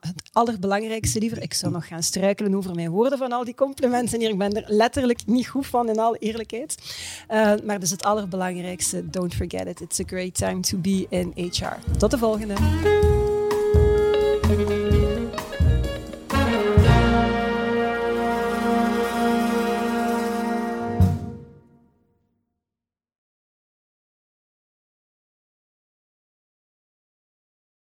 het 0.01 0.31
allerbelangrijkste 0.33 1.19
liever, 1.19 1.43
ik 1.43 1.55
zou 1.55 1.73
nog 1.73 1.87
gaan 1.87 2.03
struikelen 2.03 2.55
over 2.55 2.75
mijn 2.75 2.91
woorden 2.91 3.19
van 3.19 3.33
al 3.33 3.45
die 3.45 3.55
complimenten 3.55 4.21
hier. 4.21 4.31
Ik 4.31 4.39
ben 4.39 4.53
er 4.53 4.65
letterlijk 4.67 5.27
niet 5.27 5.49
goed 5.49 5.67
van, 5.67 5.89
in 5.89 5.99
alle 5.99 6.19
eerlijkheid. 6.19 6.75
Uh, 7.31 7.53
maar 7.65 7.81
dus 7.81 7.91
het 7.91 8.05
allerbelangrijkste, 8.05 9.11
don't 9.11 9.35
forget 9.35 9.67
it. 9.67 9.81
It's 9.81 10.01
a 10.01 10.05
great 10.07 10.35
time 10.35 10.61
to 10.61 10.79
be 10.79 11.07
in 11.09 11.33
HR. 11.51 11.97
Tot 11.99 12.11
de 12.11 12.19
volgende. 12.19 12.55